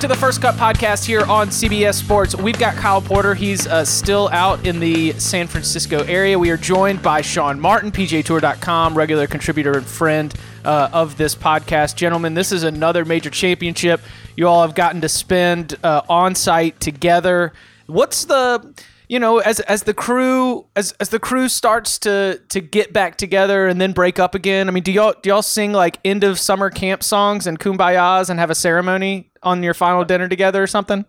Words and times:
To 0.00 0.06
the 0.06 0.14
First 0.14 0.40
Cut 0.40 0.54
podcast 0.54 1.04
here 1.04 1.24
on 1.24 1.48
CBS 1.48 1.94
Sports. 1.94 2.36
We've 2.36 2.58
got 2.58 2.76
Kyle 2.76 3.02
Porter. 3.02 3.34
He's 3.34 3.66
uh, 3.66 3.84
still 3.84 4.28
out 4.32 4.64
in 4.64 4.78
the 4.78 5.12
San 5.14 5.48
Francisco 5.48 6.04
area. 6.04 6.38
We 6.38 6.50
are 6.50 6.56
joined 6.56 7.02
by 7.02 7.20
Sean 7.20 7.58
Martin, 7.58 7.90
PGAtour.com, 7.90 8.96
regular 8.96 9.26
contributor 9.26 9.76
and 9.76 9.84
friend 9.84 10.32
uh, 10.64 10.90
of 10.92 11.16
this 11.16 11.34
podcast. 11.34 11.96
Gentlemen, 11.96 12.34
this 12.34 12.52
is 12.52 12.62
another 12.62 13.04
major 13.04 13.30
championship. 13.30 14.00
You 14.36 14.46
all 14.46 14.62
have 14.62 14.76
gotten 14.76 15.00
to 15.00 15.08
spend 15.08 15.76
uh, 15.82 16.02
on 16.08 16.36
site 16.36 16.78
together. 16.78 17.52
What's 17.86 18.24
the 18.24 18.74
you 19.08 19.18
know, 19.18 19.38
as 19.38 19.60
as 19.60 19.84
the 19.84 19.94
crew 19.94 20.66
as 20.76 20.92
as 21.00 21.08
the 21.08 21.18
crew 21.18 21.48
starts 21.48 21.98
to 22.00 22.40
to 22.50 22.60
get 22.60 22.92
back 22.92 23.16
together 23.16 23.66
and 23.66 23.80
then 23.80 23.92
break 23.92 24.18
up 24.18 24.34
again. 24.34 24.68
I 24.68 24.70
mean, 24.70 24.82
do 24.82 24.92
y'all 24.92 25.14
do 25.22 25.30
y'all 25.30 25.42
sing 25.42 25.72
like 25.72 25.98
end 26.04 26.24
of 26.24 26.38
summer 26.38 26.68
camp 26.68 27.02
songs 27.02 27.46
and 27.46 27.58
kumbayas 27.58 28.28
and 28.28 28.38
have 28.38 28.50
a 28.50 28.54
ceremony 28.54 29.27
on 29.42 29.62
your 29.62 29.74
final 29.74 30.04
dinner 30.04 30.28
together 30.28 30.62
or 30.62 30.66
something? 30.66 31.04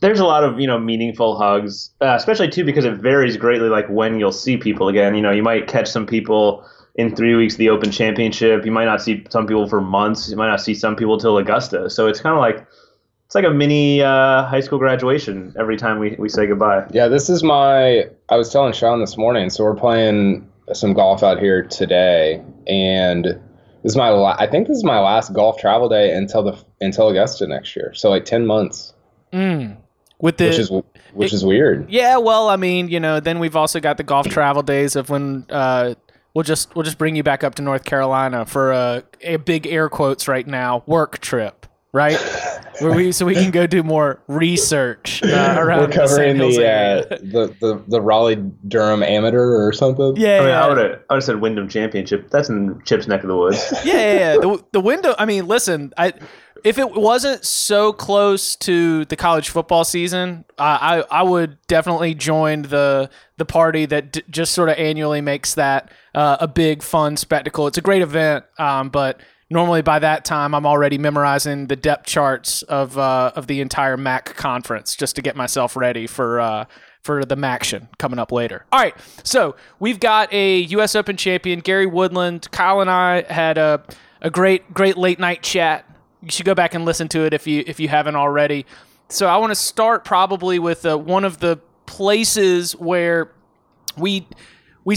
There's 0.00 0.20
a 0.20 0.26
lot 0.26 0.44
of 0.44 0.60
you 0.60 0.66
know 0.66 0.78
meaningful 0.78 1.38
hugs, 1.38 1.90
uh, 2.00 2.14
especially 2.14 2.48
too 2.48 2.64
because 2.64 2.84
it 2.84 2.94
varies 2.94 3.36
greatly. 3.36 3.68
Like 3.68 3.88
when 3.88 4.18
you'll 4.18 4.32
see 4.32 4.56
people 4.56 4.88
again. 4.88 5.14
You 5.14 5.22
know, 5.22 5.30
you 5.30 5.42
might 5.42 5.66
catch 5.68 5.88
some 5.88 6.06
people 6.06 6.66
in 6.96 7.14
three 7.16 7.34
weeks 7.34 7.56
the 7.56 7.70
Open 7.70 7.90
Championship. 7.90 8.64
You 8.64 8.72
might 8.72 8.84
not 8.84 9.00
see 9.00 9.24
some 9.30 9.46
people 9.46 9.66
for 9.68 9.80
months. 9.80 10.28
You 10.28 10.36
might 10.36 10.48
not 10.48 10.60
see 10.60 10.74
some 10.74 10.96
people 10.96 11.18
till 11.18 11.38
Augusta. 11.38 11.88
So 11.88 12.08
it's 12.08 12.20
kind 12.20 12.34
of 12.34 12.40
like 12.40 12.66
it's 13.30 13.34
like 13.36 13.44
a 13.44 13.50
mini 13.50 14.02
uh, 14.02 14.44
high 14.44 14.58
school 14.58 14.78
graduation 14.78 15.54
every 15.56 15.76
time 15.76 16.00
we, 16.00 16.16
we 16.18 16.28
say 16.28 16.46
goodbye. 16.46 16.84
Yeah, 16.90 17.06
this 17.06 17.30
is 17.30 17.42
my. 17.42 18.06
I 18.28 18.36
was 18.36 18.50
telling 18.50 18.72
Sean 18.72 19.00
this 19.00 19.16
morning, 19.16 19.50
so 19.50 19.62
we're 19.62 19.76
playing 19.76 20.50
some 20.72 20.94
golf 20.94 21.22
out 21.22 21.38
here 21.38 21.62
today, 21.62 22.42
and 22.66 23.40
this 23.82 23.92
is 23.92 23.96
my. 23.96 24.10
La- 24.10 24.36
I 24.38 24.46
think 24.46 24.68
this 24.68 24.76
is 24.76 24.84
my 24.84 25.00
last 25.00 25.32
golf 25.32 25.58
travel 25.58 25.88
day 25.88 26.14
until 26.14 26.42
the 26.42 26.58
until 26.80 27.08
Augusta 27.08 27.46
next 27.46 27.74
year. 27.76 27.92
So 27.94 28.10
like 28.10 28.24
ten 28.24 28.46
months. 28.46 28.92
Mm. 29.32 29.76
With 30.20 30.36
the 30.36 30.48
which 30.48 30.58
is 30.58 30.70
which 30.70 31.32
it, 31.32 31.36
is 31.36 31.44
weird. 31.44 31.90
Yeah, 31.90 32.18
well, 32.18 32.48
I 32.48 32.56
mean, 32.56 32.88
you 32.88 33.00
know, 33.00 33.20
then 33.20 33.38
we've 33.38 33.56
also 33.56 33.80
got 33.80 33.96
the 33.96 34.02
golf 34.02 34.28
travel 34.28 34.62
days 34.62 34.96
of 34.96 35.08
when 35.08 35.46
uh, 35.48 35.94
we'll 36.34 36.42
just 36.42 36.74
we'll 36.74 36.82
just 36.82 36.98
bring 36.98 37.16
you 37.16 37.22
back 37.22 37.42
up 37.42 37.54
to 37.56 37.62
North 37.62 37.84
Carolina 37.84 38.44
for 38.44 38.72
a, 38.72 39.02
a 39.22 39.36
big 39.36 39.66
air 39.66 39.88
quotes 39.88 40.28
right 40.28 40.46
now 40.46 40.82
work 40.86 41.18
trip 41.20 41.66
right? 41.92 42.18
Where 42.80 42.92
we 42.94 43.12
so 43.12 43.26
we 43.26 43.34
can 43.34 43.50
go 43.50 43.66
do 43.66 43.82
more 43.82 44.22
research 44.26 45.22
uh, 45.22 45.56
around. 45.58 45.80
We're 45.80 45.94
covering 45.94 46.38
the 46.38 46.48
the, 46.48 46.66
uh, 46.66 47.18
the, 47.18 47.56
the 47.60 47.84
the 47.88 48.00
Raleigh 48.00 48.36
Durham 48.68 49.02
Amateur 49.02 49.66
or 49.66 49.72
something. 49.72 50.16
Yeah, 50.16 50.36
I, 50.36 50.40
mean, 50.40 50.48
yeah. 50.48 50.64
I 50.64 50.68
would 50.68 50.78
have 50.78 50.86
I 50.86 50.92
would 50.92 51.16
have 51.16 51.24
said 51.24 51.40
Wyndham 51.40 51.68
Championship. 51.68 52.30
That's 52.30 52.48
in 52.48 52.80
Chip's 52.84 53.06
neck 53.06 53.22
of 53.22 53.28
the 53.28 53.36
woods. 53.36 53.72
yeah, 53.84 53.94
yeah, 53.94 54.14
yeah. 54.14 54.32
The, 54.36 54.64
the 54.72 54.80
window. 54.80 55.14
I 55.18 55.26
mean, 55.26 55.46
listen, 55.46 55.92
I 55.98 56.14
if 56.64 56.78
it 56.78 56.90
wasn't 56.92 57.44
so 57.44 57.92
close 57.92 58.56
to 58.56 59.04
the 59.06 59.16
college 59.16 59.50
football 59.50 59.84
season, 59.84 60.44
I 60.58 61.04
I, 61.10 61.20
I 61.20 61.22
would 61.22 61.58
definitely 61.66 62.14
join 62.14 62.62
the 62.62 63.10
the 63.36 63.44
party 63.44 63.86
that 63.86 64.12
d- 64.12 64.22
just 64.30 64.52
sort 64.52 64.68
of 64.68 64.76
annually 64.78 65.20
makes 65.20 65.54
that 65.54 65.90
uh, 66.14 66.38
a 66.40 66.48
big 66.48 66.82
fun 66.82 67.16
spectacle. 67.16 67.66
It's 67.66 67.78
a 67.78 67.82
great 67.82 68.02
event, 68.02 68.44
um, 68.58 68.88
but 68.90 69.20
normally 69.50 69.82
by 69.82 69.98
that 69.98 70.24
time 70.24 70.54
I'm 70.54 70.64
already 70.64 70.96
memorizing 70.96 71.66
the 71.66 71.76
depth 71.76 72.06
charts 72.06 72.62
of 72.62 72.96
uh, 72.96 73.32
of 73.34 73.46
the 73.46 73.60
entire 73.60 73.96
MAC 73.96 74.36
conference 74.36 74.96
just 74.96 75.16
to 75.16 75.22
get 75.22 75.36
myself 75.36 75.76
ready 75.76 76.06
for 76.06 76.40
uh, 76.40 76.64
for 77.02 77.24
the 77.24 77.36
MACtion 77.36 77.88
coming 77.98 78.18
up 78.18 78.30
later. 78.30 78.64
All 78.72 78.80
right, 78.80 78.94
so 79.24 79.56
we've 79.78 80.00
got 80.00 80.32
a 80.32 80.58
U.S. 80.60 80.94
Open 80.94 81.16
champion 81.16 81.60
Gary 81.60 81.86
Woodland. 81.86 82.50
Kyle 82.50 82.80
and 82.80 82.90
I 82.90 83.22
had 83.22 83.58
a 83.58 83.82
a 84.22 84.30
great 84.30 84.72
great 84.72 84.96
late 84.96 85.18
night 85.18 85.42
chat. 85.42 85.84
You 86.22 86.30
should 86.30 86.46
go 86.46 86.54
back 86.54 86.74
and 86.74 86.84
listen 86.84 87.08
to 87.08 87.24
it 87.24 87.34
if 87.34 87.46
you 87.46 87.64
if 87.66 87.80
you 87.80 87.88
haven't 87.88 88.16
already. 88.16 88.66
So 89.08 89.26
I 89.26 89.38
want 89.38 89.50
to 89.50 89.56
start 89.56 90.04
probably 90.04 90.58
with 90.58 90.86
uh, 90.86 90.96
one 90.96 91.24
of 91.24 91.40
the 91.40 91.58
places 91.86 92.76
where 92.76 93.32
we 93.96 94.26
we 94.84 94.96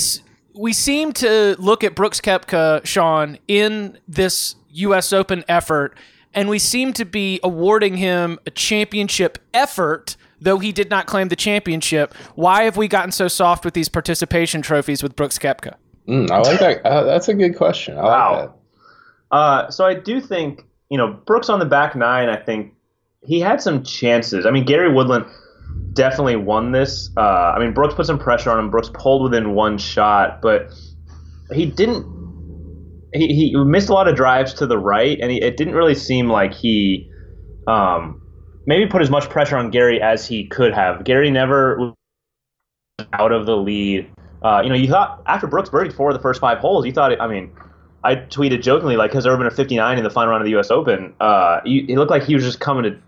we 0.56 0.74
seem 0.74 1.12
to 1.14 1.56
look 1.60 1.84
at 1.84 1.96
Brooks 1.96 2.22
Koepka, 2.22 2.86
Sean, 2.86 3.38
in 3.48 3.98
this 4.08 4.56
U.S. 4.72 5.14
Open 5.14 5.44
effort, 5.48 5.98
and 6.34 6.50
we 6.50 6.60
seem 6.60 6.94
to 6.94 7.06
be 7.06 7.40
awarding 7.44 7.98
him 7.98 8.40
a 8.46 8.52
championship 8.52 9.38
effort, 9.54 10.16
though 10.40 10.60
he 10.60 10.72
did 10.72 10.90
not 10.90 11.06
claim 11.06 11.28
the 11.30 11.36
championship. 11.36 12.14
Why 12.36 12.64
have 12.64 12.78
we 12.78 12.88
gotten 12.88 13.12
so 13.12 13.28
soft 13.28 13.66
with 13.66 13.74
these 13.74 13.90
participation 13.90 14.62
trophies 14.62 15.04
with 15.04 15.16
Brooks 15.16 15.38
Koepka? 15.38 15.76
Mm, 16.08 16.30
I 16.30 16.40
like 16.40 16.60
that. 16.60 16.86
Uh, 16.86 17.04
that's 17.04 17.30
a 17.30 17.34
good 17.34 17.56
question. 17.56 17.98
I 17.98 18.04
wow. 18.04 18.40
like 18.42 18.52
uh, 19.32 19.70
so 19.72 19.86
I 19.86 19.96
do 19.96 20.22
think 20.22 20.64
you 20.90 20.98
know 20.98 21.14
Brooks 21.26 21.50
on 21.50 21.60
the 21.60 21.66
back 21.66 21.96
nine. 21.96 22.30
I 22.30 22.38
think 22.38 22.74
he 23.26 23.40
had 23.40 23.62
some 23.62 23.84
chances. 23.84 24.46
I 24.46 24.52
mean, 24.52 24.66
Gary 24.66 24.94
Woodland 24.94 25.26
definitely 25.94 26.36
won 26.36 26.72
this. 26.72 27.10
Uh, 27.16 27.54
I 27.56 27.60
mean, 27.60 27.74
Brooks 27.74 27.94
put 27.94 28.06
some 28.06 28.20
pressure 28.20 28.52
on 28.52 28.60
him. 28.60 28.70
Brooks 28.70 28.90
pulled 28.94 29.24
within 29.24 29.54
one 29.54 29.78
shot, 29.78 30.42
but 30.42 30.74
he 31.54 31.66
didn't. 31.66 32.06
He, 33.14 33.28
he 33.28 33.56
missed 33.56 33.90
a 33.90 33.94
lot 33.94 34.08
of 34.08 34.16
drives 34.16 34.54
to 34.56 34.66
the 34.66 34.78
right, 34.78 35.20
and 35.22 35.32
he, 35.32 35.42
it 35.42 35.56
didn't 35.56 35.76
really 35.76 35.94
seem 35.94 36.30
like 36.30 36.54
he 36.54 37.12
um, 37.68 38.22
maybe 38.66 38.88
put 38.88 39.02
as 39.02 39.10
much 39.10 39.30
pressure 39.30 39.58
on 39.58 39.70
Gary 39.70 40.02
as 40.02 40.28
he 40.28 40.48
could 40.48 40.74
have. 40.74 41.04
Gary 41.04 41.30
never 41.30 41.78
was 41.78 41.94
out 43.14 43.32
of 43.32 43.46
the 43.46 43.56
lead. 43.56 44.10
Uh, 44.42 44.62
you 44.64 44.70
know, 44.70 44.76
you 44.76 44.88
thought 44.88 45.22
after 45.26 45.48
Brooks 45.48 45.70
birdied 45.70 45.94
four 45.94 46.10
of 46.10 46.16
the 46.16 46.22
first 46.22 46.42
five 46.42 46.58
holes, 46.58 46.86
you 46.86 46.92
thought, 46.92 47.12
it, 47.14 47.22
I 47.22 47.28
mean, 47.28 47.52
I 48.04 48.16
tweeted 48.16 48.62
jokingly, 48.62 48.98
like, 48.98 49.14
has 49.14 49.24
there 49.24 49.34
ever 49.34 49.44
been 49.44 49.52
a 49.52 49.56
59 49.56 49.98
in 49.98 50.04
the 50.04 50.10
final 50.10 50.32
round 50.32 50.42
of 50.42 50.46
the 50.46 50.52
U.S. 50.52 50.70
Open? 50.70 51.14
Uh, 51.20 51.62
he, 51.64 51.86
it 51.88 51.98
looked 51.98 52.12
like 52.12 52.24
he 52.24 52.34
was 52.34 52.44
just 52.44 52.60
coming 52.60 52.84
to 52.84 53.00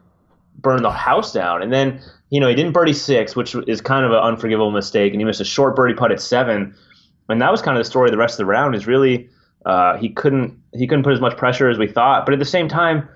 burn 0.57 0.81
the 0.81 0.91
house 0.91 1.33
down. 1.33 1.61
And 1.61 1.73
then, 1.73 2.01
you 2.29 2.39
know, 2.39 2.47
he 2.47 2.55
didn't 2.55 2.73
birdie 2.73 2.93
six, 2.93 3.35
which 3.35 3.55
is 3.67 3.81
kind 3.81 4.05
of 4.05 4.11
an 4.11 4.17
unforgivable 4.17 4.71
mistake, 4.71 5.13
and 5.13 5.21
he 5.21 5.25
missed 5.25 5.41
a 5.41 5.45
short 5.45 5.75
birdie 5.75 5.93
putt 5.93 6.11
at 6.11 6.21
seven. 6.21 6.75
And 7.29 7.41
that 7.41 7.51
was 7.51 7.61
kind 7.61 7.77
of 7.77 7.83
the 7.83 7.89
story 7.89 8.07
of 8.07 8.11
the 8.11 8.17
rest 8.17 8.33
of 8.33 8.37
the 8.37 8.45
round. 8.45 8.75
Is 8.75 8.87
really 8.87 9.29
uh, 9.65 9.97
he 9.97 10.09
couldn't 10.09 10.59
he 10.73 10.87
couldn't 10.87 11.03
put 11.03 11.13
as 11.13 11.21
much 11.21 11.37
pressure 11.37 11.69
as 11.69 11.77
we 11.77 11.87
thought. 11.87 12.25
But 12.25 12.33
at 12.33 12.39
the 12.39 12.45
same 12.45 12.67
time, 12.67 13.07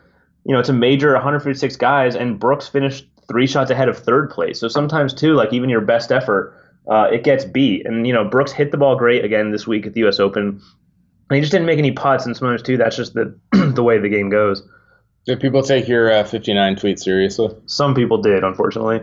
you 0.46 0.54
know, 0.54 0.60
it's 0.60 0.70
a 0.70 0.74
major 0.74 1.14
156 1.14 1.76
guys, 1.78 2.16
and 2.16 2.40
Brooks 2.40 2.68
finished 2.68 3.08
three 3.28 3.48
shots 3.48 3.70
ahead 3.70 3.90
of 3.90 3.98
third 3.98 4.30
place. 4.30 4.60
So 4.60 4.68
sometimes 4.68 5.14
too, 5.14 5.34
like 5.34 5.54
even 5.54 5.70
your 5.70 5.82
best 5.82 6.12
effort, 6.12 6.56
uh, 6.90 7.08
it 7.12 7.24
gets 7.24 7.46
beat. 7.46 7.86
And 7.86 8.08
you 8.08 8.14
know, 8.14 8.24
Brooks 8.24 8.52
hit 8.52 8.72
the 8.72 8.78
ball 8.78 8.96
great 8.96 9.24
again 9.24 9.52
this 9.52 9.68
week 9.68 9.86
at 9.86 9.94
the 9.94 10.02
U.S. 10.02 10.20
Open. 10.20 10.62
And 11.30 11.36
he 11.36 11.42
just 11.42 11.52
didn't 11.52 11.68
make 11.68 11.78
any 11.78 11.92
putts, 11.92 12.26
and 12.26 12.36
sometimes 12.36 12.64
too, 12.64 12.78
that's 12.78 12.96
just 12.96 13.14
the 13.14 13.38
the 13.76 13.84
way 13.84 14.00
the 14.00 14.10
game 14.10 14.30
goes. 14.30 14.68
Did 15.30 15.40
people 15.40 15.62
take 15.62 15.88
your 15.88 16.12
uh, 16.12 16.24
59 16.24 16.76
tweet 16.78 17.00
seriously? 17.00 17.56
Some 17.68 17.94
people 17.94 18.20
did, 18.20 18.44
unfortunately. 18.44 19.02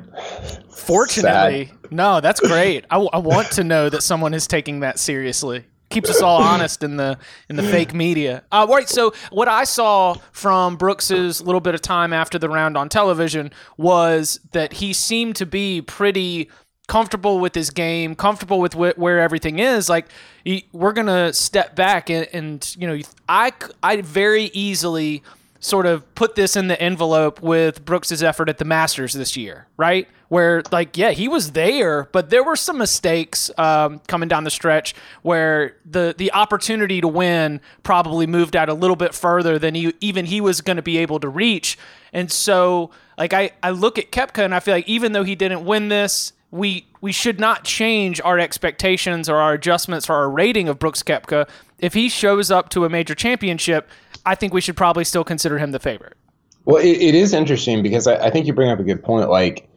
Fortunately, 0.71 1.71
no, 1.93 2.21
that's 2.21 2.41
great. 2.41 2.85
I, 2.91 2.97
I 2.99 3.19
want 3.19 3.53
to 3.53 3.63
know 3.63 3.89
that 3.89 4.03
someone 4.03 4.35
is 4.35 4.49
taking 4.49 4.81
that 4.81 4.99
seriously. 4.99 5.67
Keeps 5.89 6.11
us 6.11 6.21
all 6.23 6.43
honest 6.43 6.83
in 6.83 6.97
the 6.97 7.17
in 7.49 7.55
the 7.55 7.63
fake 7.63 7.95
media. 7.95 8.43
Uh, 8.51 8.67
right. 8.69 8.89
So 8.89 9.15
what 9.31 9.47
I 9.47 9.63
saw 9.63 10.17
from 10.33 10.75
Brooks's 10.75 11.41
little 11.41 11.61
bit 11.61 11.77
of 11.77 11.81
time 11.81 12.13
after 12.13 12.41
the 12.41 12.49
round 12.49 12.77
on 12.77 12.89
television 12.89 13.53
was 13.77 14.41
that 14.51 14.73
he 14.73 14.93
seemed 14.93 15.37
to 15.37 15.47
be 15.47 15.81
pretty 15.81 16.51
comfortable 16.89 17.39
with 17.39 17.55
his 17.55 17.71
game, 17.71 18.17
comfortable 18.17 18.59
with 18.59 18.75
wh- 18.75 18.99
where 18.99 19.21
everything 19.21 19.61
is. 19.61 19.89
Like 19.89 20.07
he, 20.45 20.67
we're 20.73 20.93
gonna 20.93 21.33
step 21.33 21.77
back 21.77 22.11
and, 22.11 22.27
and 22.33 22.77
you 22.77 22.89
know 22.89 22.99
I 23.29 23.53
I 23.81 24.01
very 24.01 24.45
easily 24.47 25.23
sort 25.67 25.85
of 25.85 26.15
put 26.15 26.37
this 26.37 26.55
in 26.55 26.69
the 26.69 26.81
envelope 26.81 27.43
with 27.43 27.85
Brooks's 27.85 28.23
effort 28.23 28.49
at 28.49 28.59
the 28.59 28.65
Masters 28.65 29.15
this 29.15 29.37
year, 29.37 29.67
right? 29.77 30.07
Where 30.29 30.63
like 30.71 30.97
yeah, 30.97 31.11
he 31.11 31.27
was 31.27 31.53
there, 31.53 32.05
but 32.13 32.31
there 32.31 32.45
were 32.45 32.55
some 32.55 32.79
mistakes 32.79 33.51
um, 33.59 34.01
coming 34.07 34.29
down 34.29 34.45
the 34.45 34.51
stretch 34.51 34.95
where 35.23 35.77
the 35.85 36.15
the 36.17 36.33
opportunity 36.33 37.01
to 37.01 37.09
win 37.09 37.61
probably 37.83 38.29
moved 38.29 38.55
out 38.55 38.69
a 38.69 38.75
little 38.75 38.95
bit 38.95 39.13
further 39.13 39.59
than 39.59 39.75
he, 39.75 39.93
even 40.01 40.27
he 40.27 40.41
was 40.41 40.61
going 40.61 40.77
to 40.77 40.83
be 40.83 40.99
able 40.99 41.19
to 41.19 41.29
reach. 41.29 41.77
And 42.13 42.31
so 42.31 42.91
like 43.19 43.33
I 43.33 43.51
I 43.61 43.71
look 43.71 43.99
at 43.99 44.13
Koepka 44.13 44.45
and 44.45 44.55
I 44.55 44.61
feel 44.61 44.75
like 44.75 44.89
even 44.89 45.13
though 45.13 45.25
he 45.25 45.35
didn't 45.35 45.65
win 45.65 45.89
this, 45.89 46.33
we 46.53 46.87
we 47.01 47.11
should 47.11 47.41
not 47.41 47.65
change 47.65 48.21
our 48.21 48.39
expectations 48.39 49.29
or 49.29 49.37
our 49.37 49.55
adjustments 49.55 50.09
or 50.09 50.15
our 50.15 50.31
rating 50.31 50.69
of 50.69 50.79
Brooks 50.79 51.03
Koepka. 51.03 51.49
If 51.79 51.95
he 51.95 52.09
shows 52.09 52.51
up 52.51 52.69
to 52.71 52.85
a 52.85 52.89
major 52.89 53.15
championship, 53.15 53.89
I 54.27 54.35
think 54.35 54.53
we 54.53 54.61
should 54.61 54.77
probably 54.77 55.05
still 55.05 55.25
consider 55.25 55.57
him 55.57 55.71
the 55.71 55.79
favorite. 55.79 56.17
Well, 56.65 56.83
it, 56.83 56.99
it 56.99 57.15
is 57.15 57.33
interesting 57.33 57.83
because 57.83 58.09
I, 58.09 58.17
I, 58.27 58.31
think 58.31 58.47
you 58.47 58.53
bring 58.53 58.71
up 58.71 58.81
a 58.81 58.85
good 58.85 59.03
point. 59.03 59.31
Like, 59.31 59.69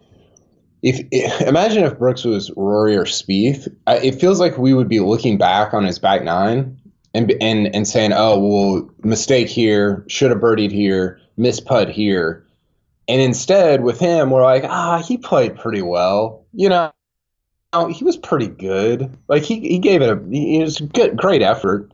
if, 0.81 1.01
imagine 1.41 1.83
if 1.83 1.97
Brooks 1.99 2.25
was 2.25 2.51
Rory 2.57 2.97
or 2.97 3.05
Spieth, 3.05 3.67
it 3.87 4.19
feels 4.19 4.39
like 4.39 4.57
we 4.57 4.73
would 4.73 4.89
be 4.89 4.99
looking 4.99 5.37
back 5.37 5.73
on 5.73 5.85
his 5.85 5.99
back 5.99 6.23
nine 6.23 6.77
and 7.13 7.31
and 7.39 7.73
and 7.75 7.87
saying, 7.87 8.11
"Oh, 8.13 8.39
well, 8.39 8.89
mistake 9.03 9.47
here, 9.47 10.03
should 10.07 10.31
have 10.31 10.39
birdied 10.39 10.71
here, 10.71 11.19
miss 11.37 11.59
putt 11.59 11.89
here," 11.89 12.45
and 13.07 13.21
instead 13.21 13.83
with 13.83 13.99
him, 13.99 14.31
we're 14.31 14.43
like, 14.43 14.63
"Ah, 14.65 15.01
he 15.01 15.17
played 15.17 15.55
pretty 15.57 15.81
well," 15.81 16.45
you 16.53 16.69
know. 16.69 16.91
He 17.91 18.03
was 18.03 18.17
pretty 18.17 18.47
good. 18.47 19.15
Like 19.27 19.43
he, 19.43 19.59
he 19.59 19.77
gave 19.77 20.01
it 20.01 20.09
a 20.09 20.19
he 20.31 20.59
was 20.59 20.79
good, 20.79 21.15
great 21.15 21.43
effort. 21.43 21.91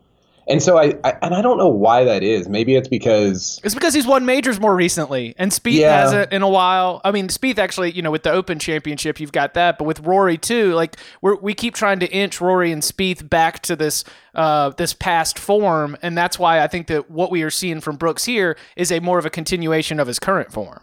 And 0.47 0.61
so 0.61 0.77
I, 0.77 0.93
I, 1.03 1.17
and 1.23 1.33
I 1.33 1.41
don't 1.41 1.57
know 1.57 1.67
why 1.67 2.03
that 2.03 2.21
is. 2.21 2.47
Maybe 2.47 2.75
it's 2.75 2.87
because 2.87 3.59
it's 3.63 3.73
because 3.73 3.93
he's 3.93 4.05
won 4.05 4.25
majors 4.25 4.59
more 4.59 4.75
recently, 4.75 5.33
and 5.37 5.51
Spieth 5.51 5.79
yeah. 5.79 6.01
hasn't 6.01 6.31
in 6.31 6.43
a 6.43 6.49
while. 6.49 7.01
I 7.03 7.11
mean, 7.11 7.29
Spieth 7.29 7.57
actually, 7.57 7.91
you 7.91 8.03
know, 8.03 8.11
with 8.11 8.23
the 8.23 8.31
Open 8.31 8.59
Championship, 8.59 9.19
you've 9.19 9.31
got 9.31 9.55
that, 9.55 9.79
but 9.79 9.85
with 9.85 10.01
Rory 10.01 10.37
too, 10.37 10.73
like 10.73 10.97
we 11.21 11.33
we 11.41 11.53
keep 11.55 11.73
trying 11.73 11.99
to 11.99 12.11
inch 12.11 12.39
Rory 12.39 12.71
and 12.71 12.83
Spieth 12.83 13.27
back 13.27 13.61
to 13.63 13.75
this 13.75 14.03
uh, 14.35 14.69
this 14.71 14.93
past 14.93 15.39
form, 15.39 15.97
and 16.03 16.15
that's 16.15 16.37
why 16.37 16.61
I 16.61 16.67
think 16.67 16.87
that 16.87 17.09
what 17.09 17.31
we 17.31 17.41
are 17.41 17.49
seeing 17.51 17.81
from 17.81 17.95
Brooks 17.95 18.25
here 18.25 18.55
is 18.75 18.91
a 18.91 18.99
more 18.99 19.17
of 19.17 19.25
a 19.25 19.31
continuation 19.31 19.99
of 19.99 20.07
his 20.07 20.19
current 20.19 20.51
form. 20.51 20.81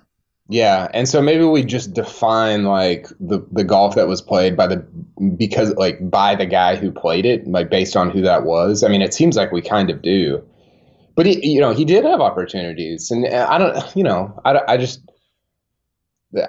Yeah, 0.48 0.88
and 0.92 1.08
so 1.08 1.22
maybe 1.22 1.44
we 1.44 1.64
just 1.64 1.94
define 1.94 2.64
like 2.64 3.06
the 3.20 3.40
the 3.52 3.64
golf 3.64 3.94
that 3.94 4.08
was 4.08 4.20
played 4.20 4.56
by 4.56 4.66
the 4.66 4.84
because 5.36 5.74
like 5.74 6.10
by 6.10 6.34
the 6.34 6.46
guy 6.46 6.76
who 6.76 6.90
played 6.90 7.26
it, 7.26 7.46
like 7.46 7.70
based 7.70 7.96
on 7.96 8.10
who 8.10 8.22
that 8.22 8.44
was. 8.44 8.82
I 8.82 8.88
mean, 8.88 9.02
it 9.02 9.14
seems 9.14 9.36
like 9.36 9.52
we 9.52 9.62
kind 9.62 9.90
of 9.90 10.02
do, 10.02 10.42
but 11.14 11.26
he, 11.26 11.46
you 11.46 11.60
know, 11.60 11.72
he 11.72 11.84
did 11.84 12.04
have 12.04 12.20
opportunities, 12.20 13.10
and 13.10 13.26
I 13.26 13.58
don't, 13.58 13.96
you 13.96 14.04
know, 14.04 14.40
I, 14.44 14.60
I 14.68 14.76
just 14.76 15.00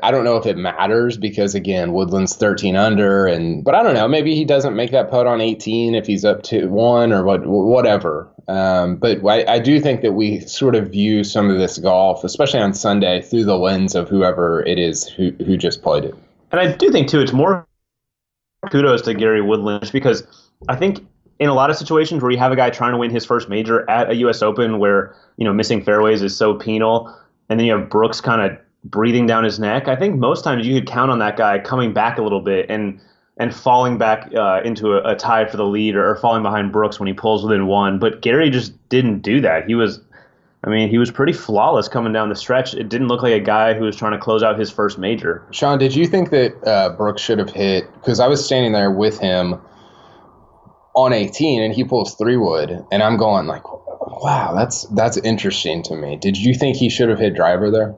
I 0.01 0.11
don't 0.11 0.23
know 0.23 0.37
if 0.37 0.45
it 0.45 0.57
matters 0.57 1.17
because 1.17 1.55
again, 1.55 1.91
Woodland's 1.91 2.35
13 2.35 2.75
under, 2.75 3.27
and 3.27 3.63
but 3.63 3.75
I 3.75 3.83
don't 3.83 3.93
know. 3.93 4.07
Maybe 4.07 4.33
he 4.33 4.45
doesn't 4.45 4.75
make 4.75 4.91
that 4.91 5.09
putt 5.09 5.27
on 5.27 5.41
18 5.41 5.93
if 5.93 6.07
he's 6.07 6.23
up 6.23 6.43
to 6.43 6.67
one 6.67 7.11
or 7.11 7.23
what, 7.23 7.45
whatever. 7.45 8.29
Um, 8.47 8.95
but 8.95 9.25
I, 9.25 9.55
I, 9.55 9.59
do 9.59 9.79
think 9.79 10.01
that 10.01 10.13
we 10.13 10.41
sort 10.41 10.75
of 10.75 10.91
view 10.91 11.23
some 11.23 11.49
of 11.49 11.57
this 11.57 11.77
golf, 11.77 12.25
especially 12.25 12.59
on 12.59 12.73
Sunday, 12.73 13.21
through 13.21 13.45
the 13.45 13.57
lens 13.57 13.95
of 13.95 14.09
whoever 14.09 14.61
it 14.65 14.77
is 14.77 15.07
who, 15.07 15.31
who 15.45 15.55
just 15.55 15.81
played 15.81 16.03
it. 16.03 16.15
And 16.51 16.59
I 16.59 16.73
do 16.73 16.91
think, 16.91 17.07
too, 17.07 17.21
it's 17.21 17.31
more 17.31 17.65
kudos 18.71 19.01
to 19.03 19.13
Gary 19.13 19.41
Woodland 19.41 19.89
because 19.91 20.23
I 20.67 20.75
think 20.75 21.05
in 21.39 21.49
a 21.49 21.53
lot 21.53 21.69
of 21.69 21.75
situations 21.75 22.21
where 22.21 22.31
you 22.31 22.37
have 22.37 22.51
a 22.51 22.55
guy 22.55 22.69
trying 22.69 22.91
to 22.91 22.97
win 22.97 23.11
his 23.11 23.25
first 23.25 23.49
major 23.49 23.89
at 23.89 24.09
a 24.09 24.15
U.S. 24.17 24.41
Open 24.41 24.79
where, 24.79 25.15
you 25.37 25.45
know, 25.45 25.53
missing 25.53 25.83
fairways 25.83 26.21
is 26.21 26.35
so 26.35 26.53
penal, 26.53 27.13
and 27.49 27.59
then 27.59 27.65
you 27.65 27.77
have 27.77 27.89
Brooks 27.89 28.21
kind 28.21 28.41
of 28.41 28.57
breathing 28.83 29.25
down 29.25 29.43
his 29.43 29.59
neck, 29.59 29.87
I 29.87 29.95
think 29.95 30.17
most 30.17 30.43
times 30.43 30.67
you 30.67 30.73
could 30.73 30.87
count 30.87 31.09
on 31.09 31.19
that 31.19 31.37
guy 31.37 31.57
coming 31.59 31.93
back 31.93 32.17
a 32.17 32.21
little 32.21 32.41
bit 32.41 32.65
and– 32.69 32.99
and 33.37 33.53
falling 33.53 33.97
back 33.97 34.29
uh, 34.35 34.61
into 34.63 34.93
a, 34.93 35.13
a, 35.13 35.15
tie 35.15 35.45
for 35.45 35.57
the 35.57 35.65
lead 35.65 35.95
or, 35.95 36.07
or, 36.07 36.15
falling 36.17 36.43
behind 36.43 36.71
Brooks 36.71 36.99
when 36.99 37.07
he 37.07 37.13
pulls 37.13 37.43
within 37.43 37.65
one. 37.65 37.97
But 37.97 38.21
Gary 38.21 38.49
just 38.49 38.73
didn't 38.89 39.19
do 39.19 39.41
that. 39.41 39.67
He 39.67 39.75
was, 39.75 39.99
I 40.65 40.69
mean, 40.69 40.89
he 40.89 40.97
was 40.97 41.11
pretty 41.11 41.33
flawless 41.33 41.89
coming 41.89 42.13
down 42.13 42.29
the 42.29 42.35
stretch. 42.35 42.73
It 42.73 42.87
didn't 42.87 43.09
look 43.09 43.21
like 43.21 43.33
a 43.33 43.39
guy 43.39 43.73
who 43.73 43.83
was 43.83 43.97
trying 43.97 44.13
to 44.13 44.17
close 44.17 44.43
out 44.43 44.57
his 44.57 44.71
first 44.71 44.97
major. 44.97 45.45
Sean, 45.51 45.77
did 45.77 45.93
you 45.93 46.07
think 46.07 46.29
that 46.29 46.53
uh, 46.65 46.89
Brooks 46.95 47.21
should 47.21 47.39
have 47.39 47.49
hit? 47.49 47.91
Because 47.95 48.21
I 48.21 48.27
was 48.27 48.43
standing 48.43 48.71
there 48.71 48.89
with 48.89 49.19
him 49.19 49.59
on 50.95 51.11
18 51.11 51.61
and 51.61 51.73
he 51.73 51.83
pulls 51.83 52.15
three 52.15 52.37
wood, 52.37 52.85
and 52.91 53.03
I'm 53.03 53.17
going 53.17 53.47
like, 53.47 53.63
wow, 54.21 54.53
that's 54.55 54.85
that's 54.89 55.17
interesting 55.17 55.83
to 55.83 55.95
me. 55.95 56.15
Did 56.15 56.37
you 56.37 56.53
think 56.53 56.77
he 56.77 56.89
should 56.89 57.09
have 57.09 57.19
hit 57.19 57.35
driver 57.35 57.69
there? 57.69 57.93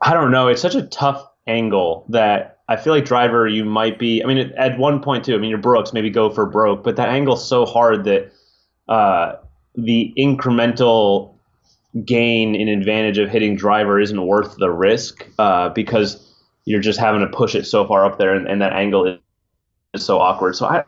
I 0.00 0.14
don't 0.14 0.30
know. 0.30 0.48
It's 0.48 0.62
such 0.62 0.74
a 0.74 0.82
tough 0.82 1.22
angle 1.46 2.06
that 2.08 2.60
I 2.68 2.76
feel 2.76 2.94
like 2.94 3.04
driver, 3.04 3.46
you 3.46 3.64
might 3.64 3.98
be. 3.98 4.22
I 4.22 4.26
mean, 4.26 4.52
at 4.56 4.78
one 4.78 5.02
point 5.02 5.24
too. 5.24 5.34
I 5.34 5.38
mean, 5.38 5.50
you're 5.50 5.58
Brooks, 5.58 5.92
maybe 5.92 6.08
go 6.08 6.30
for 6.30 6.46
broke, 6.46 6.82
but 6.82 6.96
that 6.96 7.10
angle's 7.10 7.46
so 7.46 7.66
hard 7.66 8.04
that 8.04 8.32
uh, 8.88 9.34
the 9.74 10.14
incremental 10.16 11.35
gain 12.04 12.54
in 12.54 12.68
advantage 12.68 13.18
of 13.18 13.30
hitting 13.30 13.56
driver 13.56 14.00
isn't 14.00 14.26
worth 14.26 14.56
the 14.56 14.70
risk 14.70 15.26
uh, 15.38 15.70
because 15.70 16.34
you're 16.64 16.80
just 16.80 16.98
having 16.98 17.20
to 17.20 17.28
push 17.28 17.54
it 17.54 17.64
so 17.64 17.86
far 17.86 18.04
up 18.04 18.18
there, 18.18 18.34
and, 18.34 18.46
and 18.46 18.60
that 18.60 18.72
angle 18.72 19.06
is, 19.06 19.18
is 19.94 20.04
so 20.04 20.18
awkward. 20.18 20.56
So 20.56 20.66
I, 20.66 20.84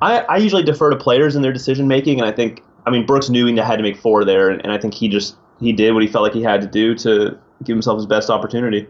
I, 0.00 0.20
I 0.20 0.36
usually 0.38 0.62
defer 0.62 0.90
to 0.90 0.96
players 0.96 1.36
in 1.36 1.42
their 1.42 1.52
decision 1.52 1.88
making, 1.88 2.20
and 2.20 2.28
I 2.28 2.32
think, 2.32 2.62
I 2.86 2.90
mean, 2.90 3.06
Brooks 3.06 3.30
knew 3.30 3.46
he 3.46 3.56
had 3.56 3.76
to 3.76 3.82
make 3.82 3.96
four 3.96 4.24
there, 4.24 4.50
and, 4.50 4.60
and 4.62 4.72
I 4.72 4.78
think 4.78 4.92
he 4.94 5.08
just 5.08 5.36
he 5.60 5.72
did 5.72 5.92
what 5.92 6.02
he 6.02 6.08
felt 6.08 6.24
like 6.24 6.32
he 6.32 6.42
had 6.42 6.60
to 6.60 6.66
do 6.66 6.94
to 6.96 7.38
give 7.62 7.74
himself 7.74 7.96
his 7.96 8.06
best 8.06 8.28
opportunity. 8.28 8.86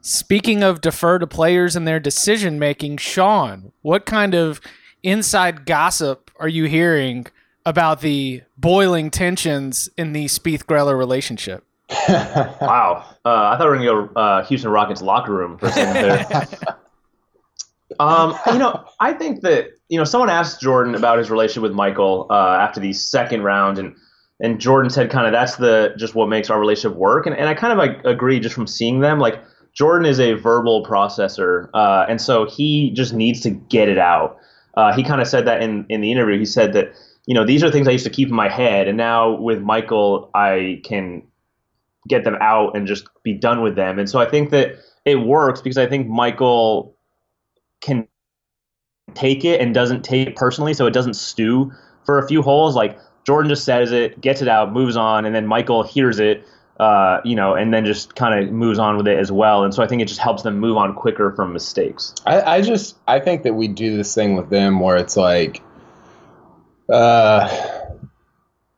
Speaking 0.00 0.62
of 0.62 0.80
defer 0.80 1.18
to 1.18 1.26
players 1.26 1.74
and 1.74 1.86
their 1.86 1.98
decision 1.98 2.58
making, 2.58 2.98
Sean, 2.98 3.72
what 3.82 4.06
kind 4.06 4.34
of 4.34 4.60
inside 5.02 5.66
gossip 5.66 6.30
are 6.38 6.48
you 6.48 6.64
hearing 6.64 7.26
about 7.68 8.00
the 8.00 8.40
boiling 8.56 9.10
tensions 9.10 9.90
in 9.98 10.14
the 10.14 10.24
Spieth 10.24 10.64
Greller 10.64 10.96
relationship? 10.96 11.64
wow, 12.08 13.04
uh, 13.24 13.28
I 13.28 13.56
thought 13.56 13.60
we 13.60 13.66
were 13.66 13.76
gonna 13.76 14.08
go 14.08 14.20
uh, 14.20 14.44
Houston 14.46 14.70
Rockets 14.70 15.02
locker 15.02 15.32
room 15.32 15.58
for 15.58 15.66
a 15.66 15.72
second 15.72 15.94
there. 15.94 16.46
um, 18.00 18.34
you 18.46 18.58
know, 18.58 18.84
I 19.00 19.12
think 19.12 19.42
that 19.42 19.68
you 19.88 19.98
know 19.98 20.04
someone 20.04 20.30
asked 20.30 20.60
Jordan 20.62 20.94
about 20.94 21.18
his 21.18 21.30
relationship 21.30 21.62
with 21.62 21.72
Michael 21.72 22.26
uh, 22.30 22.56
after 22.60 22.80
the 22.80 22.94
second 22.94 23.42
round, 23.42 23.78
and 23.78 23.94
and 24.40 24.58
Jordan 24.60 24.90
said 24.90 25.10
kind 25.10 25.26
of 25.26 25.32
that's 25.32 25.56
the 25.56 25.94
just 25.98 26.14
what 26.14 26.28
makes 26.28 26.48
our 26.48 26.58
relationship 26.58 26.96
work, 26.96 27.26
and 27.26 27.36
and 27.36 27.48
I 27.48 27.54
kind 27.54 27.72
of 27.72 27.78
like 27.78 28.02
agree 28.04 28.40
just 28.40 28.54
from 28.54 28.66
seeing 28.66 29.00
them 29.00 29.18
like 29.18 29.42
Jordan 29.74 30.06
is 30.06 30.20
a 30.20 30.34
verbal 30.34 30.84
processor, 30.84 31.68
uh, 31.74 32.06
and 32.08 32.20
so 32.20 32.46
he 32.46 32.90
just 32.92 33.12
needs 33.12 33.40
to 33.42 33.50
get 33.50 33.88
it 33.90 33.98
out. 33.98 34.38
Uh, 34.74 34.94
he 34.94 35.02
kind 35.02 35.20
of 35.20 35.26
said 35.26 35.46
that 35.46 35.62
in, 35.62 35.84
in 35.88 36.00
the 36.00 36.12
interview. 36.12 36.38
He 36.38 36.44
said 36.44 36.72
that 36.74 36.92
you 37.28 37.34
know 37.34 37.44
these 37.44 37.62
are 37.62 37.70
things 37.70 37.86
I 37.86 37.90
used 37.90 38.06
to 38.06 38.10
keep 38.10 38.30
in 38.30 38.34
my 38.34 38.48
head, 38.48 38.88
and 38.88 38.96
now 38.96 39.32
with 39.32 39.60
Michael, 39.60 40.30
I 40.34 40.80
can 40.82 41.22
get 42.08 42.24
them 42.24 42.38
out 42.40 42.74
and 42.74 42.86
just 42.86 43.06
be 43.22 43.34
done 43.34 43.60
with 43.60 43.76
them. 43.76 43.98
And 43.98 44.08
so 44.08 44.18
I 44.18 44.24
think 44.24 44.48
that 44.48 44.76
it 45.04 45.16
works 45.16 45.60
because 45.60 45.76
I 45.76 45.86
think 45.86 46.08
Michael 46.08 46.96
can 47.82 48.08
take 49.12 49.44
it 49.44 49.60
and 49.60 49.74
doesn't 49.74 50.04
take 50.04 50.28
it 50.28 50.36
personally, 50.36 50.72
so 50.72 50.86
it 50.86 50.94
doesn't 50.94 51.16
stew 51.16 51.70
for 52.06 52.18
a 52.18 52.26
few 52.26 52.40
holes. 52.40 52.74
Like 52.74 52.98
Jordan 53.26 53.50
just 53.50 53.66
says 53.66 53.92
it, 53.92 54.18
gets 54.22 54.40
it 54.40 54.48
out, 54.48 54.72
moves 54.72 54.96
on, 54.96 55.26
and 55.26 55.34
then 55.34 55.46
Michael 55.46 55.82
hears 55.82 56.18
it 56.18 56.46
uh, 56.80 57.20
you 57.24 57.34
know, 57.34 57.54
and 57.54 57.74
then 57.74 57.84
just 57.84 58.14
kind 58.14 58.38
of 58.38 58.52
moves 58.52 58.78
on 58.78 58.96
with 58.96 59.08
it 59.08 59.18
as 59.18 59.32
well. 59.32 59.64
And 59.64 59.74
so 59.74 59.82
I 59.82 59.86
think 59.86 60.00
it 60.00 60.06
just 60.06 60.20
helps 60.20 60.42
them 60.44 60.58
move 60.58 60.76
on 60.76 60.94
quicker 60.94 61.32
from 61.32 61.52
mistakes. 61.52 62.14
I, 62.24 62.40
I 62.40 62.60
just 62.60 62.96
I 63.08 63.18
think 63.18 63.42
that 63.42 63.54
we 63.54 63.68
do 63.68 63.96
this 63.96 64.14
thing 64.14 64.36
with 64.36 64.48
them 64.50 64.80
where 64.80 64.96
it's 64.96 65.16
like, 65.16 65.60
uh, 66.92 67.48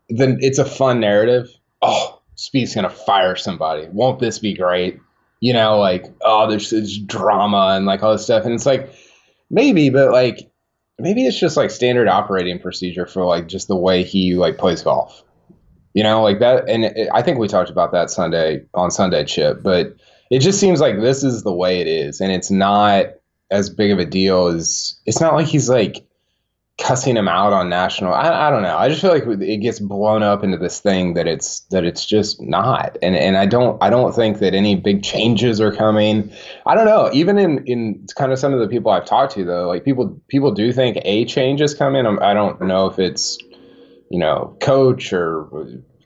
then 0.08 0.38
it's 0.40 0.58
a 0.58 0.64
fun 0.64 1.00
narrative. 1.00 1.48
Oh, 1.82 2.20
Spieth's 2.36 2.74
gonna 2.74 2.90
fire 2.90 3.36
somebody. 3.36 3.88
Won't 3.90 4.20
this 4.20 4.38
be 4.38 4.54
great? 4.54 5.00
You 5.40 5.52
know, 5.52 5.78
like 5.78 6.06
oh, 6.22 6.48
there's 6.48 6.70
this 6.70 6.98
drama 6.98 7.74
and 7.76 7.86
like 7.86 8.02
all 8.02 8.12
this 8.12 8.24
stuff, 8.24 8.44
and 8.44 8.54
it's 8.54 8.66
like 8.66 8.92
maybe, 9.50 9.90
but 9.90 10.12
like 10.12 10.50
maybe 10.98 11.26
it's 11.26 11.38
just 11.38 11.56
like 11.56 11.70
standard 11.70 12.08
operating 12.08 12.58
procedure 12.58 13.06
for 13.06 13.24
like 13.24 13.46
just 13.48 13.68
the 13.68 13.76
way 13.76 14.02
he 14.02 14.34
like 14.34 14.58
plays 14.58 14.82
golf 14.82 15.22
you 15.94 16.02
know, 16.02 16.22
like 16.22 16.38
that. 16.40 16.68
And 16.68 16.84
it, 16.84 17.08
I 17.12 17.22
think 17.22 17.38
we 17.38 17.48
talked 17.48 17.70
about 17.70 17.92
that 17.92 18.10
Sunday 18.10 18.64
on 18.74 18.90
Sunday 18.90 19.24
Chip, 19.24 19.62
but 19.62 19.96
it 20.30 20.40
just 20.40 20.60
seems 20.60 20.80
like 20.80 21.00
this 21.00 21.24
is 21.24 21.42
the 21.42 21.52
way 21.52 21.80
it 21.80 21.88
is. 21.88 22.20
And 22.20 22.30
it's 22.32 22.50
not 22.50 23.06
as 23.50 23.68
big 23.68 23.90
of 23.90 23.98
a 23.98 24.04
deal 24.04 24.46
as 24.46 24.98
it's 25.06 25.20
not 25.20 25.34
like 25.34 25.46
he's 25.46 25.68
like 25.68 26.06
cussing 26.80 27.16
him 27.16 27.28
out 27.28 27.52
on 27.52 27.68
national. 27.68 28.14
I, 28.14 28.48
I 28.48 28.50
don't 28.50 28.62
know. 28.62 28.76
I 28.76 28.88
just 28.88 29.00
feel 29.00 29.12
like 29.12 29.24
it 29.26 29.58
gets 29.58 29.78
blown 29.78 30.22
up 30.22 30.42
into 30.42 30.56
this 30.56 30.80
thing 30.80 31.14
that 31.14 31.26
it's 31.26 31.60
that 31.70 31.84
it's 31.84 32.06
just 32.06 32.40
not. 32.40 32.96
And 33.02 33.14
and 33.14 33.36
I 33.36 33.46
don't 33.46 33.80
I 33.82 33.90
don't 33.90 34.14
think 34.14 34.38
that 34.38 34.54
any 34.54 34.74
big 34.74 35.02
changes 35.02 35.60
are 35.60 35.72
coming. 35.72 36.32
I 36.66 36.74
don't 36.74 36.86
know. 36.86 37.10
Even 37.12 37.38
in 37.38 37.64
in 37.66 38.06
kind 38.16 38.32
of 38.32 38.38
some 38.38 38.52
of 38.52 38.60
the 38.60 38.68
people 38.68 38.90
I've 38.90 39.04
talked 39.04 39.34
to 39.34 39.44
though, 39.44 39.68
like 39.68 39.84
people 39.84 40.20
people 40.28 40.52
do 40.52 40.72
think 40.72 40.98
a 41.04 41.24
change 41.26 41.60
is 41.60 41.74
coming. 41.74 42.06
I 42.06 42.34
don't 42.34 42.60
know 42.62 42.86
if 42.86 42.98
it's 42.98 43.38
you 44.10 44.18
know, 44.18 44.56
coach 44.60 45.12
or 45.12 45.48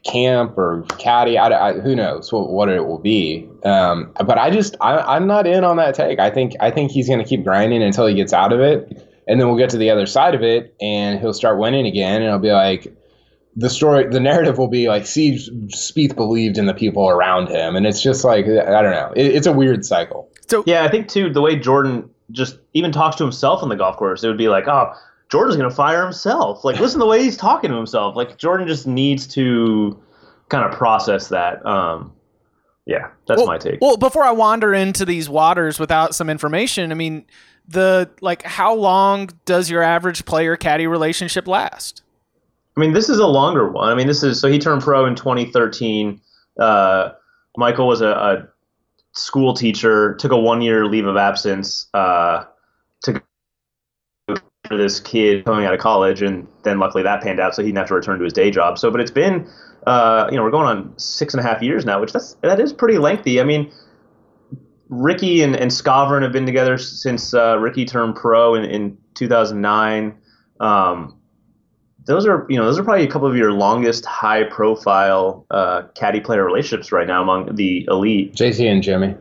camp 0.04 0.57
or 0.57 0.85
caddy. 0.99 1.38
I, 1.38 1.71
I, 1.71 1.73
who 1.81 1.97
knows 1.97 2.31
what, 2.33 2.50
what 2.50 2.69
it 2.69 2.87
will 2.87 2.99
be. 2.99 3.49
Um, 3.64 4.12
but 4.25 4.38
I 4.38 4.50
just 4.50 4.76
I, 4.81 5.16
am 5.16 5.26
not 5.26 5.47
in 5.47 5.64
on 5.64 5.76
that 5.78 5.95
take. 5.95 6.19
I 6.19 6.31
think 6.31 6.52
I 6.61 6.71
think 6.71 6.93
he's 6.93 7.09
going 7.09 7.19
to 7.19 7.25
keep 7.25 7.43
grinding 7.43 7.83
until 7.83 8.07
he 8.07 8.14
gets 8.14 8.33
out 8.33 8.52
of 8.52 8.61
it, 8.61 9.13
and 9.26 9.40
then 9.40 9.49
we'll 9.49 9.59
get 9.59 9.71
to 9.71 9.78
the 9.78 9.90
other 9.90 10.07
side 10.07 10.35
of 10.35 10.43
it, 10.43 10.75
and 10.81 11.21
he'll 11.21 11.35
start 11.35 11.59
winning 11.59 11.87
again, 11.87 12.16
and 12.16 12.25
it'll 12.25 12.38
be 12.38 12.52
like 12.52 12.95
the 13.57 13.71
story. 13.71 14.07
The 14.09 14.21
narrative 14.21 14.59
will 14.59 14.69
be 14.69 14.88
like, 14.88 15.07
see, 15.07 15.37
Spieth 15.69 16.14
believed 16.14 16.59
in 16.59 16.66
the 16.66 16.75
people 16.75 17.09
around 17.09 17.49
him, 17.49 17.76
and 17.76 17.87
it's 17.87 18.02
just 18.02 18.25
like 18.25 18.47
I 18.47 18.83
don't 18.83 18.93
know. 18.93 19.12
It, 19.16 19.35
it's 19.35 19.47
a 19.47 19.52
weird 19.52 19.85
cycle. 19.85 20.28
So 20.49 20.62
yeah, 20.66 20.85
I 20.85 20.88
think 20.88 21.09
too 21.09 21.33
the 21.33 21.40
way 21.40 21.57
Jordan 21.57 22.11
just 22.31 22.59
even 22.73 22.93
talks 22.93 23.16
to 23.16 23.25
himself 23.25 23.62
on 23.62 23.69
the 23.69 23.76
golf 23.76 23.97
course, 23.97 24.25
it 24.25 24.28
would 24.28 24.38
be 24.38 24.49
like, 24.49 24.66
oh, 24.69 24.93
Jordan's 25.31 25.57
going 25.57 25.69
to 25.69 25.75
fire 25.75 26.02
himself. 26.02 26.64
Like, 26.64 26.78
listen 26.81 26.99
to 26.99 27.04
the 27.04 27.11
way 27.11 27.23
he's 27.23 27.37
talking 27.37 27.71
to 27.71 27.76
himself. 27.76 28.16
Like, 28.16 28.38
Jordan 28.38 28.66
just 28.66 28.87
needs 28.87 29.26
to 29.28 30.00
kind 30.49 30.64
of 30.64 30.76
process 30.76 31.28
that. 31.28 31.64
Um, 31.66 32.12
yeah, 32.87 33.09
that's 33.26 33.38
well, 33.38 33.47
my 33.47 33.59
take. 33.59 33.81
Well, 33.81 33.97
before 33.97 34.25
I 34.25 34.33
wander 34.33 34.75
into 34.75 35.04
these 35.04 35.28
waters 35.28 35.78
without 35.78 36.14
some 36.14 36.28
information, 36.28 36.93
I 36.93 36.95
mean, 36.95 37.25
the 37.66 38.11
like, 38.21 38.42
how 38.42 38.75
long 38.75 39.30
does 39.44 39.71
your 39.71 39.83
average 39.83 40.25
player 40.25 40.56
caddy 40.56 40.87
relationship 40.87 41.49
last? 41.49 42.02
I 42.76 42.80
mean, 42.80 42.92
this 42.92 43.09
is 43.09 43.18
a 43.18 43.26
longer 43.26 43.71
one. 43.71 43.88
I 43.88 43.94
mean, 43.94 44.06
this 44.06 44.23
is 44.23 44.40
so 44.40 44.49
he 44.49 44.59
turned 44.59 44.83
pro 44.83 45.06
in 45.06 45.14
2013. 45.14 46.21
Uh, 46.59 47.11
Michael 47.56 47.87
was 47.87 48.00
a, 48.00 48.09
a, 48.09 48.49
school 49.16 49.54
teacher, 49.54 50.14
took 50.16 50.33
a 50.33 50.37
one 50.37 50.61
year 50.61 50.87
leave 50.87 51.06
of 51.06 51.16
absence 51.16 51.87
uh, 51.94 52.44
to 53.02 53.23
this 54.71 54.99
kid 54.99 55.44
coming 55.44 55.64
out 55.64 55.75
of 55.75 55.78
college, 55.78 56.23
and 56.23 56.49
then 56.64 56.78
luckily 56.78 57.02
that 57.02 57.23
panned 57.23 57.38
out, 57.38 57.54
so 57.54 57.62
he 57.62 57.68
didn't 57.68 57.78
have 57.78 57.88
to 57.88 57.94
return 57.94 58.18
to 58.18 58.25
his 58.25 58.33
day 58.33 58.50
job. 58.50 58.78
So, 58.78 58.90
but 58.90 59.00
it's 59.00 59.11
been, 59.11 59.49
uh, 59.87 60.28
you 60.30 60.37
know, 60.37 60.42
we're 60.42 60.50
going 60.50 60.66
on 60.66 60.99
six 60.99 61.35
and 61.35 61.44
a 61.44 61.47
half 61.47 61.62
years 61.62 61.85
now, 61.85 62.00
which 62.00 62.12
that's 62.12 62.35
that 62.42 62.59
is 62.59 62.73
pretty 62.73 62.99
lengthy. 62.99 63.40
I 63.40 63.44
mean, 63.44 63.71
Rickie 65.02 65.42
and, 65.42 65.56
and 65.56 65.70
Skovron 65.70 66.22
have 66.22 66.32
been 66.32 66.46
together 66.46 66.78
since 66.78 67.34
uh, 67.34 67.58
Rickie 67.58 67.84
turned 67.84 68.16
pro 68.16 68.54
in, 68.54 68.64
in 68.64 68.98
2009. 69.14 70.16
Um, 70.60 71.18
those 72.06 72.26
are 72.26 72.46
you 72.48 72.58
know 72.58 72.64
those 72.64 72.78
are 72.78 72.84
probably 72.84 73.04
a 73.04 73.10
couple 73.10 73.28
of 73.28 73.36
your 73.36 73.52
longest 73.52 74.04
high 74.04 74.44
profile 74.44 75.46
uh, 75.50 75.82
caddy 75.94 76.20
player 76.20 76.44
relationships 76.44 76.92
right 76.92 77.06
now 77.06 77.22
among 77.22 77.54
the 77.56 77.86
elite. 77.88 78.34
JT 78.34 78.70
and 78.70 78.82
Jimmy. 78.82 79.14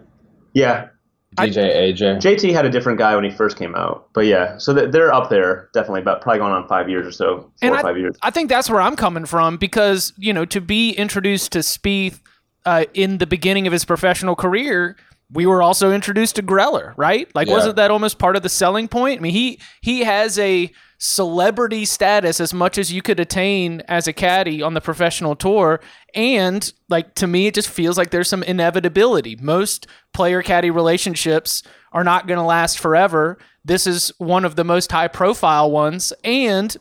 Yeah. 0.53 0.89
DJ 1.35 1.65
I, 1.65 1.91
AJ. 1.91 2.21
JT 2.21 2.53
had 2.53 2.63
a 2.65 2.69
different 2.69 2.99
guy 2.99 3.15
when 3.15 3.23
he 3.23 3.31
first 3.31 3.57
came 3.57 3.73
out, 3.73 4.07
but 4.13 4.27
yeah, 4.27 4.55
so 4.59 4.71
they're 4.71 5.11
up 5.11 5.31
there 5.31 5.67
definitely, 5.73 6.01
about 6.01 6.21
probably 6.21 6.37
going 6.37 6.53
on 6.53 6.67
five 6.67 6.87
years 6.87 7.07
or 7.07 7.11
so, 7.11 7.37
four 7.37 7.51
and 7.63 7.71
or 7.71 7.77
I, 7.77 7.81
five 7.81 7.97
years. 7.97 8.15
I 8.21 8.29
think 8.29 8.49
that's 8.49 8.69
where 8.69 8.79
I'm 8.79 8.95
coming 8.95 9.25
from 9.25 9.57
because 9.57 10.13
you 10.15 10.31
know 10.31 10.45
to 10.45 10.61
be 10.61 10.91
introduced 10.91 11.53
to 11.53 11.59
Spieth 11.59 12.19
uh, 12.67 12.85
in 12.93 13.17
the 13.17 13.25
beginning 13.25 13.65
of 13.65 13.73
his 13.73 13.83
professional 13.83 14.35
career, 14.35 14.95
we 15.33 15.45
were 15.45 15.61
also 15.61 15.91
introduced 15.91 16.35
to 16.35 16.43
Greller, 16.43 16.93
right? 16.95 17.27
Like, 17.33 17.47
yeah. 17.47 17.53
wasn't 17.53 17.75
that 17.77 17.91
almost 17.91 18.19
part 18.19 18.35
of 18.35 18.43
the 18.43 18.49
selling 18.49 18.87
point? 18.87 19.19
I 19.19 19.21
mean, 19.21 19.33
he 19.33 19.59
he 19.81 20.01
has 20.01 20.37
a 20.39 20.71
celebrity 20.99 21.83
status 21.83 22.39
as 22.39 22.53
much 22.53 22.77
as 22.77 22.93
you 22.93 23.01
could 23.01 23.19
attain 23.19 23.81
as 23.89 24.07
a 24.07 24.13
caddy 24.13 24.61
on 24.61 24.73
the 24.73 24.79
professional 24.79 25.35
tour. 25.35 25.81
And 26.15 26.71
like 26.87 27.15
to 27.15 27.27
me, 27.27 27.47
it 27.47 27.55
just 27.55 27.69
feels 27.69 27.97
like 27.97 28.11
there's 28.11 28.29
some 28.29 28.43
inevitability. 28.43 29.35
Most 29.35 29.85
player 30.13 30.41
caddy 30.41 30.69
relationships 30.69 31.61
are 31.91 32.05
not 32.05 32.25
going 32.27 32.37
to 32.37 32.45
last 32.45 32.79
forever. 32.79 33.37
This 33.65 33.85
is 33.85 34.13
one 34.17 34.45
of 34.45 34.55
the 34.55 34.63
most 34.63 34.93
high 34.93 35.09
profile 35.09 35.69
ones. 35.69 36.13
And, 36.23 36.75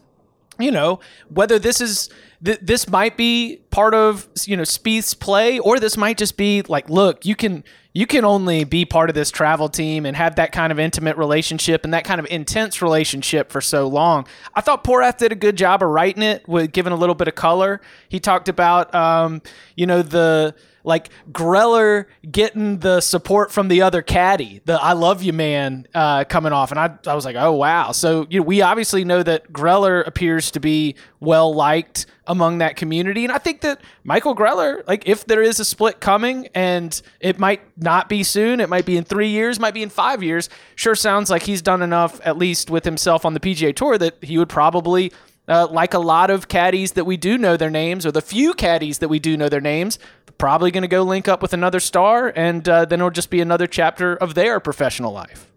you 0.59 0.71
know, 0.71 1.01
whether 1.29 1.59
this 1.59 1.81
is 1.81 2.09
th- 2.45 2.61
this 2.61 2.89
might 2.89 3.17
be 3.17 3.63
part 3.71 3.95
of 3.95 4.29
you 4.45 4.57
know 4.57 4.63
Spieth's 4.63 5.15
play, 5.15 5.59
or 5.59 5.79
this 5.79 5.97
might 5.97 6.19
just 6.19 6.37
be 6.37 6.63
like, 6.63 6.89
look, 6.89 7.25
you 7.25 7.35
can 7.35 7.65
you 7.95 8.07
can 8.07 8.25
only 8.25 8.65
be 8.65 8.85
part 8.85 9.11
of 9.11 9.15
this 9.15 9.31
travel 9.31 9.69
team 9.69 10.07
and 10.07 10.17
have 10.17 10.37
that 10.37 10.51
kind 10.53 10.73
of 10.73 10.79
intimate 10.79 11.17
relationship 11.17 11.85
and 11.85 11.93
that 11.93 12.05
kind 12.05 12.19
of 12.19 12.27
intense 12.31 12.81
relationship 12.81 13.51
for 13.51 13.61
so 13.61 13.87
long. 13.87 14.27
I 14.55 14.63
thought 14.63 14.83
Porath 14.83 15.19
did 15.19 15.31
a 15.31 15.35
good 15.35 15.57
job 15.57 15.83
of 15.83 15.91
writing 15.91 16.23
it 16.23 16.49
with 16.49 16.73
giving 16.73 16.93
a 16.93 16.97
little 16.97 17.15
bit 17.15 17.29
of 17.29 17.35
color. 17.35 17.83
He 18.09 18.19
talked 18.19 18.49
about, 18.49 18.95
um, 18.95 19.43
you 19.77 19.87
know, 19.87 20.01
the 20.01 20.55
like 20.85 21.11
Greller 21.31 22.07
getting 22.31 22.79
the 22.79 23.01
support 23.01 23.53
from 23.53 23.69
the 23.69 23.83
other 23.83 24.03
caddy, 24.03 24.61
the 24.65 24.75
"I 24.75 24.93
love 24.93 25.23
you, 25.23 25.33
man" 25.33 25.87
uh, 25.95 26.25
coming 26.25 26.53
off, 26.53 26.71
and 26.71 26.81
I, 26.81 26.97
I 27.07 27.15
was 27.15 27.25
like, 27.25 27.37
oh 27.37 27.53
wow. 27.53 27.93
So 27.93 28.27
you 28.31 28.41
know, 28.41 28.47
we 28.47 28.63
obviously 28.63 29.05
know 29.05 29.23
that 29.23 29.53
Greller 29.53 30.07
appears 30.07 30.51
to 30.53 30.61
be 30.61 30.97
well 31.21 31.55
liked 31.55 32.07
among 32.27 32.59
that 32.59 32.77
community, 32.77 33.25
and 33.25 33.33
I 33.33 33.39
think 33.39 33.61
that 33.63 33.81
Michael 34.05 34.35
Greller, 34.35 34.87
like 34.87 35.09
if 35.09 35.27
there 35.27 35.43
is 35.43 35.61
a 35.61 35.65
split 35.65 36.01
coming, 36.01 36.49
and 36.55 37.01
it 37.21 37.39
might 37.39 37.63
not 37.77 38.09
be 38.09 38.23
soon, 38.23 38.61
it 38.61 38.69
might 38.69 38.87
be 38.87 38.97
in 38.97 39.05
three 39.05 39.29
years, 39.29 39.59
might 39.59 39.75
be 39.75 39.83
in 39.83 39.91
five 39.91 40.23
years. 40.23 40.49
Sure, 40.75 40.95
sounds 40.95 41.31
like 41.31 41.43
he's 41.43 41.63
done 41.63 41.83
enough, 41.83 42.21
at 42.25 42.37
least 42.37 42.71
with 42.71 42.85
himself 42.85 43.25
on 43.25 43.35
the 43.35 43.41
PGA 43.41 43.75
Tour, 43.75 43.99
that 43.99 44.23
he 44.23 44.39
would 44.39 44.49
probably 44.49 45.13
uh, 45.49 45.67
like 45.71 45.95
a 45.95 45.99
lot 45.99 46.31
of 46.31 46.49
caddies 46.49 46.93
that 46.93 47.05
we 47.05 47.17
do 47.17 47.37
know 47.37 47.57
their 47.57 47.71
names, 47.71 48.07
or 48.07 48.13
the 48.13 48.23
few 48.23 48.55
caddies 48.55 48.99
that 48.99 49.09
we 49.09 49.19
do 49.19 49.37
know 49.37 49.49
their 49.49 49.61
names, 49.61 49.99
probably 50.39 50.71
going 50.71 50.83
to 50.83 50.89
go 50.89 51.03
link 51.03 51.29
up 51.29 51.43
with 51.43 51.53
another 51.53 51.81
star, 51.81 52.33
and 52.35 52.69
uh, 52.69 52.85
then 52.85 53.01
it'll 53.01 53.11
just 53.11 53.31
be 53.31 53.41
another 53.41 53.67
chapter 53.67 54.15
of 54.17 54.35
their 54.35 54.61
professional 54.61 55.13
life. 55.13 55.51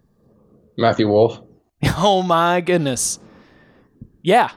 Matthew 0.77 1.07
Wolff. 1.07 1.41
Oh 1.97 2.23
my 2.23 2.61
goodness. 2.61 3.19
Yeah, 4.23 4.49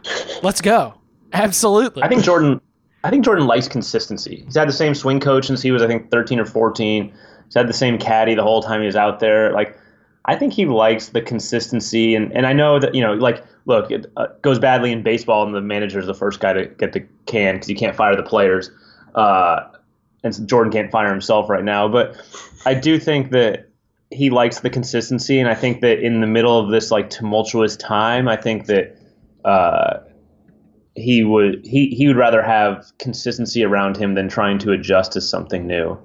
let's 0.42 0.62
go. 0.62 0.94
Absolutely. 1.32 2.02
I 2.02 2.08
think 2.08 2.24
Jordan. 2.24 2.60
I 3.04 3.10
think 3.10 3.24
Jordan 3.24 3.46
likes 3.46 3.68
consistency. 3.68 4.42
He's 4.44 4.56
had 4.56 4.66
the 4.66 4.72
same 4.72 4.94
swing 4.94 5.20
coach 5.20 5.46
since 5.46 5.60
he 5.60 5.70
was, 5.70 5.82
I 5.82 5.86
think, 5.86 6.10
13 6.10 6.40
or 6.40 6.46
14. 6.46 7.12
He's 7.44 7.54
had 7.54 7.68
the 7.68 7.74
same 7.74 7.98
caddy 7.98 8.34
the 8.34 8.42
whole 8.42 8.62
time 8.62 8.80
he 8.80 8.86
was 8.86 8.96
out 8.96 9.20
there. 9.20 9.52
Like, 9.52 9.78
I 10.24 10.36
think 10.36 10.52
he 10.54 10.64
likes 10.64 11.10
the 11.10 11.20
consistency, 11.20 12.14
and, 12.14 12.32
and 12.32 12.46
I 12.46 12.54
know 12.54 12.78
that 12.80 12.94
you 12.94 13.02
know, 13.02 13.12
like, 13.12 13.44
look, 13.66 13.90
it 13.90 14.06
uh, 14.16 14.28
goes 14.42 14.58
badly 14.58 14.92
in 14.92 15.02
baseball, 15.02 15.44
and 15.44 15.54
the 15.54 15.60
manager 15.60 15.98
is 15.98 16.06
the 16.06 16.14
first 16.14 16.40
guy 16.40 16.52
to 16.52 16.66
get 16.66 16.92
the 16.92 17.04
can 17.26 17.56
because 17.56 17.68
you 17.68 17.76
can't 17.76 17.96
fire 17.96 18.16
the 18.16 18.22
players, 18.22 18.70
uh, 19.14 19.60
and 20.24 20.48
Jordan 20.48 20.72
can't 20.72 20.90
fire 20.90 21.10
himself 21.10 21.48
right 21.48 21.64
now. 21.64 21.88
But 21.88 22.16
I 22.66 22.74
do 22.74 22.98
think 22.98 23.30
that 23.30 23.68
he 24.10 24.30
likes 24.30 24.60
the 24.60 24.70
consistency, 24.70 25.38
and 25.38 25.48
I 25.48 25.54
think 25.54 25.80
that 25.82 26.00
in 26.00 26.20
the 26.20 26.26
middle 26.26 26.58
of 26.58 26.70
this 26.70 26.90
like 26.90 27.10
tumultuous 27.10 27.76
time, 27.76 28.28
I 28.28 28.36
think 28.36 28.66
that 28.66 28.96
uh, 29.44 29.98
he 30.94 31.24
would 31.24 31.64
he 31.64 31.88
he 31.90 32.08
would 32.08 32.16
rather 32.16 32.42
have 32.42 32.86
consistency 32.98 33.64
around 33.64 33.96
him 33.96 34.14
than 34.14 34.28
trying 34.28 34.58
to 34.60 34.72
adjust 34.72 35.12
to 35.12 35.20
something 35.20 35.66
new. 35.66 35.98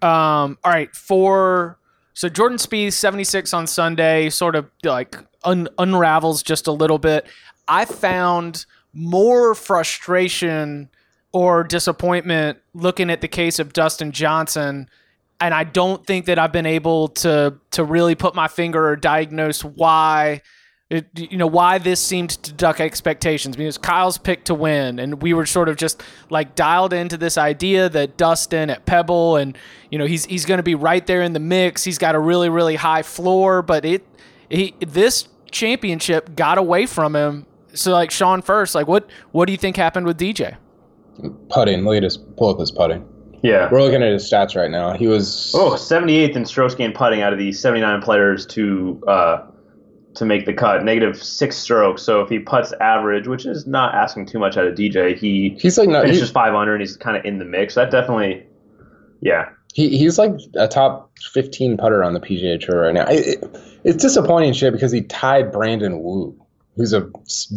Um. 0.00 0.58
All 0.64 0.72
right. 0.72 0.94
For 0.94 1.78
so 2.18 2.28
Jordan 2.28 2.58
Spieth, 2.58 2.94
76 2.94 3.54
on 3.54 3.68
Sunday, 3.68 4.28
sort 4.28 4.56
of 4.56 4.68
like 4.82 5.16
un- 5.44 5.68
unravels 5.78 6.42
just 6.42 6.66
a 6.66 6.72
little 6.72 6.98
bit. 6.98 7.28
I 7.68 7.84
found 7.84 8.66
more 8.92 9.54
frustration 9.54 10.88
or 11.30 11.62
disappointment 11.62 12.58
looking 12.74 13.08
at 13.08 13.20
the 13.20 13.28
case 13.28 13.60
of 13.60 13.72
Dustin 13.72 14.10
Johnson. 14.10 14.88
And 15.38 15.54
I 15.54 15.62
don't 15.62 16.04
think 16.08 16.26
that 16.26 16.40
I've 16.40 16.50
been 16.50 16.66
able 16.66 17.06
to 17.22 17.54
to 17.70 17.84
really 17.84 18.16
put 18.16 18.34
my 18.34 18.48
finger 18.48 18.84
or 18.84 18.96
diagnose 18.96 19.62
why 19.62 20.42
it, 20.90 21.06
you 21.14 21.36
know 21.36 21.46
why 21.46 21.76
this 21.76 22.00
seemed 22.00 22.30
to 22.30 22.52
duck 22.52 22.80
expectations 22.80 23.56
because 23.56 23.76
Kyle's 23.76 24.16
picked 24.16 24.46
to 24.46 24.54
win, 24.54 24.98
and 24.98 25.20
we 25.20 25.34
were 25.34 25.44
sort 25.44 25.68
of 25.68 25.76
just 25.76 26.02
like 26.30 26.54
dialed 26.54 26.94
into 26.94 27.18
this 27.18 27.36
idea 27.36 27.90
that 27.90 28.16
Dustin 28.16 28.70
at 28.70 28.86
Pebble, 28.86 29.36
and 29.36 29.56
you 29.90 29.98
know 29.98 30.06
he's 30.06 30.24
he's 30.24 30.46
going 30.46 30.56
to 30.58 30.62
be 30.62 30.74
right 30.74 31.06
there 31.06 31.20
in 31.20 31.34
the 31.34 31.40
mix. 31.40 31.84
He's 31.84 31.98
got 31.98 32.14
a 32.14 32.18
really 32.18 32.48
really 32.48 32.76
high 32.76 33.02
floor, 33.02 33.60
but 33.60 33.84
it 33.84 34.06
he 34.48 34.74
this 34.80 35.28
championship 35.50 36.34
got 36.34 36.56
away 36.56 36.86
from 36.86 37.14
him. 37.14 37.44
So 37.74 37.92
like 37.92 38.10
Sean 38.10 38.40
first, 38.40 38.74
like 38.74 38.88
what 38.88 39.10
what 39.32 39.44
do 39.44 39.52
you 39.52 39.58
think 39.58 39.76
happened 39.76 40.06
with 40.06 40.18
DJ? 40.18 40.56
Putting, 41.50 41.84
look 41.84 41.96
at 41.98 42.02
his 42.02 42.16
pull 42.16 42.48
up 42.48 42.58
his 42.58 42.70
putting. 42.70 43.06
Yeah, 43.42 43.68
we're 43.70 43.82
looking 43.82 44.02
at 44.02 44.10
his 44.10 44.24
stats 44.24 44.56
right 44.56 44.70
now. 44.70 44.94
He 44.94 45.06
was 45.06 45.52
oh 45.54 45.72
78th 45.72 46.34
in 46.34 46.46
strokes 46.46 46.74
gained 46.74 46.94
putting 46.94 47.20
out 47.20 47.34
of 47.34 47.38
the 47.38 47.52
79 47.52 48.00
players 48.00 48.46
to. 48.46 49.04
Uh, 49.06 49.46
to 50.18 50.24
make 50.24 50.46
the 50.46 50.52
cut, 50.52 50.84
negative 50.84 51.22
six 51.22 51.56
strokes. 51.56 52.02
So 52.02 52.20
if 52.20 52.28
he 52.28 52.40
puts 52.40 52.72
average, 52.80 53.28
which 53.28 53.46
is 53.46 53.66
not 53.66 53.94
asking 53.94 54.26
too 54.26 54.38
much 54.38 54.56
out 54.56 54.66
of 54.66 54.74
DJ, 54.74 55.16
he 55.16 55.56
he's 55.60 55.78
like 55.78 55.88
no, 55.88 56.04
he's, 56.04 56.28
five 56.30 56.54
under 56.54 56.74
and 56.74 56.80
he's 56.82 56.96
kind 56.96 57.16
of 57.16 57.24
in 57.24 57.38
the 57.38 57.44
mix. 57.44 57.76
That 57.76 57.90
definitely, 57.90 58.44
yeah. 59.20 59.48
He 59.74 59.96
he's 59.96 60.18
like 60.18 60.32
a 60.56 60.66
top 60.66 61.12
fifteen 61.32 61.76
putter 61.76 62.02
on 62.02 62.14
the 62.14 62.20
PGA 62.20 62.60
Tour 62.60 62.82
right 62.82 62.94
now. 62.94 63.06
It, 63.06 63.42
it, 63.42 63.60
it's 63.84 64.02
disappointing 64.02 64.52
shit 64.52 64.72
because 64.72 64.90
he 64.90 65.02
tied 65.02 65.52
Brandon 65.52 66.02
Wu, 66.02 66.36
who's 66.74 66.92
a 66.92 67.08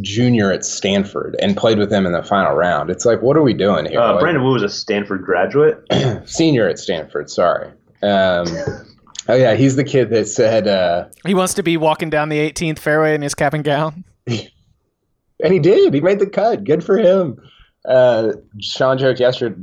junior 0.02 0.52
at 0.52 0.64
Stanford, 0.64 1.36
and 1.42 1.58
played 1.58 1.80
with 1.80 1.92
him 1.92 2.06
in 2.06 2.12
the 2.12 2.22
final 2.22 2.54
round. 2.54 2.92
It's 2.92 3.06
like, 3.06 3.24
what 3.24 3.38
are 3.38 3.42
we 3.42 3.56
doing 3.56 3.88
here? 3.88 4.00
Uh, 4.00 4.14
like, 4.14 4.22
Brandon 4.22 4.44
Wu 4.44 4.52
was 4.52 4.64
a 4.64 4.70
Stanford 4.70 5.24
graduate, 5.24 5.84
senior 6.26 6.70
at 6.70 6.78
Stanford. 6.78 7.30
Sorry. 7.30 7.72
Um, 8.04 8.46
Oh 9.28 9.36
yeah, 9.36 9.56
he's 9.56 9.76
the 9.76 9.84
kid 9.84 10.10
that 10.10 10.28
said 10.28 10.68
uh, 10.68 11.06
he 11.26 11.34
wants 11.34 11.54
to 11.56 11.64
be 11.64 11.78
walking 11.78 12.10
down 12.10 12.30
the 12.30 12.38
18th 12.38 12.80
fairway 12.80 13.16
in 13.16 13.22
his 13.22 13.36
cap 13.36 13.54
and 13.54 13.64
gown. 13.64 14.04
and 14.28 15.54
he 15.54 15.60
did. 15.60 15.94
He 15.94 16.02
made 16.02 16.20
the 16.20 16.28
cut. 16.28 16.64
Good 16.64 16.84
for 16.84 16.98
him. 16.98 17.38
Uh, 17.86 18.34
Sean 18.60 18.98
joked 18.98 19.20
yesterday. 19.20 19.56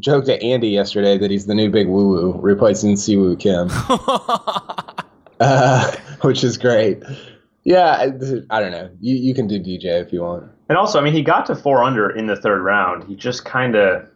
joked 0.00 0.28
at 0.28 0.42
Andy 0.42 0.68
yesterday 0.68 1.16
that 1.18 1.30
he's 1.30 1.46
the 1.46 1.54
new 1.54 1.70
big 1.70 1.86
woo 1.86 2.08
woo, 2.08 2.40
replacing 2.40 2.96
Si 2.96 3.16
Woo 3.16 3.36
Kim, 3.36 3.68
uh, 5.40 5.96
which 6.22 6.42
is 6.42 6.56
great. 6.56 7.02
Yeah, 7.64 7.90
I, 7.90 8.12
I 8.50 8.60
don't 8.60 8.72
know. 8.72 8.90
You 9.00 9.14
you 9.14 9.34
can 9.34 9.46
do 9.46 9.60
DJ 9.60 10.02
if 10.02 10.12
you 10.12 10.22
want. 10.22 10.44
And 10.68 10.76
also, 10.76 10.98
I 10.98 11.02
mean, 11.02 11.12
he 11.12 11.22
got 11.22 11.46
to 11.46 11.54
four 11.54 11.84
under 11.84 12.10
in 12.10 12.26
the 12.26 12.34
third 12.34 12.62
round. 12.62 13.04
He 13.04 13.14
just 13.14 13.44
kind 13.44 13.76
of 13.76 14.08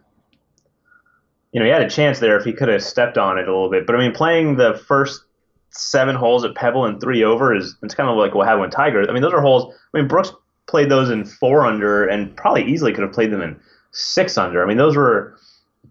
you 1.51 1.59
know, 1.59 1.65
he 1.65 1.71
had 1.71 1.81
a 1.81 1.89
chance 1.89 2.19
there 2.19 2.37
if 2.37 2.45
he 2.45 2.53
could 2.53 2.67
have 2.67 2.83
stepped 2.83 3.17
on 3.17 3.37
it 3.37 3.47
a 3.47 3.51
little 3.51 3.69
bit. 3.69 3.85
But 3.85 3.95
I 3.95 3.99
mean, 3.99 4.13
playing 4.13 4.57
the 4.57 4.73
first 4.87 5.23
seven 5.71 6.15
holes 6.15 6.43
at 6.43 6.55
Pebble 6.55 6.85
and 6.85 6.99
three 6.99 7.23
over 7.23 7.55
is 7.55 7.75
it's 7.83 7.95
kind 7.95 8.09
of 8.09 8.17
like 8.17 8.33
what 8.33 8.47
happened 8.47 8.63
with 8.63 8.71
Tiger. 8.71 9.07
I 9.07 9.13
mean, 9.13 9.21
those 9.21 9.33
are 9.33 9.41
holes. 9.41 9.73
I 9.93 9.97
mean, 9.97 10.07
Brooks 10.07 10.31
played 10.67 10.89
those 10.89 11.09
in 11.09 11.25
four 11.25 11.65
under 11.65 12.05
and 12.05 12.35
probably 12.35 12.65
easily 12.65 12.93
could 12.93 13.03
have 13.03 13.13
played 13.13 13.31
them 13.31 13.41
in 13.41 13.59
six 13.91 14.37
under. 14.37 14.63
I 14.63 14.67
mean, 14.67 14.77
those 14.77 14.95
were 14.95 15.37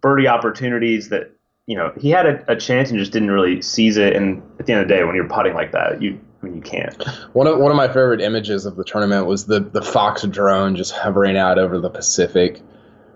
birdie 0.00 0.28
opportunities 0.28 1.08
that 1.08 1.32
you 1.66 1.76
know 1.76 1.92
he 1.98 2.10
had 2.10 2.26
a, 2.26 2.52
a 2.52 2.56
chance 2.56 2.90
and 2.90 2.98
just 2.98 3.12
didn't 3.12 3.30
really 3.30 3.62
seize 3.62 3.96
it. 3.96 4.14
And 4.14 4.42
at 4.58 4.66
the 4.66 4.72
end 4.72 4.82
of 4.82 4.88
the 4.88 4.94
day, 4.94 5.04
when 5.04 5.14
you're 5.14 5.28
putting 5.28 5.54
like 5.54 5.72
that, 5.72 6.02
you 6.02 6.20
I 6.42 6.46
mean, 6.46 6.56
you 6.56 6.62
can't. 6.62 7.02
One 7.32 7.46
of 7.46 7.58
one 7.58 7.70
of 7.70 7.76
my 7.76 7.88
favorite 7.88 8.20
images 8.20 8.66
of 8.66 8.76
the 8.76 8.84
tournament 8.84 9.26
was 9.26 9.46
the 9.46 9.60
the 9.60 9.82
Fox 9.82 10.22
drone 10.24 10.76
just 10.76 10.92
hovering 10.92 11.36
out 11.36 11.58
over 11.58 11.80
the 11.80 11.90
Pacific 11.90 12.60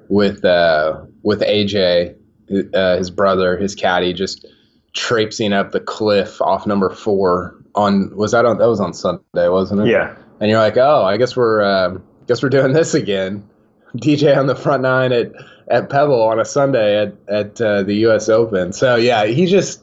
with 0.09 0.45
uh, 0.45 1.05
with 1.23 1.41
AJ, 1.43 2.17
uh, 2.75 2.97
his 2.97 3.11
brother, 3.11 3.57
his 3.57 3.75
caddy, 3.75 4.13
just 4.13 4.47
traipsing 4.93 5.53
up 5.53 5.73
the 5.73 5.81
cliff 5.81 6.41
off 6.41 6.67
number 6.67 6.91
four. 6.91 7.57
On 7.75 8.15
was 8.17 8.33
that 8.33 8.45
on 8.45 8.59
that 8.59 8.69
was 8.69 8.81
on 8.81 8.93
Sunday, 8.93 9.49
wasn't 9.49 9.83
it? 9.83 9.89
Yeah. 9.89 10.17
And 10.41 10.51
you're 10.51 10.59
like, 10.59 10.77
oh, 10.77 11.05
I 11.05 11.17
guess 11.17 11.37
we're 11.37 11.63
uh, 11.63 11.99
guess 12.27 12.43
we're 12.43 12.49
doing 12.49 12.73
this 12.73 12.95
again. 12.95 13.49
DJ 13.97 14.37
on 14.37 14.47
the 14.47 14.57
front 14.57 14.83
nine 14.83 15.13
at 15.13 15.33
at 15.69 15.91
Pebble 15.91 16.23
on 16.23 16.41
a 16.41 16.45
Sunday 16.45 17.01
at 17.01 17.15
at 17.29 17.61
uh, 17.61 17.83
the 17.83 17.95
U.S. 17.97 18.29
Open. 18.29 18.73
So 18.73 18.97
yeah, 18.97 19.27
he 19.27 19.47
just 19.47 19.83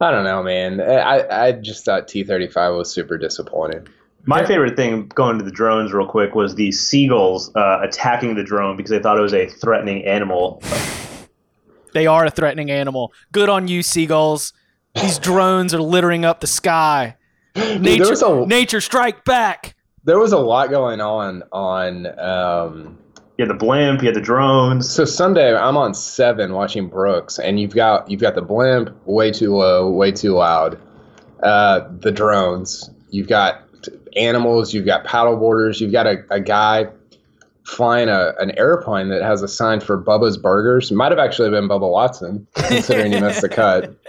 I 0.00 0.10
don't 0.10 0.24
know, 0.24 0.42
man. 0.42 0.80
I 0.80 1.46
I 1.46 1.52
just 1.52 1.84
thought 1.84 2.06
T35 2.06 2.76
was 2.76 2.92
super 2.92 3.18
disappointing. 3.18 3.88
My 4.24 4.44
favorite 4.44 4.76
thing 4.76 5.08
going 5.08 5.38
to 5.38 5.44
the 5.44 5.50
drones 5.50 5.92
real 5.92 6.06
quick 6.06 6.34
was 6.34 6.54
the 6.54 6.70
seagulls 6.70 7.54
uh, 7.54 7.80
attacking 7.82 8.34
the 8.34 8.44
drone 8.44 8.76
because 8.76 8.90
they 8.90 8.98
thought 8.98 9.16
it 9.16 9.22
was 9.22 9.32
a 9.32 9.46
threatening 9.46 10.04
animal. 10.04 10.60
They 11.98 12.06
are 12.06 12.24
a 12.24 12.30
threatening 12.30 12.70
animal. 12.70 13.12
Good 13.32 13.48
on 13.48 13.66
you, 13.66 13.82
seagulls. 13.82 14.52
These 14.94 15.18
drones 15.18 15.74
are 15.74 15.82
littering 15.82 16.24
up 16.24 16.38
the 16.38 16.46
sky. 16.46 17.16
Nature, 17.56 18.10
was 18.10 18.22
a- 18.22 18.46
nature, 18.46 18.80
strike 18.80 19.24
back. 19.24 19.74
There 20.04 20.20
was 20.20 20.30
a 20.30 20.38
lot 20.38 20.70
going 20.70 21.00
on 21.00 21.42
on. 21.50 22.06
Um, 22.20 22.98
You 23.36 23.46
had 23.46 23.50
the 23.50 23.58
blimp, 23.58 24.00
you 24.02 24.06
had 24.06 24.14
the 24.14 24.20
drones. 24.20 24.88
so 24.88 25.04
Sunday, 25.04 25.56
I'm 25.56 25.76
on 25.76 25.92
seven 25.92 26.52
watching 26.52 26.86
Brooks, 26.86 27.40
and 27.40 27.58
you've 27.58 27.74
got 27.74 28.08
you've 28.08 28.20
got 28.20 28.36
the 28.36 28.42
blimp 28.42 28.90
way 29.04 29.32
too 29.32 29.56
low, 29.56 29.90
way 29.90 30.12
too 30.12 30.34
loud. 30.34 30.78
Uh, 31.42 31.80
the 31.98 32.12
drones, 32.12 32.90
you've 33.10 33.26
got 33.28 33.64
animals, 34.16 34.72
you've 34.72 34.86
got 34.86 35.02
paddle 35.02 35.36
boarders, 35.36 35.80
you've 35.80 35.90
got 35.92 36.06
a, 36.06 36.18
a 36.30 36.38
guy 36.38 36.86
flying 37.68 38.08
a, 38.08 38.32
an 38.38 38.56
airplane 38.58 39.08
that 39.08 39.22
has 39.22 39.42
a 39.42 39.48
sign 39.48 39.80
for 39.80 40.02
Bubba's 40.02 40.38
Burgers. 40.38 40.90
Might 40.90 41.12
have 41.12 41.18
actually 41.18 41.50
been 41.50 41.68
Bubba 41.68 41.90
Watson, 41.90 42.46
considering 42.54 43.12
he 43.12 43.20
missed 43.20 43.42
the 43.42 43.48
cut. 43.48 43.94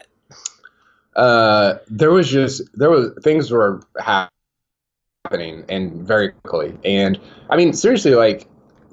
Uh, 1.15 1.79
there 1.89 2.11
was 2.11 2.29
just 2.29 2.61
there 2.75 2.89
was 2.89 3.11
things 3.23 3.51
were 3.51 3.81
happening 3.99 5.65
and 5.67 6.07
very 6.07 6.29
quickly, 6.29 6.77
and 6.85 7.19
I 7.49 7.57
mean 7.57 7.73
seriously, 7.73 8.15
like 8.15 8.47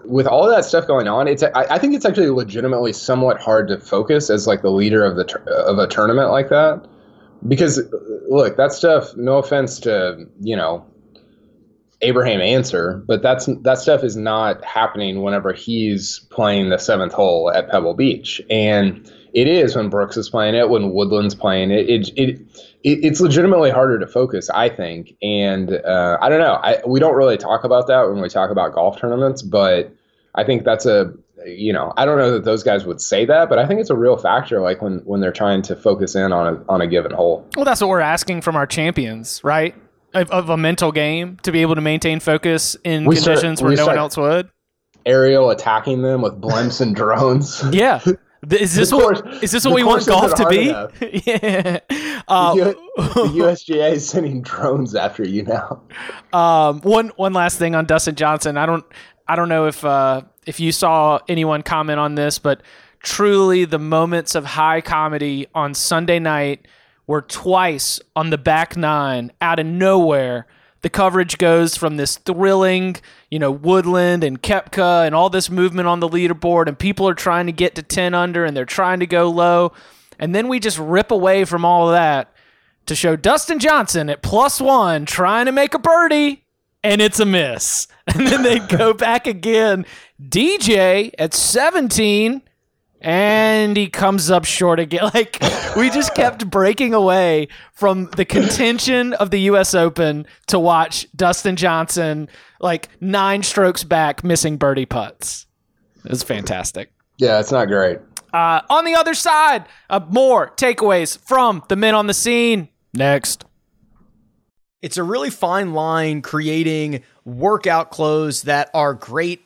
with 0.04 0.26
all 0.26 0.49
that 0.49 0.64
stuff 0.64 0.88
going 0.88 1.06
on, 1.06 1.28
it's 1.28 1.44
I, 1.44 1.50
I 1.54 1.78
think 1.78 1.94
it's 1.94 2.04
actually 2.04 2.30
legitimately 2.30 2.94
somewhat 2.94 3.38
hard 3.38 3.68
to 3.68 3.78
focus 3.78 4.28
as 4.28 4.49
like 4.49 4.62
the 4.62 4.73
leader 4.73 5.04
of 5.04 5.14
the 5.14 5.40
of 5.66 5.78
a 5.78 5.87
tournament 5.87 6.30
like 6.30 6.49
that 6.49 6.88
because 7.46 7.80
look 8.28 8.56
that 8.56 8.73
stuff. 8.73 9.14
No 9.16 9.37
offense 9.37 9.78
to 9.80 10.26
you 10.40 10.56
know 10.56 10.85
Abraham 12.02 12.40
Ancer, 12.40 13.02
but 13.06 13.22
that's 13.22 13.46
that 13.62 13.78
stuff 13.78 14.04
is 14.04 14.16
not 14.16 14.62
happening 14.64 15.22
whenever 15.22 15.52
he's 15.52 16.20
playing 16.30 16.68
the 16.68 16.78
seventh 16.78 17.12
hole 17.12 17.50
at 17.50 17.70
Pebble 17.70 17.94
Beach, 17.94 18.40
and 18.50 19.10
it 19.32 19.48
is 19.48 19.74
when 19.74 19.88
Brooks 19.88 20.16
is 20.16 20.28
playing 20.28 20.54
it, 20.54 20.68
when 20.68 20.92
Woodland's 20.92 21.34
playing 21.34 21.70
it. 21.70 21.88
It 21.88 22.08
it, 22.16 22.40
it 22.84 23.04
it's 23.04 23.20
legitimately 23.20 23.70
harder 23.70 23.98
to 23.98 24.06
focus, 24.06 24.50
I 24.50 24.68
think, 24.68 25.16
and 25.22 25.72
uh, 25.72 26.18
I 26.20 26.28
don't 26.28 26.40
know. 26.40 26.58
I 26.62 26.82
we 26.86 27.00
don't 27.00 27.14
really 27.14 27.38
talk 27.38 27.64
about 27.64 27.86
that 27.86 28.08
when 28.08 28.20
we 28.20 28.28
talk 28.28 28.50
about 28.50 28.74
golf 28.74 29.00
tournaments, 29.00 29.40
but 29.42 29.90
I 30.35 30.44
think 30.44 30.64
that's 30.64 30.85
a 30.85 31.14
you 31.46 31.72
know 31.72 31.94
I 31.96 32.04
don't 32.04 32.18
know 32.18 32.32
that 32.32 32.44
those 32.44 32.62
guys 32.62 32.85
would 32.85 33.00
say 33.00 33.24
that, 33.24 33.48
but 33.48 33.59
I 33.59 33.66
think 33.66 33.80
it's 33.80 33.90
a 33.90 33.96
real 33.96 34.18
factor. 34.18 34.61
Like 34.61 34.82
when 34.82 34.98
when 35.06 35.22
they're 35.22 35.32
trying 35.32 35.62
to 35.62 35.76
focus 35.76 36.14
in 36.14 36.30
on 36.30 36.56
a 36.56 36.64
on 36.68 36.82
a 36.82 36.87
given 36.87 37.12
hole. 37.12 37.48
Well, 37.56 37.64
that's 37.64 37.80
what 37.80 37.88
we're 37.88 38.00
asking 38.00 38.42
from 38.42 38.54
our 38.54 38.66
champions, 38.66 39.42
right? 39.42 39.74
Of, 40.16 40.31
of 40.31 40.48
a 40.50 40.57
mental 40.57 40.92
game 40.92 41.38
to 41.42 41.52
be 41.52 41.62
able 41.62 41.74
to 41.74 41.81
maintain 41.81 42.20
focus 42.20 42.76
in 42.85 43.05
We 43.05 43.16
start- 43.16 43.37
conditions 43.38 43.62
where 43.62 43.76
no 43.76 43.87
one 43.87 43.98
else 43.98 44.16
would. 44.16 44.48
Aerial 45.05 45.50
attacking 45.50 46.02
them 46.02 46.22
with 46.22 46.40
blimps 46.40 46.81
and 46.81 46.94
drones. 46.96 47.62
Yeah. 47.72 48.00
Is 48.50 48.74
this 48.76 48.90
The 48.90 48.96
what 48.96 49.24
course- 49.24 49.42
is 49.42 49.50
this 49.50 49.64
what 49.64 49.74
we 49.74 49.83
want 49.83 50.07
golf 50.07 50.35
to 50.35 50.46
be? 50.48 50.66
yeah. 51.26 51.79
Uh, 52.29 52.55
the, 52.55 52.61
U- 52.64 52.96
the 52.96 53.44
USGA 53.44 53.92
is 53.92 54.09
sending 54.09 54.42
drones 54.42 54.94
after 54.94 55.26
you 55.26 55.42
now. 55.42 55.83
Um, 56.33 56.81
one 56.83 57.09
one 57.16 57.33
last 57.33 57.59
thing 57.59 57.74
on 57.74 57.87
Dustin 57.87 58.14
Johnson. 58.14 58.57
I 58.59 58.66
don't 58.66 58.85
I 59.26 59.37
don't 59.37 59.48
know 59.48 59.66
if 59.66 59.85
uh, 59.85 60.22
if 60.46 60.61
you 60.61 60.70
saw 60.70 61.18
anyone 61.29 61.62
comment 61.62 61.98
on 61.98 62.14
this, 62.14 62.38
but 62.38 62.62
truly 63.00 63.64
the 63.64 63.79
moments 63.79 64.35
of 64.35 64.44
high 64.44 64.81
comedy 64.83 65.46
on 65.55 65.72
Sunday 65.72 66.18
night 66.18 66.66
were 67.07 67.23
twice 67.23 68.01
on 68.14 68.31
the 68.31 68.38
back 68.38 68.77
nine 68.77 69.33
out 69.40 69.59
of 69.59 69.66
nowhere. 69.66 70.47
The 70.83 70.90
coverage 70.90 71.38
goes 71.38 71.77
from 71.77 71.97
this 71.97 72.16
thrilling, 72.16 72.97
you 73.31 73.38
know, 73.38 73.51
Woodland 73.51 74.23
and 74.23 74.42
Koepka 74.42 75.07
and 75.07 75.14
all 75.14 75.31
this 75.31 75.51
movement 75.51 75.88
on 75.88 76.01
the 76.01 76.09
leaderboard, 76.09 76.69
and 76.69 76.79
people 76.79 77.09
are 77.09 77.14
trying 77.14 77.47
to 77.47 77.53
get 77.53 77.75
to 77.75 77.83
10 77.83 78.14
under 78.14 78.45
and 78.45 78.57
they're 78.57 78.64
trying 78.64 79.01
to 79.01 79.07
go 79.07 79.29
low. 79.29 79.73
And 80.19 80.35
then 80.35 80.49
we 80.49 80.61
just 80.61 80.79
rip 80.79 81.11
away 81.11 81.45
from 81.45 81.64
all 81.64 81.88
of 81.88 81.95
that 81.95 82.33
to 82.87 82.95
show 82.95 83.16
Dustin 83.16 83.59
Johnson 83.59 84.09
at 84.09 84.23
plus 84.23 84.61
one 84.61 85.07
trying 85.07 85.47
to 85.47 85.53
make 85.53 85.75
a 85.75 85.79
birdie, 85.79 86.45
and 86.83 87.01
it's 87.01 87.21
a 87.21 87.27
miss. 87.27 87.88
And 88.14 88.25
then 88.25 88.45
they 88.45 88.61
go 88.61 88.92
back 88.95 89.27
again. 89.27 89.85
DJ 90.23 91.11
at 91.19 91.35
17, 91.35 92.40
and 93.00 93.76
he 93.76 93.88
comes 93.88 94.30
up 94.30 94.44
short 94.44 94.80
again. 94.80 95.11
Like, 95.14 95.38
we 95.76 95.90
just 95.90 96.14
kept 96.14 96.48
breaking 96.50 96.94
away 96.94 97.48
from 97.72 98.06
the 98.16 98.24
contention 98.24 99.12
of 99.14 99.30
the 99.30 99.40
U.S. 99.42 99.74
Open 99.74 100.26
to 100.48 100.59
watch 100.59 101.06
Dustin 101.14 101.56
Johnson, 101.56 102.28
like, 102.61 102.88
nine 103.00 103.42
strokes 103.42 103.85
back, 103.85 104.24
missing 104.24 104.56
birdie 104.56 104.87
putts. 104.87 105.46
It 106.04 106.11
was 106.11 106.22
fantastic. 106.22 106.92
Yeah, 107.18 107.40
it's 107.40 107.52
not 107.52 107.68
great. 107.68 107.98
Uh, 108.32 108.61
on 108.68 108.85
the 108.85 108.94
other 108.94 109.14
side, 109.14 109.64
uh, 109.88 110.00
more 110.09 110.50
takeaways 110.56 111.18
from 111.18 111.62
the 111.68 111.76
men 111.76 111.94
on 111.94 112.06
the 112.06 112.14
scene. 112.14 112.68
Next. 112.92 113.44
It's 114.82 114.98
a 114.98 115.02
really 115.02 115.30
fine 115.30 115.72
line 115.72 116.22
creating 116.22 117.02
workout 117.24 117.90
clothes 117.90 118.42
that 118.42 118.70
are 118.74 118.94
great 118.94 119.45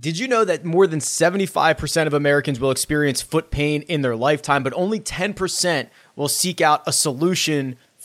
Did 0.00 0.16
you 0.16 0.28
know 0.28 0.44
that 0.44 0.64
more 0.64 0.86
than 0.86 1.00
75% 1.00 2.06
of 2.06 2.14
Americans 2.14 2.60
will 2.60 2.70
experience 2.70 3.20
foot 3.20 3.50
pain 3.50 3.82
in 3.82 4.02
their 4.02 4.14
lifetime, 4.14 4.62
but 4.62 4.72
only 4.74 5.00
10% 5.00 5.88
will 6.14 6.28
seek 6.28 6.60
out 6.60 6.82
a 6.86 6.92
solution 6.92 7.76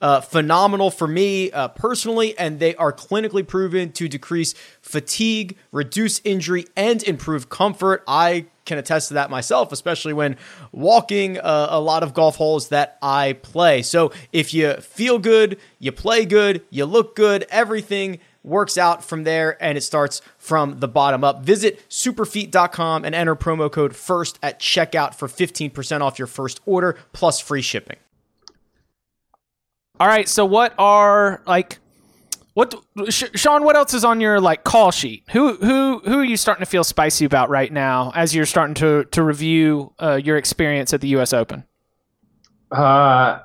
uh, 0.00 0.20
phenomenal 0.20 0.90
for 0.90 1.08
me 1.08 1.50
uh, 1.50 1.68
personally, 1.68 2.38
and 2.38 2.60
they 2.60 2.74
are 2.76 2.92
clinically 2.92 3.46
proven 3.46 3.92
to 3.92 4.08
decrease 4.08 4.54
fatigue, 4.80 5.56
reduce 5.72 6.20
injury, 6.24 6.66
and 6.76 7.02
improve 7.02 7.48
comfort. 7.48 8.04
I 8.06 8.46
can 8.64 8.78
attest 8.78 9.08
to 9.08 9.14
that 9.14 9.30
myself, 9.30 9.72
especially 9.72 10.12
when 10.12 10.36
walking 10.72 11.38
uh, 11.38 11.68
a 11.70 11.80
lot 11.80 12.02
of 12.02 12.14
golf 12.14 12.36
holes 12.36 12.68
that 12.68 12.98
I 13.02 13.32
play. 13.32 13.82
So 13.82 14.12
if 14.32 14.54
you 14.54 14.74
feel 14.74 15.18
good, 15.18 15.58
you 15.78 15.90
play 15.90 16.24
good, 16.24 16.62
you 16.70 16.84
look 16.84 17.16
good, 17.16 17.46
everything 17.50 18.20
works 18.44 18.78
out 18.78 19.04
from 19.04 19.24
there 19.24 19.62
and 19.62 19.76
it 19.76 19.82
starts 19.82 20.22
from 20.38 20.80
the 20.80 20.88
bottom 20.88 21.24
up. 21.24 21.42
Visit 21.42 21.86
superfeet.com 21.88 23.04
and 23.04 23.14
enter 23.14 23.34
promo 23.34 23.70
code 23.70 23.96
FIRST 23.96 24.38
at 24.42 24.60
checkout 24.60 25.14
for 25.14 25.28
15% 25.28 26.00
off 26.00 26.18
your 26.18 26.26
first 26.26 26.60
order 26.64 26.96
plus 27.12 27.40
free 27.40 27.62
shipping. 27.62 27.96
All 30.00 30.06
right, 30.06 30.28
so 30.28 30.44
what 30.44 30.74
are 30.78 31.42
like 31.46 31.78
what 32.58 32.74
Sean? 33.10 33.62
What 33.62 33.76
else 33.76 33.94
is 33.94 34.04
on 34.04 34.20
your 34.20 34.40
like 34.40 34.64
call 34.64 34.90
sheet? 34.90 35.22
Who 35.30 35.54
who 35.58 36.00
who 36.00 36.18
are 36.18 36.24
you 36.24 36.36
starting 36.36 36.64
to 36.64 36.68
feel 36.68 36.82
spicy 36.82 37.24
about 37.24 37.50
right 37.50 37.72
now 37.72 38.10
as 38.16 38.34
you're 38.34 38.46
starting 38.46 38.74
to 38.74 39.04
to 39.12 39.22
review 39.22 39.92
uh, 40.00 40.16
your 40.16 40.36
experience 40.36 40.92
at 40.92 41.00
the 41.00 41.06
U.S. 41.10 41.32
Open? 41.32 41.62
Uh, 42.72 43.38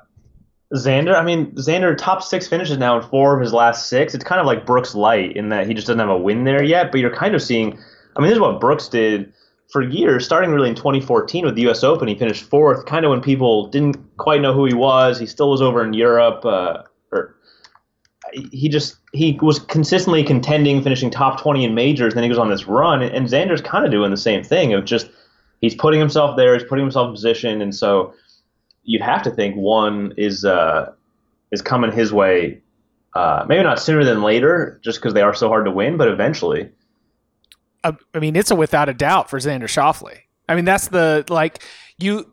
Xander. 0.74 1.14
I 1.14 1.22
mean, 1.22 1.52
Xander 1.52 1.96
top 1.96 2.24
six 2.24 2.48
finishes 2.48 2.76
now 2.76 2.98
in 2.98 3.08
four 3.08 3.36
of 3.36 3.40
his 3.40 3.52
last 3.52 3.88
six. 3.88 4.16
It's 4.16 4.24
kind 4.24 4.40
of 4.40 4.48
like 4.48 4.66
Brooks 4.66 4.96
light 4.96 5.36
in 5.36 5.48
that 5.50 5.68
he 5.68 5.74
just 5.74 5.86
doesn't 5.86 6.00
have 6.00 6.08
a 6.08 6.18
win 6.18 6.42
there 6.42 6.64
yet. 6.64 6.90
But 6.90 6.98
you're 6.98 7.14
kind 7.14 7.36
of 7.36 7.42
seeing. 7.42 7.78
I 8.16 8.20
mean, 8.20 8.30
this 8.30 8.34
is 8.36 8.40
what 8.40 8.60
Brooks 8.60 8.88
did 8.88 9.32
for 9.74 9.82
years, 9.82 10.24
starting 10.24 10.52
really 10.52 10.68
in 10.68 10.76
2014 10.76 11.44
with 11.44 11.56
the 11.56 11.62
U.S. 11.62 11.82
Open. 11.82 12.06
He 12.06 12.14
finished 12.14 12.44
fourth, 12.44 12.86
kind 12.86 13.04
of 13.04 13.10
when 13.10 13.20
people 13.20 13.66
didn't 13.66 13.96
quite 14.18 14.40
know 14.40 14.54
who 14.54 14.66
he 14.66 14.72
was. 14.72 15.18
He 15.18 15.26
still 15.26 15.50
was 15.50 15.60
over 15.60 15.84
in 15.84 15.92
Europe. 15.92 16.44
Uh, 16.44 16.84
he 18.32 18.68
just 18.68 18.98
he 19.12 19.36
was 19.42 19.58
consistently 19.58 20.22
contending, 20.22 20.80
finishing 20.80 21.10
top 21.10 21.40
20 21.40 21.64
in 21.64 21.74
majors. 21.74 22.14
Then 22.14 22.22
he 22.22 22.28
goes 22.28 22.38
on 22.38 22.50
this 22.50 22.68
run, 22.68 23.02
and 23.02 23.26
Xander's 23.26 23.60
kind 23.60 23.84
of 23.84 23.90
doing 23.90 24.12
the 24.12 24.16
same 24.16 24.44
thing 24.44 24.74
of 24.74 24.84
just 24.84 25.10
he's 25.60 25.74
putting 25.74 25.98
himself 25.98 26.36
there, 26.36 26.56
he's 26.56 26.68
putting 26.68 26.84
himself 26.84 27.08
in 27.08 27.12
position, 27.12 27.60
and 27.60 27.74
so 27.74 28.14
you'd 28.84 29.02
have 29.02 29.24
to 29.24 29.30
think 29.32 29.56
one 29.56 30.14
is 30.16 30.44
uh, 30.44 30.92
is 31.50 31.62
coming 31.62 31.90
his 31.90 32.12
way. 32.12 32.62
Uh, 33.14 33.44
maybe 33.48 33.64
not 33.64 33.80
sooner 33.80 34.04
than 34.04 34.22
later, 34.22 34.78
just 34.84 35.00
because 35.00 35.14
they 35.14 35.22
are 35.22 35.34
so 35.34 35.48
hard 35.48 35.64
to 35.64 35.72
win, 35.72 35.96
but 35.96 36.06
eventually. 36.06 36.70
I, 37.84 38.18
mean, 38.18 38.34
it's 38.36 38.50
a 38.50 38.54
without 38.54 38.88
a 38.88 38.94
doubt 38.94 39.28
for 39.28 39.38
Xander 39.38 39.64
Schauffele. 39.64 40.18
I 40.48 40.54
mean, 40.54 40.64
that's 40.64 40.88
the 40.88 41.24
like 41.28 41.62
you 41.98 42.32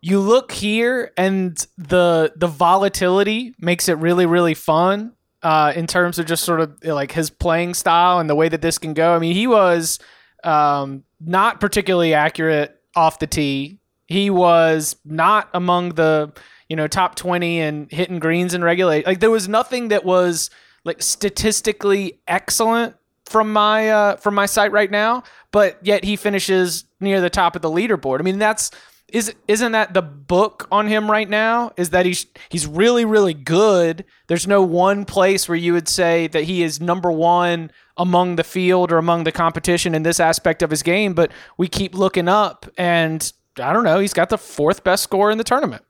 you 0.00 0.20
look 0.20 0.52
here 0.52 1.12
and 1.16 1.56
the 1.76 2.32
the 2.36 2.46
volatility 2.46 3.54
makes 3.58 3.88
it 3.88 3.98
really 3.98 4.26
really 4.26 4.54
fun 4.54 5.12
uh, 5.42 5.72
in 5.74 5.86
terms 5.86 6.18
of 6.18 6.26
just 6.26 6.44
sort 6.44 6.60
of 6.60 6.82
like 6.84 7.12
his 7.12 7.30
playing 7.30 7.74
style 7.74 8.18
and 8.18 8.28
the 8.30 8.34
way 8.34 8.48
that 8.48 8.62
this 8.62 8.78
can 8.78 8.94
go. 8.94 9.14
I 9.14 9.18
mean, 9.18 9.34
he 9.34 9.46
was 9.46 9.98
um, 10.44 11.04
not 11.20 11.60
particularly 11.60 12.14
accurate 12.14 12.80
off 12.94 13.18
the 13.18 13.26
tee. 13.26 13.80
He 14.06 14.30
was 14.30 14.96
not 15.04 15.48
among 15.54 15.90
the 15.90 16.32
you 16.68 16.76
know 16.76 16.86
top 16.86 17.14
twenty 17.14 17.60
and 17.60 17.90
hitting 17.90 18.18
greens 18.18 18.54
and 18.54 18.64
regulate. 18.64 19.06
Like 19.06 19.20
there 19.20 19.30
was 19.30 19.48
nothing 19.48 19.88
that 19.88 20.04
was 20.04 20.50
like 20.84 21.02
statistically 21.02 22.20
excellent 22.28 22.94
from 23.26 23.52
my 23.52 23.90
uh, 23.90 24.16
from 24.16 24.34
my 24.34 24.46
site 24.46 24.72
right 24.72 24.90
now, 24.90 25.22
but 25.50 25.78
yet 25.82 26.04
he 26.04 26.16
finishes 26.16 26.84
near 27.00 27.20
the 27.20 27.30
top 27.30 27.56
of 27.56 27.62
the 27.62 27.70
leaderboard. 27.70 28.20
I 28.20 28.22
mean, 28.22 28.38
that's 28.38 28.70
is 29.08 29.34
isn't 29.46 29.72
that 29.72 29.94
the 29.94 30.02
book 30.02 30.66
on 30.72 30.86
him 30.88 31.10
right 31.10 31.28
now? 31.28 31.72
Is 31.76 31.90
that 31.90 32.06
he's 32.06 32.26
he's 32.48 32.66
really 32.66 33.04
really 33.04 33.34
good. 33.34 34.04
There's 34.28 34.46
no 34.46 34.62
one 34.62 35.04
place 35.04 35.48
where 35.48 35.56
you 35.56 35.72
would 35.72 35.88
say 35.88 36.28
that 36.28 36.44
he 36.44 36.62
is 36.62 36.80
number 36.80 37.12
one 37.12 37.70
among 37.96 38.36
the 38.36 38.44
field 38.44 38.92
or 38.92 38.98
among 38.98 39.24
the 39.24 39.32
competition 39.32 39.94
in 39.94 40.02
this 40.02 40.20
aspect 40.20 40.62
of 40.62 40.70
his 40.70 40.82
game. 40.82 41.14
But 41.14 41.30
we 41.56 41.68
keep 41.68 41.94
looking 41.94 42.28
up, 42.28 42.66
and 42.76 43.32
I 43.60 43.72
don't 43.72 43.84
know. 43.84 43.98
He's 43.98 44.14
got 44.14 44.28
the 44.28 44.38
fourth 44.38 44.84
best 44.84 45.02
score 45.02 45.30
in 45.30 45.38
the 45.38 45.44
tournament. 45.44 45.84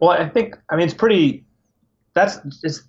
Well, 0.00 0.10
I 0.10 0.28
think 0.28 0.56
I 0.70 0.76
mean 0.76 0.86
it's 0.86 0.94
pretty. 0.94 1.44
That's 2.14 2.38
it's 2.62 2.82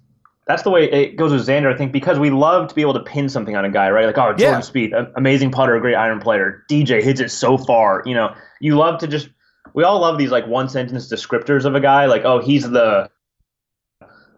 that's 0.45 0.63
the 0.63 0.69
way 0.69 0.91
it 0.91 1.15
goes 1.15 1.31
with 1.31 1.47
Xander. 1.47 1.73
I 1.73 1.77
think 1.77 1.91
because 1.91 2.19
we 2.19 2.29
love 2.29 2.67
to 2.67 2.75
be 2.75 2.81
able 2.81 2.93
to 2.93 2.99
pin 2.99 3.29
something 3.29 3.55
on 3.55 3.63
a 3.63 3.69
guy, 3.69 3.89
right? 3.89 4.05
Like, 4.05 4.17
oh, 4.17 4.33
Jordan 4.33 4.39
yeah. 4.39 4.59
Spieth, 4.59 5.11
amazing 5.15 5.51
putter, 5.51 5.79
great 5.79 5.95
iron 5.95 6.19
player. 6.19 6.63
DJ 6.69 7.01
hits 7.01 7.21
it 7.21 7.29
so 7.29 7.57
far. 7.57 8.03
You 8.05 8.13
know, 8.13 8.35
you 8.59 8.75
love 8.75 8.99
to 8.99 9.07
just 9.07 9.29
we 9.73 9.83
all 9.83 9.99
love 9.99 10.17
these 10.17 10.31
like 10.31 10.45
one 10.47 10.67
sentence 10.67 11.11
descriptors 11.11 11.65
of 11.65 11.75
a 11.75 11.79
guy, 11.79 12.05
like 12.05 12.23
oh 12.25 12.39
he's 12.39 12.69
the, 12.69 13.09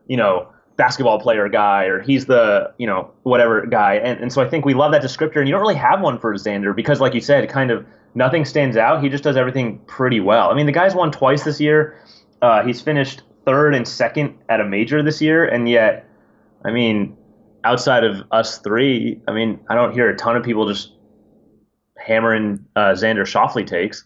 you 0.08 0.18
know, 0.18 0.48
basketball 0.78 1.20
player 1.20 1.48
guy 1.48 1.86
or 1.86 2.02
he's 2.02 2.26
the 2.26 2.72
you 2.78 2.86
know 2.86 3.10
whatever 3.24 3.66
guy, 3.66 3.96
and 3.96 4.20
and 4.20 4.32
so 4.32 4.44
I 4.44 4.50
think 4.50 4.64
we 4.64 4.76
love 4.76 4.92
that 4.92 5.02
descriptor, 5.02 5.38
and 5.38 5.48
you 5.48 5.54
don't 5.54 5.62
really 5.62 5.76
have 5.76 6.02
one 6.02 6.20
for 6.20 6.34
Xander 6.36 6.76
because 6.76 7.02
like 7.02 7.16
you 7.16 7.22
said, 7.22 7.50
kind 7.50 7.72
of 7.72 7.84
nothing 8.14 8.46
stands 8.46 8.78
out. 8.78 9.02
He 9.02 9.10
just 9.10 9.24
does 9.24 9.38
everything 9.38 9.80
pretty 9.88 10.20
well. 10.20 10.52
I 10.52 10.54
mean, 10.54 10.68
the 10.68 10.72
guy's 10.72 10.94
won 10.94 11.12
twice 11.12 11.44
this 11.44 11.60
year. 11.60 12.00
Uh, 12.44 12.64
he's 12.64 12.80
finished 12.80 13.24
third 13.46 13.76
and 13.76 13.88
second 13.88 14.38
at 14.50 14.60
a 14.60 14.66
major 14.66 15.02
this 15.04 15.22
year, 15.22 15.46
and 15.46 15.70
yet, 15.70 16.08
I 16.64 16.72
mean, 16.72 17.16
outside 17.64 18.04
of 18.04 18.22
us 18.32 18.60
three, 18.60 19.22
I 19.28 19.34
mean, 19.34 19.60
I 19.70 19.76
don't 19.76 19.94
hear 19.94 20.10
a 20.10 20.16
ton 20.16 20.36
of 20.36 20.44
people 20.44 20.68
just 20.68 20.92
hammering 21.98 22.66
uh, 22.76 22.92
Xander 22.92 23.24
Schauffele 23.24 23.66
takes. 23.66 24.04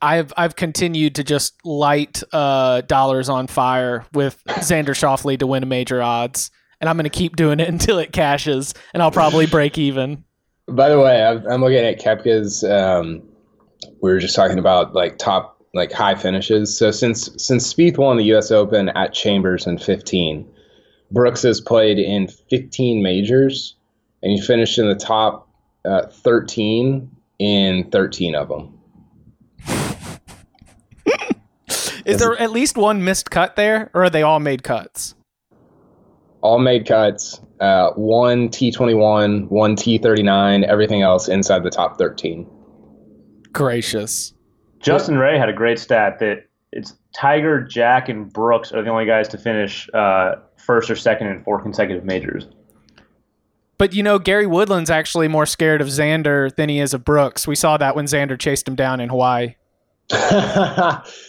I've 0.00 0.32
I've 0.36 0.56
continued 0.56 1.14
to 1.16 1.24
just 1.24 1.64
light 1.64 2.22
uh, 2.32 2.80
dollars 2.82 3.28
on 3.28 3.46
fire 3.46 4.04
with 4.12 4.42
Xander 4.48 4.88
Schauffele 4.88 5.38
to 5.38 5.46
win 5.46 5.62
a 5.62 5.66
major 5.66 6.02
odds, 6.02 6.50
and 6.80 6.90
I'm 6.90 6.96
going 6.96 7.04
to 7.04 7.10
keep 7.10 7.36
doing 7.36 7.60
it 7.60 7.68
until 7.70 7.98
it 7.98 8.12
cashes, 8.12 8.74
and 8.92 9.02
I'll 9.02 9.12
probably 9.12 9.46
break 9.46 9.78
even. 9.78 10.24
By 10.68 10.88
the 10.88 10.98
way, 10.98 11.24
I'm 11.24 11.60
looking 11.60 11.78
at 11.78 12.00
Koepka's. 12.00 12.64
Um, 12.64 13.22
we 14.00 14.10
were 14.10 14.18
just 14.18 14.34
talking 14.34 14.58
about 14.58 14.94
like 14.94 15.18
top 15.18 15.51
like 15.74 15.92
high 15.92 16.14
finishes. 16.14 16.76
So 16.76 16.90
since 16.90 17.30
since 17.36 17.72
Spieth 17.72 17.98
won 17.98 18.16
the 18.16 18.24
U.S. 18.24 18.50
Open 18.50 18.88
at 18.90 19.12
Chambers 19.12 19.66
in 19.66 19.78
15, 19.78 20.46
Brooks 21.10 21.42
has 21.42 21.60
played 21.60 21.98
in 21.98 22.28
15 22.28 23.02
majors, 23.02 23.76
and 24.22 24.32
he 24.32 24.40
finished 24.40 24.78
in 24.78 24.88
the 24.88 24.94
top 24.94 25.48
uh, 25.84 26.06
13 26.06 27.10
in 27.38 27.90
13 27.90 28.34
of 28.34 28.48
them. 28.48 28.78
Is 32.04 32.18
there 32.18 32.36
at 32.36 32.50
least 32.50 32.76
one 32.76 33.04
missed 33.04 33.30
cut 33.30 33.56
there, 33.56 33.90
or 33.94 34.04
are 34.04 34.10
they 34.10 34.22
all 34.22 34.40
made 34.40 34.62
cuts? 34.62 35.14
All 36.40 36.58
made 36.58 36.86
cuts. 36.86 37.40
Uh, 37.60 37.92
one 37.92 38.48
T21, 38.48 39.48
one 39.48 39.76
T39, 39.76 40.64
everything 40.64 41.02
else 41.02 41.28
inside 41.28 41.62
the 41.62 41.70
top 41.70 41.98
13. 41.98 42.48
Gracious. 43.52 44.34
Justin 44.82 45.18
Ray 45.18 45.38
had 45.38 45.48
a 45.48 45.52
great 45.52 45.78
stat 45.78 46.18
that 46.18 46.46
it's 46.72 46.94
Tiger, 47.14 47.60
Jack, 47.60 48.08
and 48.08 48.32
Brooks 48.32 48.72
are 48.72 48.82
the 48.82 48.90
only 48.90 49.06
guys 49.06 49.28
to 49.28 49.38
finish 49.38 49.88
uh, 49.94 50.36
first 50.56 50.90
or 50.90 50.96
second 50.96 51.28
in 51.28 51.42
four 51.42 51.60
consecutive 51.60 52.04
majors. 52.04 52.46
But 53.78 53.94
you 53.94 54.02
know, 54.02 54.18
Gary 54.18 54.46
Woodland's 54.46 54.90
actually 54.90 55.28
more 55.28 55.46
scared 55.46 55.80
of 55.80 55.88
Xander 55.88 56.54
than 56.54 56.68
he 56.68 56.78
is 56.78 56.94
of 56.94 57.04
Brooks. 57.04 57.46
We 57.46 57.56
saw 57.56 57.76
that 57.78 57.96
when 57.96 58.06
Xander 58.06 58.38
chased 58.38 58.66
him 58.66 58.74
down 58.74 59.00
in 59.00 59.08
Hawaii. 59.08 59.56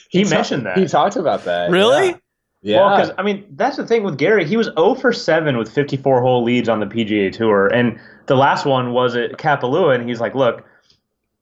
he, 0.10 0.20
he 0.20 0.24
mentioned 0.26 0.66
that. 0.66 0.78
He 0.78 0.88
talked 0.88 1.16
about 1.16 1.46
that. 1.46 1.72
Really? 1.72 2.10
Yeah. 2.10 2.18
Yeah. 2.64 2.78
Well, 2.78 2.96
because 2.96 3.12
I 3.18 3.24
mean, 3.24 3.46
that's 3.52 3.76
the 3.76 3.86
thing 3.86 4.04
with 4.04 4.18
Gary. 4.18 4.46
He 4.46 4.56
was 4.56 4.68
0 4.68 4.96
for 4.96 5.12
7 5.12 5.58
with 5.58 5.70
54 5.70 6.22
hole 6.22 6.44
leads 6.44 6.70
on 6.70 6.80
the 6.80 6.86
PGA 6.86 7.30
Tour, 7.32 7.68
and 7.68 8.00
the 8.28 8.36
last 8.38 8.66
one 8.66 8.94
was 8.94 9.18
at 9.18 9.34
Kapalua, 9.34 9.96
and 9.96 10.08
he's 10.08 10.22
like, 10.22 10.34
"Look, 10.34 10.64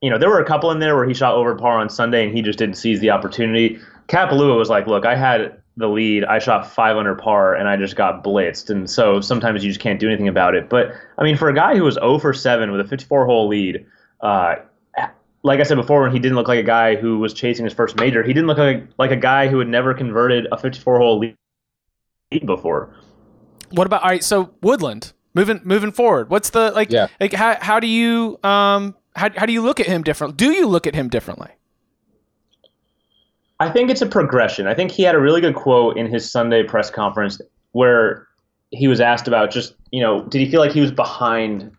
you 0.02 0.10
know, 0.10 0.18
there 0.18 0.30
were 0.30 0.40
a 0.40 0.46
couple 0.46 0.72
in 0.72 0.80
there 0.80 0.96
where 0.96 1.08
he 1.08 1.14
shot 1.14 1.36
over 1.36 1.56
par 1.56 1.80
on 1.80 1.90
Sunday, 1.90 2.26
and 2.26 2.36
he 2.36 2.42
just 2.42 2.60
didn't 2.60 2.76
seize 2.76 3.00
the 3.00 3.10
opportunity." 3.10 3.80
Kapalua 4.08 4.58
was 4.58 4.70
like, 4.70 4.88
"Look, 4.88 5.06
I 5.06 5.16
had 5.16 5.56
the 5.78 5.88
lead. 5.88 6.26
I 6.26 6.40
shot 6.40 6.68
five 6.68 6.98
under 6.98 7.16
par, 7.16 7.56
and 7.56 7.70
I 7.70 7.78
just 7.78 7.96
got 7.96 8.24
blitzed, 8.24 8.70
and 8.70 8.90
so 8.90 9.22
sometimes 9.22 9.64
you 9.64 9.70
just 9.70 9.80
can't 9.80 10.00
do 10.00 10.08
anything 10.08 10.28
about 10.28 10.56
it." 10.56 10.70
But 10.70 10.92
I 11.18 11.24
mean, 11.24 11.38
for 11.38 11.50
a 11.50 11.54
guy 11.54 11.76
who 11.76 11.84
was 11.84 11.96
0 11.96 12.20
for 12.20 12.34
7 12.34 12.72
with 12.72 12.82
a 12.82 12.88
54 12.88 13.26
hole 13.26 13.48
lead, 13.48 13.86
uh, 14.22 14.56
like 15.44 15.60
I 15.60 15.64
said 15.64 15.76
before, 15.76 16.02
when 16.02 16.12
he 16.12 16.20
didn't 16.20 16.36
look 16.36 16.48
like 16.48 16.60
a 16.60 16.64
guy 16.64 16.96
who 16.96 17.20
was 17.20 17.34
chasing 17.34 17.66
his 17.66 17.74
first 17.74 18.00
major, 18.00 18.24
he 18.24 18.34
didn't 18.34 18.48
look 18.48 18.58
like 18.58 18.88
like 18.98 19.12
a 19.12 19.16
guy 19.16 19.48
who 19.48 19.60
had 19.60 19.68
never 19.68 19.94
converted 19.94 20.48
a 20.52 20.58
54 20.58 21.00
hole 21.00 21.20
lead 21.20 21.36
before. 22.46 22.90
What 23.72 23.88
about 23.88 24.04
all 24.04 24.10
right? 24.10 24.24
So 24.24 24.54
Woodland 24.62 25.14
moving 25.34 25.62
moving 25.64 25.92
forward. 25.92 26.30
What's 26.30 26.52
the 26.52 26.72
like? 26.72 26.92
Yeah. 26.92 27.08
Like 27.20 27.34
how 27.34 27.58
how 27.60 27.80
do 27.80 27.88
you 27.88 28.40
um 28.44 28.96
how 29.16 29.30
how 29.36 29.46
do 29.46 29.54
you 29.54 29.62
look 29.62 29.80
at 29.80 29.88
him 29.88 30.04
differently? 30.04 30.36
Do 30.38 30.52
you 30.52 30.68
look 30.68 30.88
at 30.88 30.96
him 30.96 31.10
differently? 31.10 31.50
I 33.60 33.70
think 33.70 33.92
it's 33.92 34.02
a 34.02 34.08
progression. 34.08 34.68
I 34.68 34.74
think 34.74 34.92
he 34.92 35.04
had 35.04 35.14
a 35.14 35.20
really 35.20 35.42
good 35.42 35.56
quote 35.56 35.98
in 35.98 36.08
his 36.08 36.30
Sunday 36.30 36.64
press 36.64 36.90
conference 36.90 37.40
where 37.74 38.28
he 38.72 38.88
was 38.88 39.00
asked 39.00 39.28
about 39.28 39.52
just 39.52 39.76
you 39.92 40.02
know 40.02 40.24
did 40.24 40.40
he 40.40 40.50
feel 40.50 40.60
like 40.60 40.72
he 40.72 40.82
was 40.82 40.92
behind 40.92 41.72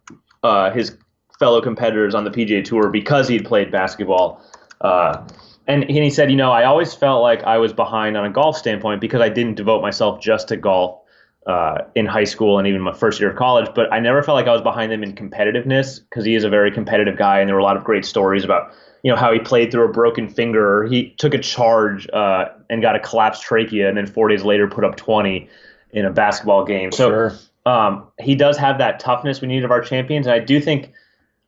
uh, 0.43 0.71
his 0.71 0.97
fellow 1.39 1.61
competitors 1.61 2.15
on 2.15 2.23
the 2.23 2.31
PGA 2.31 2.65
Tour 2.65 2.89
because 2.89 3.27
he'd 3.27 3.45
played 3.45 3.73
basketball. 3.73 4.41
Uh, 4.81 5.27
and 5.67 5.85
he 5.91 6.11
said, 6.11 6.31
you 6.31 6.37
know, 6.37 6.53
I 6.53 6.65
always 6.65 6.95
felt 6.95 7.23
like 7.23 7.43
I 7.45 7.59
was 7.59 7.73
behind 7.73 8.17
on 8.17 8.25
a 8.25 8.31
golf 8.31 8.57
standpoint 8.57 9.01
because 9.01 9.21
I 9.21 9.29
didn't 9.29 9.55
devote 9.55 9.83
myself 9.83 10.21
just 10.21 10.49
to 10.49 10.57
golf 10.57 11.02
uh, 11.47 11.79
in 11.95 12.07
high 12.07 12.25
school 12.25 12.59
and 12.59 12.69
even 12.69 12.81
my 12.81 12.93
first 12.93 13.21
year 13.21 13.31
of 13.31 13.37
college. 13.37 13.69
But 13.75 13.93
I 13.93 14.01
never 14.01 14.23
felt 14.23 14.37
like 14.37 14.47
I 14.47 14.53
was 14.53 14.63
behind 14.63 14.93
him 14.93 15.03
in 15.03 15.15
competitiveness 15.15 16.01
because 16.01 16.25
he 16.25 16.35
is 16.35 16.45
a 16.45 16.49
very 16.49 16.71
competitive 16.71 17.17
guy, 17.17 17.41
and 17.41 17.49
there 17.49 17.55
were 17.55 17.61
a 17.61 17.65
lot 17.65 17.77
of 17.77 17.85
great 17.85 18.05
stories 18.05 18.45
about 18.45 18.73
you 19.03 19.11
know 19.11 19.17
how 19.17 19.33
he 19.33 19.39
played 19.41 19.73
through 19.73 19.85
a 19.85 19.93
broken 19.93 20.29
finger, 20.29 20.85
he 20.85 21.11
took 21.19 21.35
a 21.35 21.39
charge 21.39 22.09
uh, 22.11 22.47
and 22.71 22.83
got 22.83 22.95
a 22.95 23.01
collapsed 23.01 23.43
trachea, 23.43 23.89
and 23.89 23.97
then 23.97 24.07
four 24.07 24.29
days 24.29 24.45
later 24.45 24.69
put 24.69 24.85
up 24.85 24.97
20 24.97 25.49
in 25.93 26.05
a 26.05 26.11
basketball 26.11 26.65
game. 26.65 26.93
So 26.93 27.09
Sure. 27.09 27.33
um, 27.67 28.07
he 28.21 28.37
does 28.37 28.57
have 28.59 28.79
that 28.79 29.01
toughness 29.01 29.41
we 29.41 29.49
need 29.49 29.65
of 29.65 29.71
our 29.71 29.81
champions, 29.81 30.27
and 30.27 30.35
I 30.35 30.39
do 30.39 30.61
think. 30.61 30.93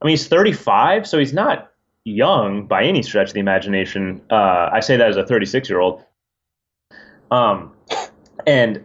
I 0.02 0.06
mean, 0.06 0.12
he's 0.12 0.26
35, 0.26 1.06
so 1.06 1.18
he's 1.18 1.32
not 1.32 1.70
young 2.04 2.66
by 2.66 2.84
any 2.84 3.02
stretch 3.02 3.28
of 3.28 3.34
the 3.34 3.40
imagination. 3.40 4.20
Uh, 4.30 4.68
I 4.70 4.80
say 4.80 4.98
that 4.98 5.08
as 5.08 5.16
a 5.16 5.24
36 5.24 5.70
year 5.70 5.80
old. 5.80 6.02
Um, 7.30 7.72
and 8.46 8.84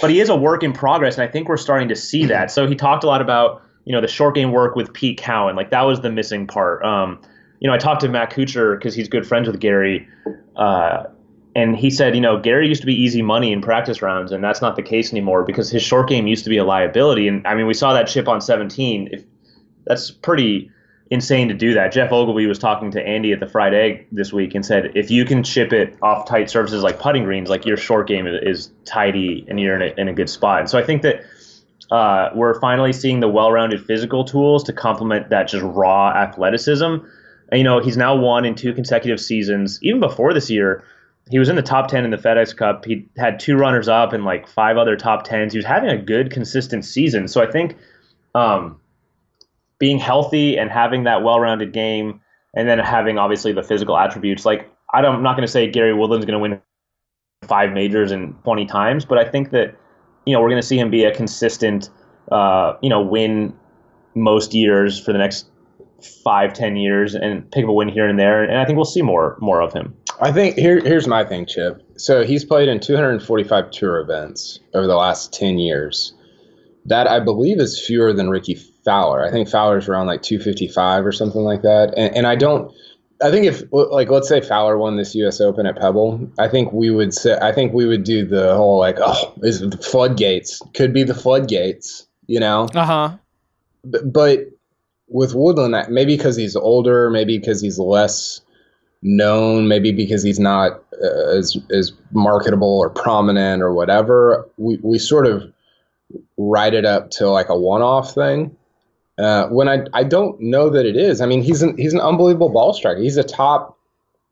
but 0.00 0.10
he 0.10 0.20
is 0.20 0.28
a 0.28 0.36
work 0.36 0.62
in 0.62 0.72
progress, 0.72 1.16
and 1.16 1.28
I 1.28 1.30
think 1.30 1.48
we're 1.48 1.56
starting 1.56 1.88
to 1.88 1.96
see 1.96 2.26
that. 2.26 2.50
So 2.50 2.66
he 2.66 2.74
talked 2.74 3.04
a 3.04 3.06
lot 3.06 3.20
about 3.20 3.62
you 3.84 3.92
know 3.92 4.00
the 4.00 4.08
short 4.08 4.34
game 4.34 4.52
work 4.52 4.76
with 4.76 4.92
Pete 4.92 5.18
Cowan, 5.18 5.56
like 5.56 5.70
that 5.70 5.82
was 5.82 6.00
the 6.00 6.10
missing 6.10 6.46
part. 6.46 6.84
Um, 6.84 7.20
you 7.60 7.68
know, 7.68 7.74
I 7.74 7.78
talked 7.78 8.02
to 8.02 8.08
Matt 8.08 8.30
Kuchar 8.30 8.78
because 8.78 8.94
he's 8.94 9.08
good 9.08 9.26
friends 9.26 9.46
with 9.46 9.60
Gary, 9.60 10.06
uh, 10.56 11.04
and 11.54 11.74
he 11.74 11.88
said, 11.88 12.14
you 12.14 12.20
know, 12.20 12.38
Gary 12.38 12.68
used 12.68 12.82
to 12.82 12.86
be 12.86 12.94
easy 12.94 13.22
money 13.22 13.52
in 13.52 13.62
practice 13.62 14.02
rounds, 14.02 14.32
and 14.32 14.44
that's 14.44 14.60
not 14.60 14.76
the 14.76 14.82
case 14.82 15.10
anymore 15.12 15.42
because 15.42 15.70
his 15.70 15.82
short 15.82 16.08
game 16.08 16.26
used 16.26 16.44
to 16.44 16.50
be 16.50 16.58
a 16.58 16.64
liability. 16.64 17.28
And 17.28 17.46
I 17.46 17.54
mean, 17.54 17.66
we 17.66 17.74
saw 17.74 17.94
that 17.94 18.08
chip 18.08 18.28
on 18.28 18.40
17. 18.40 19.08
If 19.10 19.24
that's 19.86 20.10
pretty 20.10 20.70
insane 21.10 21.48
to 21.48 21.54
do 21.54 21.74
that. 21.74 21.92
Geoff 21.92 22.10
Ogilvy 22.10 22.46
was 22.46 22.58
talking 22.58 22.90
to 22.90 23.06
Andy 23.06 23.32
at 23.32 23.40
the 23.40 23.46
Fried 23.46 23.74
Egg 23.74 24.06
this 24.10 24.32
week 24.32 24.54
and 24.54 24.64
said, 24.64 24.92
if 24.94 25.10
you 25.10 25.24
can 25.24 25.42
chip 25.42 25.72
it 25.72 25.96
off 26.02 26.28
tight 26.28 26.50
surfaces 26.50 26.82
like 26.82 26.98
putting 26.98 27.24
greens, 27.24 27.48
like 27.48 27.64
your 27.64 27.76
short 27.76 28.08
game 28.08 28.26
is, 28.26 28.70
tidy 28.84 29.44
and 29.48 29.58
you're 29.58 29.80
in 29.80 29.82
a, 29.82 30.00
in 30.00 30.08
a 30.08 30.12
good 30.12 30.30
spot. 30.30 30.60
And 30.60 30.70
so 30.70 30.78
I 30.78 30.82
think 30.84 31.02
that 31.02 31.24
uh, 31.90 32.30
we're 32.34 32.58
finally 32.60 32.92
seeing 32.92 33.20
the 33.20 33.28
well-rounded 33.28 33.84
physical 33.84 34.24
tools 34.24 34.64
to 34.64 34.72
complement 34.72 35.30
that 35.30 35.48
just 35.48 35.64
raw 35.64 36.10
athleticism. 36.10 36.84
And, 36.84 37.58
you 37.58 37.64
know, 37.64 37.80
he's 37.80 37.96
now 37.96 38.16
won 38.16 38.44
in 38.44 38.54
two 38.54 38.72
consecutive 38.72 39.20
seasons. 39.20 39.78
Even 39.82 40.00
before 40.00 40.32
this 40.34 40.50
year, 40.50 40.84
he 41.30 41.38
was 41.38 41.48
in 41.48 41.56
the 41.56 41.62
top 41.62 41.88
10 41.88 42.04
in 42.04 42.10
the 42.10 42.16
FedEx 42.16 42.56
Cup. 42.56 42.84
He 42.84 43.08
had 43.16 43.40
two 43.40 43.56
runners 43.56 43.88
up 43.88 44.12
and 44.12 44.24
like 44.24 44.48
five 44.48 44.76
other 44.76 44.96
top 44.96 45.26
10s. 45.26 45.52
He 45.52 45.58
was 45.58 45.66
having 45.66 45.90
a 45.90 45.98
good, 45.98 46.30
consistent 46.30 46.84
season. 46.84 47.26
So 47.26 47.42
I 47.42 47.50
think 47.50 47.76
um, 48.34 48.80
being 49.78 49.98
healthy 49.98 50.58
and 50.58 50.70
having 50.70 51.04
that 51.04 51.22
well-rounded 51.22 51.72
game, 51.72 52.20
and 52.54 52.68
then 52.68 52.78
having 52.78 53.18
obviously 53.18 53.52
the 53.52 53.62
physical 53.62 53.96
attributes. 53.96 54.44
Like 54.44 54.70
I 54.92 55.00
I'm 55.00 55.22
not 55.22 55.36
going 55.36 55.46
to 55.46 55.52
say 55.52 55.68
Gary 55.68 55.94
Woodland's 55.94 56.26
going 56.26 56.34
to 56.34 56.38
win 56.38 56.60
five 57.46 57.72
majors 57.72 58.10
and 58.10 58.34
20 58.44 58.66
times, 58.66 59.04
but 59.04 59.18
I 59.18 59.24
think 59.24 59.50
that 59.50 59.76
you 60.24 60.32
know 60.32 60.40
we're 60.40 60.48
going 60.50 60.60
to 60.60 60.66
see 60.66 60.78
him 60.78 60.90
be 60.90 61.04
a 61.04 61.14
consistent, 61.14 61.90
uh, 62.32 62.74
you 62.82 62.88
know, 62.88 63.02
win 63.02 63.54
most 64.14 64.54
years 64.54 64.98
for 64.98 65.12
the 65.12 65.18
next 65.18 65.46
five, 66.24 66.52
ten 66.52 66.76
years, 66.76 67.14
and 67.14 67.50
pick 67.50 67.64
up 67.64 67.70
a 67.70 67.72
win 67.72 67.88
here 67.88 68.08
and 68.08 68.18
there. 68.18 68.42
And 68.42 68.58
I 68.58 68.64
think 68.64 68.76
we'll 68.76 68.84
see 68.84 69.02
more 69.02 69.36
more 69.40 69.60
of 69.60 69.72
him. 69.72 69.94
I 70.20 70.32
think 70.32 70.56
here 70.56 70.80
here's 70.80 71.06
my 71.06 71.24
thing, 71.24 71.46
Chip. 71.46 71.82
So 71.96 72.24
he's 72.24 72.44
played 72.44 72.68
in 72.68 72.80
245 72.80 73.70
tour 73.70 74.00
events 74.00 74.60
over 74.74 74.86
the 74.86 74.96
last 74.96 75.32
10 75.32 75.58
years. 75.58 76.14
That 76.86 77.08
I 77.08 77.20
believe 77.20 77.58
is 77.58 77.84
fewer 77.84 78.12
than 78.12 78.30
Rickie 78.30 78.54
Fowler. 78.84 79.24
I 79.24 79.30
think 79.30 79.48
Fowler's 79.48 79.88
around 79.88 80.06
like 80.06 80.22
255 80.22 81.04
or 81.04 81.12
something 81.12 81.42
like 81.42 81.62
that. 81.62 81.92
And, 81.96 82.16
and 82.16 82.26
I 82.26 82.36
don't. 82.36 82.72
I 83.22 83.30
think 83.30 83.46
if 83.46 83.62
like 83.72 84.10
let's 84.10 84.28
say 84.28 84.40
Fowler 84.40 84.76
won 84.76 84.96
this 84.96 85.14
U.S. 85.14 85.40
Open 85.40 85.66
at 85.66 85.76
Pebble, 85.76 86.30
I 86.38 86.48
think 86.48 86.72
we 86.72 86.90
would 86.90 87.14
say 87.14 87.38
I 87.40 87.50
think 87.50 87.72
we 87.72 87.86
would 87.86 88.04
do 88.04 88.26
the 88.26 88.54
whole 88.54 88.78
like 88.78 88.98
oh 89.00 89.34
is 89.42 89.62
it 89.62 89.70
the 89.70 89.78
floodgates 89.78 90.60
could 90.74 90.92
be 90.92 91.02
the 91.02 91.14
floodgates, 91.14 92.06
you 92.26 92.38
know. 92.38 92.68
Uh 92.74 92.84
huh. 92.84 93.16
B- 93.90 94.00
but 94.04 94.40
with 95.08 95.34
Woodland, 95.34 95.74
maybe 95.88 96.16
because 96.16 96.36
he's 96.36 96.56
older, 96.56 97.08
maybe 97.10 97.38
because 97.38 97.60
he's 97.60 97.78
less 97.78 98.42
known, 99.02 99.68
maybe 99.68 99.92
because 99.92 100.22
he's 100.22 100.40
not 100.40 100.82
uh, 101.02 101.36
as 101.36 101.56
as 101.70 101.92
marketable 102.12 102.78
or 102.78 102.90
prominent 102.90 103.62
or 103.62 103.72
whatever, 103.72 104.48
we 104.56 104.78
we 104.82 104.98
sort 104.98 105.26
of 105.26 105.42
write 106.36 106.74
it 106.74 106.84
up 106.84 107.10
to 107.12 107.28
like 107.28 107.48
a 107.48 107.58
one-off 107.58 108.14
thing. 108.14 108.56
Uh, 109.18 109.46
when 109.48 109.68
I 109.68 109.84
I 109.94 110.04
don't 110.04 110.38
know 110.40 110.68
that 110.70 110.84
it 110.84 110.96
is. 110.96 111.20
I 111.20 111.26
mean, 111.26 111.42
he's 111.42 111.62
an 111.62 111.76
he's 111.78 111.94
an 111.94 112.00
unbelievable 112.00 112.50
ball 112.50 112.74
striker. 112.74 113.00
He's 113.00 113.16
a 113.16 113.24
top 113.24 113.76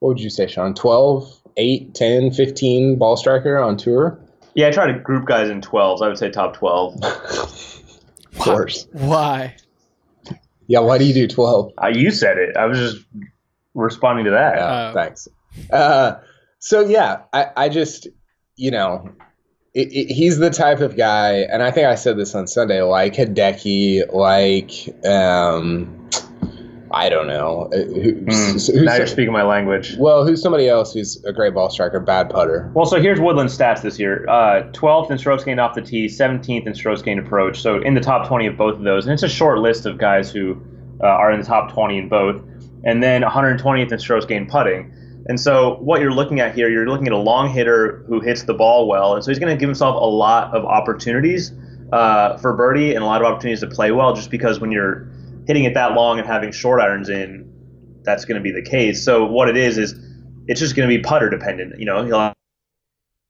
what 0.01 0.09
would 0.11 0.21
you 0.21 0.29
say, 0.29 0.47
Sean? 0.47 0.75
12, 0.75 1.41
8, 1.57 1.95
10, 1.95 2.31
15 2.33 2.99
ball 2.99 3.17
striker 3.17 3.57
on 3.57 3.79
tour? 3.79 4.19
Yeah, 4.55 4.67
I 4.69 4.71
try 4.71 4.87
to 4.87 4.99
group 4.99 5.25
guys 5.27 5.49
in 5.49 5.63
12s. 5.63 6.03
I 6.03 6.09
would 6.09 6.19
say 6.19 6.31
top 6.31 6.55
12. 6.55 7.01
Of 8.37 8.41
course. 8.41 8.87
Why? 8.93 9.55
Yeah, 10.67 10.81
why 10.81 10.99
do 10.99 11.05
you 11.05 11.15
do 11.15 11.29
12? 11.29 11.73
Uh, 11.83 11.87
you 11.87 12.11
said 12.11 12.37
it. 12.37 12.57
I 12.57 12.67
was 12.67 12.79
just 12.79 13.07
responding 13.75 14.25
to 14.25 14.33
that. 14.33 14.57
Yeah, 14.57 14.65
Uh, 14.65 14.93
thanks. 14.93 15.29
Uh, 15.73 16.15
so 16.59 16.81
yeah, 16.81 17.21
I, 17.33 17.47
I 17.57 17.69
just, 17.69 18.09
you 18.57 18.73
know, 18.73 19.09
it, 19.75 19.93
it, 19.93 20.13
he's 20.13 20.39
the 20.39 20.51
type 20.51 20.81
of 20.81 20.97
guy, 20.97 21.33
and 21.51 21.63
I 21.63 21.71
think 21.71 21.87
I 21.87 21.97
said 21.97 22.17
this 22.17 22.35
on 22.35 22.47
Sunday, 22.47 22.81
like 22.83 23.15
Hideki, 23.15 24.13
like, 24.13 25.05
um, 25.05 26.09
I 26.93 27.09
don't 27.09 27.27
know, 27.27 27.69
uh, 27.73 27.79
who, 27.79 28.13
Mm, 28.15 28.53
who's, 28.53 28.69
now 28.69 28.95
you're 28.95 29.09
speaking 29.09 29.33
my 29.33 29.43
language. 29.43 29.97
well, 29.99 30.25
who's 30.25 30.41
somebody 30.41 30.69
else 30.69 30.95
who's 30.95 31.23
a 31.25 31.33
great 31.33 31.55
ball 31.55 31.71
striker, 31.71 31.99
bad 31.99 32.31
putter. 32.31 32.71
Well, 32.73 32.87
so 32.87 33.01
here's 33.01 33.19
Woodland's 33.19 33.59
stats 33.59 33.83
this 33.83 33.99
year: 33.99 34.25
uh, 34.29 34.71
12th 34.73 35.11
in 35.11 35.19
strokes 35.19 35.43
gained 35.43 35.59
off 35.59 35.75
the 35.75 35.83
tee, 35.83 36.07
17th 36.07 36.67
in 36.69 36.75
strokes 36.77 37.03
gained 37.03 37.19
approach. 37.19 37.61
So 37.61 37.81
in 37.83 37.95
the 37.95 38.01
top 38.01 38.29
20 38.29 38.47
of 38.47 38.57
both 38.57 38.77
of 38.77 38.83
those, 38.85 39.07
and 39.07 39.13
it's 39.13 39.25
a 39.25 39.29
short 39.29 39.59
list 39.59 39.87
of 39.87 39.99
guys 39.99 40.31
who 40.31 40.57
uh, 41.03 41.07
are 41.07 41.33
in 41.33 41.41
the 41.41 41.47
top 41.47 41.73
20 41.73 41.99
in 41.99 42.09
both, 42.09 42.41
and 42.85 43.03
then 43.03 43.23
120th 43.23 43.91
in 43.91 43.99
strokes 43.99 44.25
gained 44.25 44.49
putting. 44.49 44.95
And 45.27 45.41
so 45.41 45.77
what 45.77 46.01
you're 46.01 46.13
looking 46.13 46.41
at 46.41 46.55
here, 46.55 46.69
you're 46.69 46.87
looking 46.87 47.07
at 47.07 47.13
a 47.13 47.19
long 47.19 47.49
hitter 47.49 48.05
who 48.07 48.21
hits 48.21 48.43
the 48.43 48.55
ball 48.55 48.87
well, 48.87 49.15
and 49.15 49.25
so 49.25 49.31
he's 49.31 49.39
going 49.39 49.55
to 49.55 49.59
give 49.59 49.69
himself 49.69 49.97
a 49.97 50.07
lot 50.07 50.55
of 50.55 50.65
opportunities 50.65 51.53
uh, 51.93 52.37
for 52.39 52.55
birdie 52.55 52.95
and 52.95 53.03
a 53.03 53.07
lot 53.07 53.23
of 53.23 53.27
opportunities 53.27 53.61
to 53.61 53.69
play 53.69 53.91
well, 53.91 54.15
just 54.15 54.31
because 54.31 54.61
when 54.61 54.71
you're 54.71 55.09
hitting 55.47 55.65
it 55.65 55.75
that 55.75 55.93
long 55.93 56.19
and 56.19 56.27
having 56.27 56.53
short 56.53 56.81
irons 56.81 57.09
in, 57.09 57.51
that's 58.03 58.25
going 58.25 58.37
to 58.37 58.43
be 58.43 58.51
the 58.51 58.63
case. 58.63 59.03
So 59.03 59.25
what 59.25 59.49
it 59.49 59.57
is 59.57 59.79
is 59.79 59.95
it's 60.47 60.61
just 60.61 60.77
going 60.77 60.89
to 60.89 60.95
be 60.95 61.03
putter 61.03 61.31
dependent. 61.31 61.79
You 61.79 61.87
know, 61.87 62.05
he'll 62.05 62.35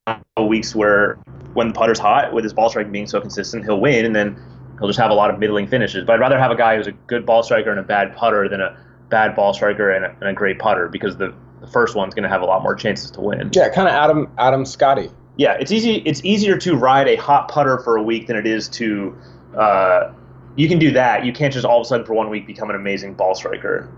have 0.06 0.24
weeks 0.48 0.74
where 0.74 1.14
when 1.54 1.68
the 1.68 1.74
putter's 1.74 1.98
hot, 1.98 2.32
with 2.32 2.42
his 2.42 2.52
ball 2.52 2.68
striking 2.68 2.92
being 2.92 3.06
so 3.06 3.20
consistent, 3.20 3.64
he'll 3.64 3.80
win, 3.80 4.04
and 4.04 4.14
then 4.14 4.36
he'll 4.78 4.88
just 4.88 4.98
have 4.98 5.10
a 5.10 5.14
lot 5.14 5.30
of 5.30 5.38
middling 5.38 5.68
finishes. 5.68 6.04
But 6.04 6.14
I'd 6.14 6.20
rather 6.20 6.38
have 6.38 6.50
a 6.50 6.56
guy 6.56 6.76
who's 6.76 6.88
a 6.88 6.92
good 6.92 7.24
ball 7.24 7.44
striker 7.44 7.70
and 7.70 7.78
a 7.78 7.84
bad 7.84 8.16
putter 8.16 8.48
than 8.48 8.60
a 8.60 8.76
bad 9.08 9.36
ball 9.36 9.54
striker 9.54 9.90
and 9.90 10.04
a, 10.04 10.10
and 10.20 10.28
a 10.28 10.32
great 10.32 10.58
putter 10.58 10.88
because 10.88 11.16
the, 11.16 11.32
the 11.64 11.70
first 11.70 11.96
one's 11.96 12.14
going 12.14 12.24
to 12.24 12.28
have 12.28 12.42
a 12.42 12.44
lot 12.44 12.62
more 12.62 12.74
chances 12.74 13.10
to 13.12 13.20
win. 13.20 13.50
Yeah, 13.52 13.68
kind 13.70 13.88
of 13.88 13.94
Adam 13.94 14.30
Adam 14.38 14.64
Scotty. 14.64 15.10
Yeah, 15.36 15.54
it's 15.54 15.72
easy. 15.72 15.96
It's 16.04 16.24
easier 16.24 16.56
to 16.58 16.76
ride 16.76 17.08
a 17.08 17.16
hot 17.16 17.48
putter 17.48 17.78
for 17.78 17.96
a 17.96 18.02
week 18.02 18.26
than 18.26 18.36
it 18.36 18.46
is 18.46 18.68
to. 18.70 19.16
Uh, 19.56 20.12
you 20.56 20.68
can 20.68 20.78
do 20.78 20.92
that. 20.92 21.24
You 21.24 21.32
can't 21.32 21.52
just 21.52 21.64
all 21.64 21.80
of 21.80 21.84
a 21.84 21.88
sudden 21.88 22.06
for 22.06 22.14
one 22.14 22.30
week 22.30 22.46
become 22.46 22.70
an 22.70 22.76
amazing 22.76 23.14
ball 23.14 23.34
striker. 23.34 23.88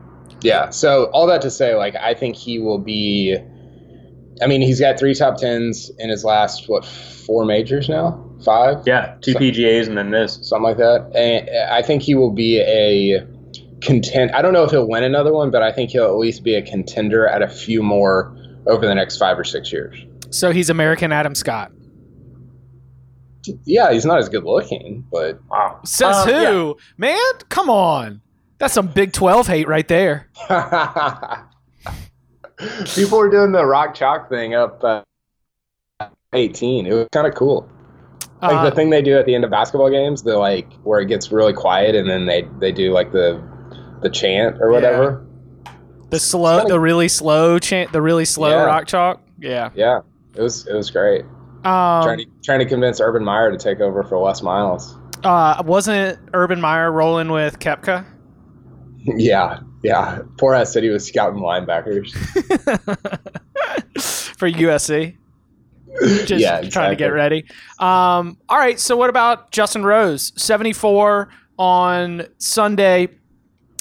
Yeah. 0.40 0.70
So 0.70 1.06
all 1.12 1.26
that 1.26 1.42
to 1.42 1.50
say, 1.50 1.74
like, 1.74 1.94
I 1.96 2.14
think 2.14 2.36
he 2.36 2.58
will 2.58 2.78
be. 2.78 3.36
I 4.40 4.46
mean, 4.46 4.60
he's 4.60 4.80
got 4.80 4.98
three 4.98 5.14
top 5.14 5.38
tens 5.38 5.90
in 5.98 6.10
his 6.10 6.24
last 6.24 6.68
what 6.68 6.84
four 6.84 7.44
majors 7.44 7.88
now, 7.88 8.22
five. 8.44 8.82
Yeah, 8.86 9.16
two 9.20 9.34
PGAs 9.34 9.88
and 9.88 9.96
then 9.96 10.10
this. 10.10 10.38
something 10.42 10.62
like 10.64 10.76
that. 10.76 11.10
And 11.14 11.48
I 11.70 11.82
think 11.82 12.02
he 12.02 12.14
will 12.14 12.32
be 12.32 12.60
a 12.60 13.26
content. 13.82 14.32
I 14.34 14.42
don't 14.42 14.52
know 14.52 14.64
if 14.64 14.70
he'll 14.70 14.88
win 14.88 15.04
another 15.04 15.32
one, 15.32 15.50
but 15.50 15.62
I 15.62 15.72
think 15.72 15.90
he'll 15.90 16.04
at 16.06 16.16
least 16.16 16.42
be 16.44 16.54
a 16.54 16.62
contender 16.62 17.26
at 17.26 17.42
a 17.42 17.48
few 17.48 17.82
more 17.82 18.36
over 18.66 18.86
the 18.86 18.94
next 18.94 19.18
five 19.18 19.38
or 19.38 19.44
six 19.44 19.72
years. 19.72 19.96
So 20.30 20.50
he's 20.50 20.70
American 20.70 21.12
Adam 21.12 21.34
Scott. 21.34 21.70
Yeah, 23.64 23.92
he's 23.92 24.04
not 24.04 24.18
as 24.18 24.28
good 24.28 24.42
looking, 24.44 25.04
but 25.12 25.38
Wow. 25.48 25.80
Says 25.84 26.16
Um, 26.16 26.28
who? 26.28 26.32
yeah. 26.34 26.72
Man, 26.96 27.32
come 27.48 27.70
on. 27.70 28.20
That's 28.58 28.74
some 28.74 28.88
Big 28.88 29.12
Twelve 29.12 29.46
hate 29.46 29.68
right 29.68 29.86
there. 29.86 30.28
People 32.94 33.18
were 33.18 33.30
doing 33.30 33.52
the 33.52 33.64
rock 33.66 33.94
chalk 33.94 34.28
thing 34.30 34.54
up 34.54 34.82
uh, 34.82 35.02
18. 36.32 36.86
It 36.86 36.92
was 36.94 37.06
kind 37.12 37.26
of 37.26 37.34
cool. 37.34 37.68
Like 38.40 38.52
Uh, 38.56 38.64
the 38.70 38.74
thing 38.74 38.90
they 38.90 39.02
do 39.02 39.16
at 39.18 39.26
the 39.26 39.34
end 39.34 39.44
of 39.44 39.50
basketball 39.50 39.90
games, 39.90 40.22
the 40.22 40.36
like 40.38 40.72
where 40.82 41.00
it 41.00 41.06
gets 41.06 41.30
really 41.30 41.52
quiet 41.52 41.94
and 41.94 42.08
then 42.08 42.26
they 42.26 42.48
they 42.58 42.72
do 42.72 42.92
like 42.92 43.12
the 43.12 43.40
the 44.02 44.10
chant 44.10 44.56
or 44.60 44.70
whatever. 44.70 45.24
the 46.10 46.18
slow, 46.20 46.66
the 46.66 46.78
really 46.80 47.08
slow 47.08 47.58
chant, 47.58 47.92
the 47.92 48.00
really 48.02 48.24
slow 48.24 48.50
Yeah. 48.50 48.64
rock 48.64 48.86
chalk. 48.86 49.20
Yeah. 49.38 49.70
Yeah, 49.74 50.00
it 50.34 50.42
was 50.42 50.66
it 50.66 50.74
was 50.74 50.90
great. 50.90 51.22
Um, 51.64 52.02
trying 52.04 52.18
to 52.18 52.26
trying 52.44 52.58
to 52.60 52.66
convince 52.66 53.00
Urban 53.00 53.24
Meyer 53.24 53.50
to 53.50 53.58
take 53.58 53.80
over 53.80 54.02
for 54.04 54.18
Les 54.18 54.40
Miles. 54.42 54.96
uh, 55.24 55.62
wasn't 55.66 56.18
Urban 56.32 56.60
Meyer 56.60 56.92
rolling 56.92 57.30
with 57.32 57.58
Koepka? 57.58 58.04
yeah, 59.16 59.58
yeah. 59.82 60.20
Poor 60.38 60.54
ass 60.54 60.72
said 60.72 60.84
he 60.84 60.90
was 60.90 61.04
scouting 61.06 61.40
linebackers. 61.40 62.12
for 64.38 64.50
USC. 64.50 65.16
Just 66.26 66.42
Yeah, 66.42 66.60
trying 66.62 66.90
to 66.90 66.96
get 66.96 67.08
ready. 67.08 67.46
Um, 67.78 68.38
all 68.48 68.58
right. 68.58 68.78
So 68.78 68.96
what 68.96 69.10
about 69.10 69.50
Justin 69.50 69.84
Rose? 69.84 70.32
Seventy 70.36 70.72
four 70.72 71.28
on 71.58 72.26
Sunday. 72.38 73.08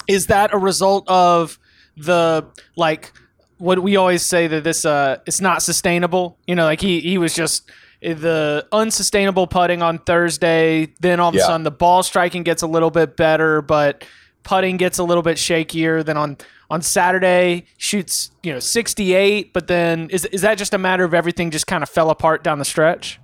Is 0.08 0.28
that 0.28 0.54
a 0.54 0.58
result 0.58 1.08
of 1.08 1.60
the 1.98 2.46
like 2.76 3.14
what 3.58 3.82
we 3.82 3.96
always 3.96 4.22
say 4.22 4.48
that 4.48 4.64
this 4.64 4.86
uh 4.86 5.18
it's 5.26 5.42
not 5.42 5.62
sustainable? 5.62 6.38
You 6.48 6.56
know, 6.56 6.66
like 6.66 6.82
he 6.82 7.00
he 7.00 7.18
was 7.18 7.34
just 7.34 7.70
the 8.02 8.68
unsustainable 8.72 9.48
putting 9.48 9.82
on 9.82 10.00
Thursday. 10.00 10.94
Then 11.00 11.20
all 11.20 11.30
of 11.30 11.36
a 11.36 11.40
sudden 11.40 11.64
the 11.64 11.72
ball 11.72 12.04
striking 12.04 12.44
gets 12.44 12.62
a 12.62 12.68
little 12.68 12.92
bit 12.92 13.18
better, 13.18 13.62
but 13.62 14.06
putting 14.44 14.78
gets 14.78 14.98
a 15.00 15.04
little 15.04 15.24
bit 15.24 15.38
shakier. 15.38 16.04
Then 16.06 16.18
on 16.18 16.38
on 16.70 16.82
Saturday 16.82 17.66
shoots 17.78 18.32
you 18.44 18.52
know 18.52 18.60
68, 18.60 19.54
but 19.54 19.68
then 19.68 20.10
is 20.10 20.26
is 20.26 20.42
that 20.42 20.58
just 20.58 20.74
a 20.74 20.78
matter 20.78 21.04
of 21.04 21.14
everything 21.14 21.52
just 21.52 21.68
kind 21.68 21.84
of 21.84 21.90
fell 21.90 22.10
apart 22.10 22.44
down 22.44 22.60
the 22.60 22.66
stretch? 22.66 23.20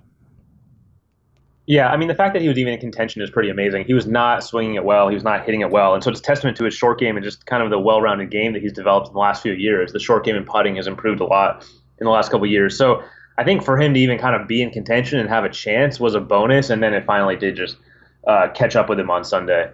Yeah, 1.66 1.90
I 1.90 1.96
mean 1.96 2.08
the 2.08 2.14
fact 2.14 2.32
that 2.34 2.42
he 2.42 2.48
was 2.48 2.58
even 2.58 2.74
in 2.74 2.80
contention 2.80 3.22
is 3.22 3.30
pretty 3.30 3.48
amazing. 3.48 3.84
He 3.84 3.94
was 3.94 4.06
not 4.06 4.42
swinging 4.42 4.74
it 4.74 4.84
well. 4.84 5.08
He 5.08 5.14
was 5.14 5.22
not 5.22 5.44
hitting 5.44 5.60
it 5.60 5.70
well, 5.70 5.94
and 5.94 6.02
so 6.02 6.10
it's 6.10 6.20
testament 6.20 6.56
to 6.56 6.64
his 6.64 6.74
short 6.74 6.98
game 6.98 7.16
and 7.16 7.24
just 7.24 7.46
kind 7.46 7.62
of 7.62 7.70
the 7.70 7.78
well-rounded 7.78 8.30
game 8.30 8.52
that 8.54 8.62
he's 8.62 8.72
developed 8.72 9.08
in 9.08 9.12
the 9.12 9.20
last 9.20 9.42
few 9.42 9.52
years. 9.52 9.92
The 9.92 10.00
short 10.00 10.24
game 10.24 10.36
and 10.36 10.46
putting 10.46 10.76
has 10.76 10.88
improved 10.88 11.20
a 11.20 11.24
lot 11.24 11.64
in 11.98 12.04
the 12.04 12.10
last 12.10 12.30
couple 12.30 12.46
years. 12.46 12.76
So 12.76 13.02
I 13.38 13.44
think 13.44 13.62
for 13.64 13.80
him 13.80 13.94
to 13.94 14.00
even 14.00 14.18
kind 14.18 14.34
of 14.34 14.48
be 14.48 14.60
in 14.60 14.70
contention 14.70 15.20
and 15.20 15.28
have 15.28 15.44
a 15.44 15.48
chance 15.48 16.00
was 16.00 16.14
a 16.14 16.20
bonus, 16.20 16.68
and 16.68 16.82
then 16.82 16.94
it 16.94 17.06
finally 17.06 17.36
did 17.36 17.54
just 17.54 17.76
uh, 18.26 18.48
catch 18.54 18.74
up 18.74 18.88
with 18.88 18.98
him 18.98 19.10
on 19.10 19.24
Sunday. 19.24 19.70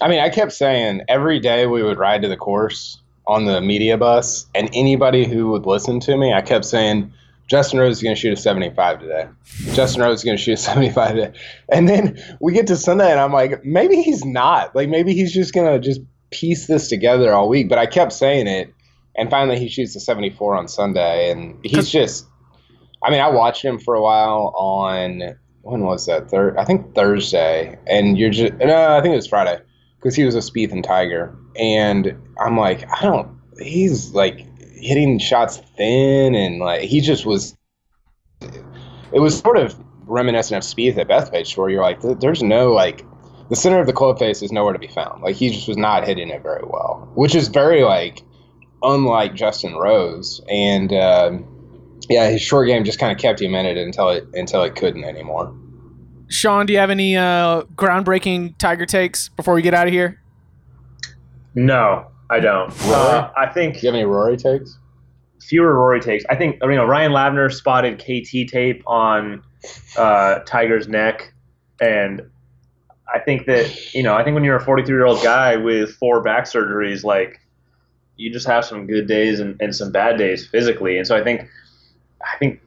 I 0.00 0.08
mean, 0.08 0.20
I 0.20 0.28
kept 0.28 0.52
saying 0.52 1.02
every 1.08 1.38
day 1.38 1.66
we 1.66 1.82
would 1.82 1.98
ride 1.98 2.22
to 2.22 2.28
the 2.28 2.36
course 2.36 3.00
on 3.26 3.44
the 3.44 3.60
media 3.60 3.96
bus, 3.96 4.46
and 4.54 4.68
anybody 4.74 5.24
who 5.24 5.48
would 5.52 5.64
listen 5.64 6.00
to 6.00 6.16
me, 6.16 6.32
I 6.32 6.42
kept 6.42 6.64
saying, 6.64 7.12
Justin 7.46 7.78
Rose 7.78 7.98
is 7.98 8.02
going 8.02 8.14
to 8.14 8.20
shoot 8.20 8.32
a 8.32 8.36
75 8.36 9.00
today. 9.00 9.28
Justin 9.74 10.02
Rose 10.02 10.18
is 10.18 10.24
going 10.24 10.36
to 10.36 10.42
shoot 10.42 10.54
a 10.54 10.56
75 10.56 11.14
today. 11.14 11.38
And 11.68 11.88
then 11.88 12.18
we 12.40 12.52
get 12.52 12.66
to 12.68 12.76
Sunday, 12.76 13.10
and 13.10 13.20
I'm 13.20 13.32
like, 13.32 13.64
maybe 13.64 14.02
he's 14.02 14.24
not. 14.24 14.74
Like, 14.74 14.88
maybe 14.88 15.14
he's 15.14 15.32
just 15.32 15.52
going 15.52 15.70
to 15.72 15.78
just 15.78 16.00
piece 16.30 16.66
this 16.66 16.88
together 16.88 17.32
all 17.32 17.48
week. 17.48 17.68
But 17.68 17.78
I 17.78 17.86
kept 17.86 18.12
saying 18.12 18.46
it, 18.46 18.72
and 19.14 19.30
finally 19.30 19.58
he 19.58 19.68
shoots 19.68 19.94
a 19.94 20.00
74 20.00 20.56
on 20.56 20.68
Sunday, 20.68 21.30
and 21.30 21.58
he's 21.62 21.90
just. 21.90 22.26
I 23.02 23.10
mean, 23.10 23.20
I 23.20 23.28
watched 23.28 23.62
him 23.62 23.78
for 23.78 23.94
a 23.94 24.02
while 24.02 24.50
on 24.56 25.36
when 25.64 25.82
was 25.82 26.06
that? 26.06 26.30
Third, 26.30 26.56
I 26.56 26.64
think 26.64 26.94
Thursday, 26.94 27.78
and 27.86 28.18
you're 28.18 28.30
just 28.30 28.54
no, 28.54 28.96
I 28.96 29.00
think 29.00 29.12
it 29.12 29.16
was 29.16 29.26
Friday 29.26 29.58
because 29.98 30.14
he 30.14 30.24
was 30.24 30.34
a 30.34 30.38
Spieth 30.38 30.72
and 30.72 30.84
Tiger, 30.84 31.36
and 31.56 32.16
I'm 32.38 32.56
like, 32.56 32.86
I 32.90 33.02
don't. 33.02 33.38
He's 33.58 34.12
like 34.12 34.46
hitting 34.84 35.18
shots 35.18 35.56
thin, 35.76 36.34
and 36.34 36.58
like 36.60 36.82
he 36.82 37.00
just 37.00 37.26
was. 37.26 37.56
It 39.12 39.20
was 39.20 39.38
sort 39.38 39.56
of 39.56 39.76
reminiscent 40.06 40.62
of 40.62 40.68
Spieth 40.68 40.98
at 40.98 41.08
Bethpage, 41.08 41.56
where 41.56 41.70
you're 41.70 41.82
like, 41.82 42.00
there's 42.20 42.42
no 42.42 42.72
like. 42.72 43.04
The 43.50 43.56
center 43.56 43.78
of 43.78 43.86
the 43.86 43.92
club 43.92 44.18
face 44.18 44.42
is 44.42 44.52
nowhere 44.52 44.72
to 44.72 44.78
be 44.78 44.88
found. 44.88 45.22
Like 45.22 45.36
he 45.36 45.50
just 45.50 45.68
was 45.68 45.76
not 45.76 46.06
hitting 46.06 46.30
it 46.30 46.42
very 46.42 46.64
well, 46.64 47.10
which 47.14 47.34
is 47.34 47.48
very 47.48 47.82
like 47.82 48.22
unlike 48.82 49.34
Justin 49.34 49.74
Rose, 49.74 50.40
and 50.48 50.92
um, 50.92 51.46
yeah, 52.08 52.30
his 52.30 52.40
short 52.42 52.68
game 52.68 52.84
just 52.84 52.98
kind 52.98 53.12
of 53.12 53.18
kept 53.18 53.40
him 53.40 53.54
in 53.54 53.66
it 53.66 53.76
until 53.76 54.10
it 54.10 54.26
until 54.34 54.62
it 54.62 54.76
couldn't 54.76 55.04
anymore. 55.04 55.54
Sean, 56.28 56.64
do 56.66 56.72
you 56.72 56.78
have 56.78 56.90
any 56.90 57.16
uh, 57.16 57.62
groundbreaking 57.74 58.56
Tiger 58.58 58.86
takes 58.86 59.28
before 59.28 59.54
we 59.54 59.62
get 59.62 59.74
out 59.74 59.86
of 59.86 59.92
here? 59.92 60.20
No, 61.54 62.06
I 62.34 62.40
don't. 62.40 62.72
Uh, 62.82 63.30
I 63.36 63.46
think 63.46 63.74
Do 63.74 63.80
you 63.82 63.88
have 63.88 63.94
any 63.94 64.04
Rory 64.04 64.36
takes? 64.36 64.76
fewer 65.40 65.74
Rory 65.74 66.00
takes. 66.00 66.24
I 66.28 66.34
think 66.34 66.58
you 66.62 66.74
know 66.74 66.84
Ryan 66.84 67.12
Lavner 67.12 67.52
spotted 67.52 67.98
KT 67.98 68.50
tape 68.50 68.82
on 68.88 69.44
uh, 69.96 70.40
Tiger's 70.40 70.88
neck, 70.88 71.32
and 71.80 72.22
I 73.14 73.20
think 73.20 73.46
that 73.46 73.94
you 73.94 74.02
know 74.02 74.14
I 74.14 74.24
think 74.24 74.34
when 74.34 74.42
you're 74.42 74.56
a 74.56 74.64
43 74.64 74.92
year 74.92 75.06
old 75.06 75.22
guy 75.22 75.56
with 75.56 75.94
four 75.94 76.22
back 76.22 76.46
surgeries, 76.46 77.04
like 77.04 77.40
you 78.16 78.32
just 78.32 78.48
have 78.48 78.64
some 78.64 78.88
good 78.88 79.06
days 79.06 79.38
and, 79.38 79.56
and 79.60 79.74
some 79.74 79.92
bad 79.92 80.18
days 80.18 80.44
physically, 80.44 80.98
and 80.98 81.06
so 81.06 81.16
I 81.16 81.22
think 81.22 81.48
I 82.20 82.36
think 82.38 82.60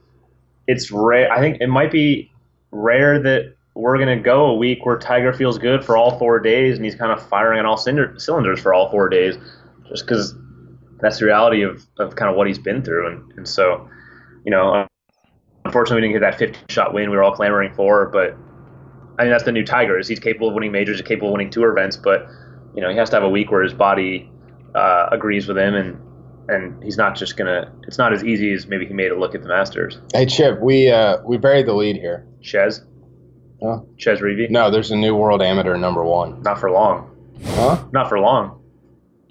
it's 0.66 0.90
rare. 0.90 1.30
I 1.30 1.40
think 1.40 1.60
it 1.60 1.68
might 1.68 1.92
be 1.92 2.30
rare 2.70 3.20
that 3.22 3.54
we're 3.78 3.96
gonna 3.96 4.18
go 4.20 4.46
a 4.46 4.54
week 4.56 4.84
where 4.84 4.98
Tiger 4.98 5.32
feels 5.32 5.56
good 5.56 5.84
for 5.84 5.96
all 5.96 6.18
four 6.18 6.40
days 6.40 6.76
and 6.76 6.84
he's 6.84 6.96
kind 6.96 7.12
of 7.12 7.24
firing 7.28 7.60
on 7.60 7.66
all 7.66 7.76
cylinder, 7.76 8.12
cylinders 8.18 8.60
for 8.60 8.74
all 8.74 8.90
four 8.90 9.08
days, 9.08 9.36
just 9.88 10.06
because 10.06 10.34
that's 11.00 11.18
the 11.18 11.24
reality 11.26 11.62
of, 11.62 11.84
of 11.98 12.16
kind 12.16 12.30
of 12.30 12.36
what 12.36 12.46
he's 12.46 12.58
been 12.58 12.82
through. 12.82 13.06
And, 13.06 13.32
and 13.36 13.48
so, 13.48 13.88
you 14.44 14.50
know, 14.50 14.86
unfortunately, 15.64 16.02
we 16.02 16.08
didn't 16.12 16.22
get 16.22 16.30
that 16.30 16.38
50 16.38 16.58
shot 16.72 16.92
win 16.94 17.10
we 17.10 17.16
were 17.16 17.22
all 17.22 17.32
clamoring 17.34 17.74
for. 17.74 18.06
But 18.06 18.36
I 19.18 19.24
mean, 19.24 19.30
that's 19.32 19.44
the 19.44 19.52
new 19.52 19.64
Tiger. 19.64 19.98
Is 19.98 20.08
he's 20.08 20.20
capable 20.20 20.48
of 20.48 20.54
winning 20.54 20.72
majors, 20.72 20.98
he's 20.98 21.06
capable 21.06 21.28
of 21.28 21.32
winning 21.32 21.50
tour 21.50 21.70
events, 21.70 21.96
but 21.96 22.26
you 22.74 22.82
know, 22.82 22.90
he 22.90 22.96
has 22.96 23.10
to 23.10 23.16
have 23.16 23.24
a 23.24 23.28
week 23.28 23.50
where 23.50 23.62
his 23.62 23.74
body 23.74 24.30
uh, 24.74 25.08
agrees 25.10 25.48
with 25.48 25.58
him, 25.58 25.74
and 25.74 26.00
and 26.48 26.82
he's 26.82 26.96
not 26.96 27.16
just 27.16 27.36
gonna. 27.36 27.72
It's 27.86 27.98
not 27.98 28.12
as 28.12 28.24
easy 28.24 28.52
as 28.52 28.66
maybe 28.66 28.86
he 28.86 28.94
made 28.94 29.10
it 29.10 29.18
look 29.18 29.34
at 29.34 29.42
the 29.42 29.48
Masters. 29.48 29.98
Hey 30.14 30.26
Chip, 30.26 30.60
we 30.60 30.90
uh 30.90 31.18
we 31.24 31.36
buried 31.38 31.66
the 31.66 31.74
lead 31.74 31.96
here. 31.96 32.26
Chez, 32.40 32.80
Huh? 33.62 33.80
Chez 33.96 34.20
No, 34.50 34.70
there's 34.70 34.90
a 34.90 34.96
new 34.96 35.16
world 35.16 35.42
amateur 35.42 35.76
number 35.76 36.04
one. 36.04 36.42
not 36.42 36.60
for 36.60 36.70
long. 36.70 37.10
Huh? 37.44 37.84
Not 37.92 38.08
for 38.08 38.18
long. 38.20 38.57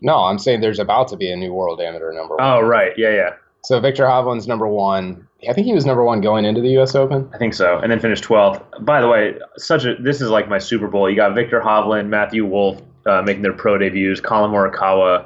No, 0.02 0.16
I'm 0.26 0.40
saying 0.40 0.62
there's 0.62 0.80
about 0.80 1.08
to 1.10 1.18
be 1.18 1.32
a 1.32 1.36
new 1.36 1.54
world 1.54 1.82
amateur 1.82 2.12
number 2.14 2.36
one. 2.36 2.44
Oh 2.46 2.62
right, 2.62 2.94
yeah, 2.98 3.10
yeah. 3.14 3.30
So 3.64 3.80
Viktor 3.80 4.06
Hovland's 4.06 4.48
number 4.48 4.68
one. 4.68 5.28
I 5.48 5.54
think 5.54 5.68
he 5.68 5.74
was 5.74 5.86
number 5.86 6.04
one 6.04 6.22
going 6.22 6.46
into 6.46 6.62
the 6.62 6.70
U.S. 6.72 6.96
Open. 6.96 7.30
I 7.34 7.38
think 7.38 7.54
so, 7.54 7.78
and 7.80 7.92
then 7.92 8.00
finished 8.00 8.24
12th. 8.24 8.64
By 8.86 9.02
the 9.02 9.08
way, 9.08 9.36
such 9.58 9.86
a 9.86 9.96
this 9.96 10.22
is 10.22 10.30
like 10.30 10.48
my 10.50 10.58
Super 10.58 10.88
Bowl. 10.88 11.10
You 11.10 11.16
got 11.16 11.36
Viktor 11.36 11.60
Hovland, 11.62 12.08
Matthew 12.08 12.46
Wolff 12.46 12.82
uh, 13.06 13.22
making 13.24 13.44
their 13.44 13.54
pro 13.54 13.78
debuts, 13.78 14.20
Collin 14.20 14.52
Morikawa, 14.52 15.26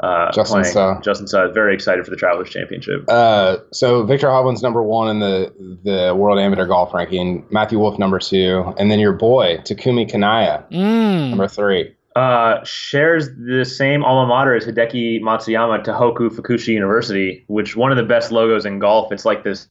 uh, 0.00 0.30
Justin 0.32 0.60
playing. 0.62 0.72
Suh. 0.72 1.00
Justin 1.02 1.26
Suh. 1.26 1.48
Very 1.52 1.74
excited 1.74 2.04
for 2.04 2.10
the 2.10 2.16
Travelers 2.16 2.50
Championship. 2.50 3.04
Uh, 3.08 3.58
so 3.72 4.04
Viktor 4.04 4.28
Hovland's 4.28 4.62
number 4.62 4.82
one 4.82 5.08
in 5.08 5.18
the 5.20 5.52
the 5.82 6.14
world 6.14 6.38
amateur 6.38 6.66
golf 6.66 6.92
ranking. 6.94 7.44
Matthew 7.50 7.78
Wolff 7.78 7.98
number 7.98 8.18
two, 8.18 8.72
and 8.78 8.90
then 8.90 8.98
your 9.00 9.12
boy 9.12 9.58
Takumi 9.64 10.08
Kanaya 10.08 10.64
Mm. 10.70 11.30
number 11.30 11.48
three. 11.48 11.94
Uh, 12.16 12.62
shares 12.64 13.28
the 13.36 13.64
same 13.64 14.02
alma 14.02 14.26
mater 14.26 14.54
as 14.54 14.64
Hideki 14.64 15.20
Matsuyama, 15.20 15.84
Tohoku 15.84 16.28
Fukushi 16.28 16.68
University, 16.68 17.44
which 17.46 17.76
one 17.76 17.92
of 17.92 17.96
the 17.96 18.02
best 18.02 18.32
logos 18.32 18.66
in 18.66 18.80
golf. 18.80 19.12
It's 19.12 19.24
like 19.24 19.44
this 19.44 19.68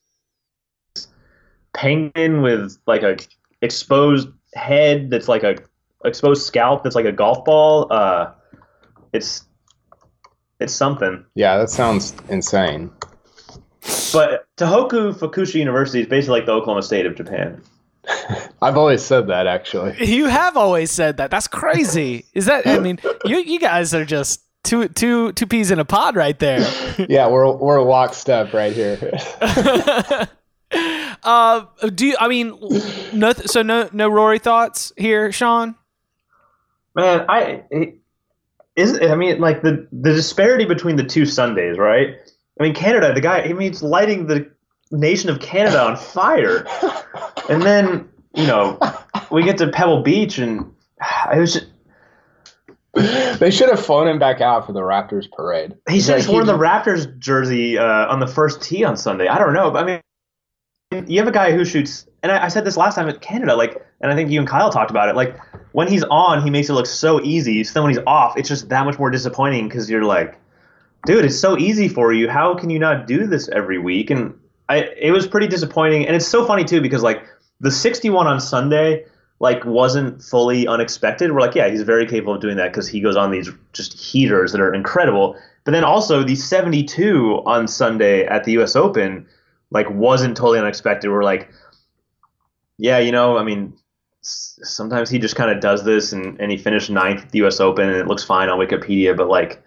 penguin 1.73 2.41
with 2.41 2.77
like 2.87 3.03
a 3.03 3.17
exposed 3.61 4.29
head 4.53 5.09
that's 5.09 5.27
like 5.27 5.43
a 5.43 5.57
exposed 6.05 6.45
scalp 6.45 6.83
that's 6.83 6.95
like 6.95 7.05
a 7.05 7.11
golf 7.11 7.43
ball. 7.43 7.91
Uh, 7.91 8.31
it's 9.11 9.45
it's 10.59 10.73
something. 10.73 11.25
Yeah, 11.35 11.57
that 11.57 11.69
sounds 11.69 12.13
insane. 12.29 12.91
But 14.13 14.47
Tohoku 14.57 15.13
Fukushi 15.13 15.55
University 15.55 16.01
is 16.01 16.07
basically 16.07 16.39
like 16.39 16.45
the 16.45 16.53
Oklahoma 16.53 16.83
State 16.83 17.05
of 17.05 17.15
Japan. 17.15 17.61
I've 18.61 18.77
always 18.77 19.03
said 19.03 19.27
that 19.27 19.47
actually. 19.47 20.05
You 20.05 20.25
have 20.25 20.57
always 20.57 20.91
said 20.91 21.17
that. 21.17 21.31
That's 21.31 21.47
crazy. 21.47 22.25
Is 22.33 22.45
that? 22.45 22.67
I 22.67 22.79
mean, 22.79 22.99
you 23.25 23.37
you 23.37 23.59
guys 23.59 23.93
are 23.93 24.05
just 24.05 24.41
two 24.63 24.87
two 24.89 25.31
two 25.33 25.47
peas 25.47 25.71
in 25.71 25.79
a 25.79 25.85
pod 25.85 26.15
right 26.15 26.37
there. 26.39 26.67
Yeah, 27.09 27.29
we're 27.29 27.49
we're 27.55 27.81
lockstep 27.81 28.53
right 28.53 28.73
here. 28.73 28.99
uh, 31.23 31.65
do 31.95 32.07
you? 32.07 32.15
I 32.19 32.27
mean, 32.27 32.57
no. 33.13 33.31
So 33.31 33.61
no 33.61 33.89
no 33.93 34.09
Rory 34.09 34.39
thoughts 34.39 34.91
here, 34.97 35.31
Sean. 35.31 35.75
Man, 36.95 37.25
I 37.29 37.63
it, 37.71 37.95
is 38.75 38.99
I 39.01 39.15
mean 39.15 39.39
like 39.39 39.61
the 39.61 39.87
the 39.93 40.13
disparity 40.13 40.65
between 40.65 40.97
the 40.97 41.05
two 41.05 41.25
Sundays, 41.25 41.77
right? 41.77 42.17
I 42.59 42.63
mean 42.63 42.73
Canada, 42.73 43.13
the 43.13 43.21
guy, 43.21 43.41
I 43.41 43.53
mean, 43.53 43.71
he's 43.71 43.81
lighting 43.81 44.27
the 44.27 44.51
nation 44.91 45.29
of 45.29 45.39
Canada 45.39 45.81
on 45.81 45.97
fire, 45.97 46.65
and 47.49 47.61
then 47.61 48.09
you 48.33 48.47
know 48.47 48.79
we 49.31 49.43
get 49.43 49.57
to 49.59 49.69
Pebble 49.69 50.01
Beach, 50.01 50.37
and 50.37 50.73
it 51.33 51.39
was 51.39 51.53
just 51.53 51.67
they 53.39 53.51
should 53.51 53.69
have 53.69 53.83
flown 53.85 54.07
him 54.07 54.19
back 54.19 54.41
out 54.41 54.65
for 54.65 54.73
the 54.73 54.81
Raptors 54.81 55.31
parade. 55.31 55.75
He 55.89 56.01
should 56.01 56.15
Like, 56.15 56.21
have 56.23 56.29
worn 56.33 56.45
the 56.47 56.57
Raptors 56.57 57.17
jersey 57.19 57.77
uh, 57.77 57.83
on 57.83 58.19
the 58.19 58.27
first 58.27 58.61
tee 58.61 58.83
on 58.83 58.97
Sunday. 58.97 59.27
I 59.27 59.37
don't 59.37 59.53
know, 59.53 59.71
but 59.71 59.83
I 59.83 60.01
mean, 60.91 61.07
you 61.07 61.19
have 61.19 61.27
a 61.27 61.31
guy 61.31 61.51
who 61.51 61.63
shoots, 61.65 62.07
and 62.23 62.31
I, 62.31 62.45
I 62.45 62.47
said 62.47 62.65
this 62.65 62.75
last 62.75 62.95
time 62.95 63.07
at 63.07 63.21
Canada, 63.21 63.55
like, 63.55 63.85
and 64.01 64.11
I 64.11 64.15
think 64.15 64.31
you 64.31 64.39
and 64.39 64.47
Kyle 64.47 64.71
talked 64.71 64.89
about 64.89 65.07
it. 65.07 65.15
Like, 65.15 65.39
when 65.71 65.87
he's 65.87 66.03
on, 66.05 66.41
he 66.41 66.49
makes 66.49 66.67
it 66.69 66.73
look 66.73 66.87
so 66.87 67.21
easy. 67.21 67.63
So 67.63 67.73
then 67.73 67.83
when 67.83 67.93
he's 67.93 68.03
off, 68.07 68.37
it's 68.37 68.49
just 68.49 68.69
that 68.69 68.85
much 68.85 68.97
more 68.97 69.11
disappointing 69.11 69.67
because 69.67 69.89
you're 69.89 70.03
like, 70.03 70.35
dude, 71.05 71.25
it's 71.25 71.39
so 71.39 71.57
easy 71.57 71.87
for 71.87 72.11
you. 72.11 72.27
How 72.27 72.55
can 72.55 72.71
you 72.71 72.79
not 72.79 73.05
do 73.05 73.27
this 73.27 73.49
every 73.49 73.77
week? 73.77 74.09
And 74.09 74.38
I, 74.69 74.77
it 74.97 75.11
was 75.11 75.27
pretty 75.27 75.47
disappointing. 75.47 76.07
And 76.07 76.15
it's 76.15 76.27
so 76.27 76.45
funny 76.45 76.63
too 76.63 76.79
because 76.81 77.03
like 77.03 77.23
the 77.59 77.71
61 77.71 78.27
on 78.27 78.39
Sunday 78.39 79.05
like 79.41 79.65
wasn't 79.65 80.21
fully 80.21 80.67
unexpected. 80.67 81.31
We're 81.31 81.41
like, 81.41 81.55
yeah, 81.55 81.69
he's 81.69 81.81
very 81.81 82.05
capable 82.05 82.35
of 82.35 82.41
doing 82.41 82.57
that 82.57 82.71
because 82.71 82.87
he 82.87 83.01
goes 83.01 83.15
on 83.15 83.31
these 83.31 83.49
just 83.73 83.93
heaters 83.93 84.51
that 84.51 84.61
are 84.61 84.73
incredible. 84.73 85.35
But 85.63 85.71
then 85.71 85.83
also 85.83 86.23
the 86.23 86.35
72 86.35 87.43
on 87.45 87.67
Sunday 87.67 88.25
at 88.25 88.43
the 88.43 88.53
U.S. 88.53 88.75
Open 88.75 89.25
like 89.71 89.89
wasn't 89.89 90.35
totally 90.35 90.59
unexpected. 90.59 91.09
We're 91.09 91.23
like, 91.23 91.49
yeah, 92.77 92.99
you 92.99 93.11
know, 93.11 93.37
I 93.37 93.43
mean, 93.43 93.73
sometimes 94.21 95.09
he 95.09 95.19
just 95.19 95.35
kind 95.35 95.51
of 95.51 95.61
does 95.61 95.83
this, 95.83 96.11
and, 96.11 96.39
and 96.39 96.51
he 96.51 96.57
finished 96.57 96.89
ninth 96.89 97.23
at 97.23 97.31
the 97.31 97.39
U.S. 97.39 97.59
Open, 97.59 97.87
and 97.87 97.97
it 97.97 98.07
looks 98.07 98.23
fine 98.23 98.49
on 98.49 98.59
Wikipedia, 98.59 99.15
but 99.15 99.27
like 99.27 99.61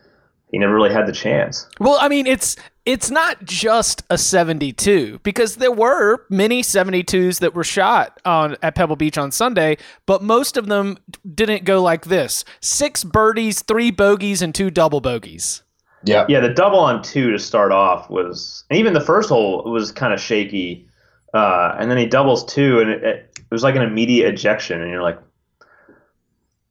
he 0.52 0.58
never 0.58 0.74
really 0.74 0.92
had 0.92 1.06
the 1.06 1.12
chance. 1.12 1.66
Well, 1.80 1.98
I 2.00 2.08
mean, 2.08 2.26
it's 2.26 2.56
it's 2.84 3.10
not 3.10 3.44
just 3.44 4.02
a 4.10 4.18
72 4.18 5.20
because 5.22 5.56
there 5.56 5.72
were 5.72 6.26
many 6.28 6.62
72s 6.62 7.40
that 7.40 7.54
were 7.54 7.64
shot 7.64 8.20
on 8.24 8.56
at 8.62 8.74
Pebble 8.74 8.96
Beach 8.96 9.16
on 9.16 9.32
Sunday, 9.32 9.78
but 10.04 10.22
most 10.22 10.56
of 10.56 10.66
them 10.66 10.98
didn't 11.34 11.64
go 11.64 11.82
like 11.82 12.04
this: 12.04 12.44
six 12.60 13.02
birdies, 13.02 13.62
three 13.62 13.90
bogeys, 13.90 14.42
and 14.42 14.54
two 14.54 14.70
double 14.70 15.00
bogeys. 15.00 15.62
Yeah. 16.04 16.26
Yeah, 16.28 16.40
the 16.40 16.52
double 16.52 16.80
on 16.80 17.02
two 17.02 17.30
to 17.30 17.38
start 17.38 17.72
off 17.72 18.10
was, 18.10 18.64
and 18.68 18.78
even 18.78 18.92
the 18.92 19.00
first 19.00 19.28
hole 19.28 19.62
was 19.70 19.90
kind 19.90 20.12
of 20.12 20.20
shaky, 20.20 20.86
uh, 21.32 21.76
and 21.78 21.90
then 21.90 21.96
he 21.96 22.06
doubles 22.06 22.44
two, 22.44 22.80
and 22.80 22.90
it, 22.90 23.02
it, 23.02 23.38
it 23.38 23.50
was 23.50 23.62
like 23.62 23.76
an 23.76 23.82
immediate 23.82 24.28
ejection, 24.28 24.82
and 24.82 24.90
you're 24.90 25.02
like, 25.02 25.18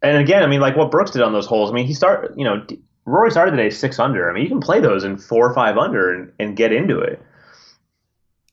and 0.04 0.18
again, 0.18 0.44
I 0.44 0.48
mean, 0.48 0.60
like 0.60 0.76
what 0.76 0.92
Brooks 0.92 1.12
did 1.12 1.22
on 1.22 1.34
those 1.34 1.46
holes. 1.48 1.72
I 1.72 1.74
mean, 1.74 1.88
he 1.88 1.94
start, 1.94 2.34
you 2.36 2.44
know, 2.44 2.60
D- 2.60 2.82
Rory 3.12 3.32
started 3.32 3.54
the 3.54 3.58
day 3.58 3.70
six 3.70 4.00
under. 4.00 4.30
I 4.30 4.34
mean, 4.34 4.44
you 4.44 4.50
can 4.50 4.62
play 4.62 4.80
those 4.80 5.04
in 5.04 5.18
four 5.18 5.50
or 5.50 5.54
five 5.54 5.78
under 5.78 6.14
and, 6.14 6.32
and 6.40 6.56
get 6.56 6.72
into 6.72 7.00
it. 7.00 7.22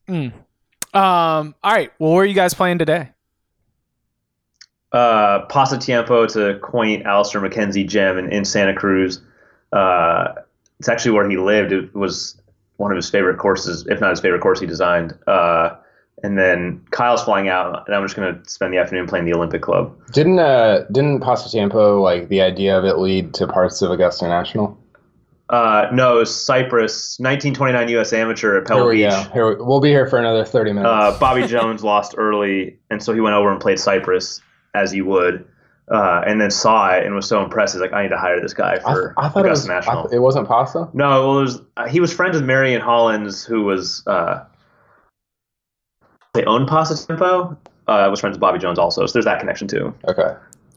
Um, 0.08 1.54
all 1.62 1.72
right. 1.72 1.92
Well, 1.98 2.12
where 2.12 2.22
are 2.22 2.26
you 2.26 2.34
guys 2.34 2.54
playing 2.54 2.78
today? 2.78 3.10
uh, 4.92 5.46
Pasatiempo. 5.46 6.24
It's 6.24 6.36
a 6.36 6.58
quaint 6.60 7.06
Alister 7.06 7.40
MacKenzie 7.40 7.86
gem 7.86 8.18
in, 8.18 8.32
in 8.32 8.44
Santa 8.44 8.74
Cruz. 8.74 9.20
Uh, 9.72 10.34
it's 10.78 10.88
actually 10.88 11.12
where 11.12 11.28
he 11.28 11.36
lived. 11.36 11.72
It 11.72 11.94
was 11.94 12.40
one 12.76 12.90
of 12.90 12.96
his 12.96 13.10
favorite 13.10 13.38
courses, 13.38 13.86
if 13.88 14.00
not 14.00 14.10
his 14.10 14.20
favorite 14.20 14.40
course 14.40 14.60
he 14.60 14.66
designed. 14.66 15.16
Uh, 15.26 15.76
and 16.22 16.36
then 16.38 16.80
Kyle's 16.90 17.22
flying 17.22 17.48
out, 17.48 17.84
and 17.86 17.94
I'm 17.94 18.02
just 18.04 18.16
going 18.16 18.34
to 18.42 18.48
spend 18.50 18.72
the 18.72 18.78
afternoon 18.78 19.06
playing 19.06 19.24
the 19.24 19.34
Olympic 19.34 19.62
Club. 19.62 19.96
Didn't 20.12 20.38
uh 20.38 20.84
didn't 20.92 21.20
Pasatiempo 21.20 22.02
like 22.02 22.28
the 22.28 22.40
idea 22.40 22.76
of 22.78 22.84
it 22.84 22.98
lead 22.98 23.34
to 23.34 23.46
parts 23.46 23.82
of 23.82 23.90
Augusta 23.90 24.26
National? 24.28 24.78
Uh, 25.50 25.88
no, 25.94 26.16
it 26.16 26.20
was 26.20 26.44
Cypress, 26.44 27.18
1929 27.20 27.88
U.S. 27.90 28.12
Amateur 28.12 28.58
at 28.58 28.68
Here 28.68 28.76
Pebble 28.76 28.88
we 28.88 28.96
Beach. 28.96 29.10
go. 29.10 29.22
Here 29.32 29.48
we, 29.48 29.64
we'll 29.64 29.80
be 29.80 29.88
here 29.88 30.06
for 30.06 30.18
another 30.18 30.44
thirty 30.44 30.72
minutes. 30.72 30.90
Uh, 30.90 31.16
Bobby 31.18 31.46
Jones 31.46 31.82
lost 31.82 32.14
early, 32.18 32.78
and 32.90 33.02
so 33.02 33.14
he 33.14 33.20
went 33.22 33.34
over 33.34 33.50
and 33.50 33.58
played 33.58 33.78
Cypress, 33.78 34.42
as 34.74 34.94
you 34.94 35.06
would, 35.06 35.46
uh, 35.90 36.22
and 36.26 36.38
then 36.38 36.50
saw 36.50 36.90
it 36.94 37.06
and 37.06 37.14
was 37.14 37.26
so 37.26 37.42
impressed. 37.42 37.72
He's 37.74 37.80
like, 37.80 37.94
I 37.94 38.02
need 38.02 38.08
to 38.10 38.18
hire 38.18 38.40
this 38.42 38.52
guy 38.52 38.74
I, 38.74 38.78
for 38.80 39.14
I 39.16 39.30
thought 39.30 39.46
it 39.46 39.48
was 39.48 39.64
Augusta 39.64 39.72
I 39.72 39.74
National. 39.76 40.02
th- 40.02 40.14
it 40.16 40.18
wasn't 40.18 40.48
pasta. 40.48 40.88
No, 40.92 41.08
well, 41.28 41.38
it 41.38 41.42
was 41.42 41.62
uh, 41.78 41.88
he 41.88 42.00
was 42.00 42.12
friends 42.12 42.34
with 42.34 42.44
Marion 42.44 42.82
Hollins, 42.82 43.42
who 43.42 43.62
was 43.62 44.02
uh, 44.06 44.44
they 46.38 46.44
own 46.46 46.66
Pasatiempo. 46.66 47.56
Uh, 47.86 48.06
was 48.10 48.20
friends 48.20 48.34
with 48.34 48.40
Bobby 48.40 48.58
Jones 48.58 48.78
also, 48.78 49.06
so 49.06 49.12
there's 49.12 49.24
that 49.24 49.40
connection 49.40 49.66
too. 49.66 49.94
Okay. 50.06 50.34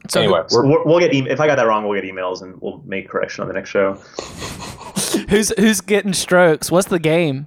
So 0.08 0.20
anyway, 0.20 0.42
So 0.48 0.58
we're, 0.62 0.66
we'll, 0.68 0.84
we'll 0.86 0.98
get 0.98 1.12
e- 1.14 1.28
if 1.28 1.40
I 1.40 1.46
got 1.46 1.56
that 1.56 1.66
wrong, 1.66 1.86
we'll 1.86 2.00
get 2.00 2.10
emails 2.10 2.42
and 2.42 2.60
we'll 2.60 2.82
make 2.86 3.08
correction 3.08 3.42
on 3.42 3.48
the 3.48 3.54
next 3.54 3.70
show. 3.70 3.94
Who's 5.28 5.52
who's 5.58 5.80
getting 5.80 6.12
strokes? 6.14 6.70
What's 6.70 6.88
the 6.88 6.98
game? 6.98 7.46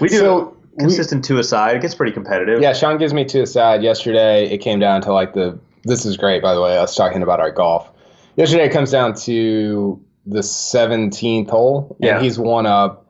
We 0.00 0.08
do 0.08 0.18
So, 0.18 0.56
we- 0.76 0.84
consistent 0.84 1.24
two 1.24 1.38
aside. 1.38 1.76
It 1.76 1.82
gets 1.82 1.94
pretty 1.94 2.12
competitive. 2.12 2.60
yeah, 2.60 2.72
Sean 2.72 2.98
gives 2.98 3.12
me 3.12 3.24
two 3.24 3.42
aside. 3.42 3.82
Yesterday, 3.82 4.48
it 4.48 4.58
came 4.58 4.78
down 4.78 5.02
to 5.02 5.12
like 5.12 5.34
the. 5.34 5.58
This 5.84 6.04
is 6.06 6.16
great, 6.16 6.40
by 6.42 6.54
the 6.54 6.60
way. 6.60 6.76
Us 6.78 6.94
talking 6.94 7.22
about 7.22 7.40
our 7.40 7.50
golf. 7.50 7.90
Yesterday, 8.36 8.66
it 8.66 8.72
comes 8.72 8.90
down 8.92 9.14
to 9.22 10.00
the 10.26 10.42
seventeenth 10.42 11.50
hole, 11.50 11.96
and 12.00 12.06
Yeah. 12.08 12.20
he's 12.20 12.38
one 12.38 12.66
up, 12.66 13.06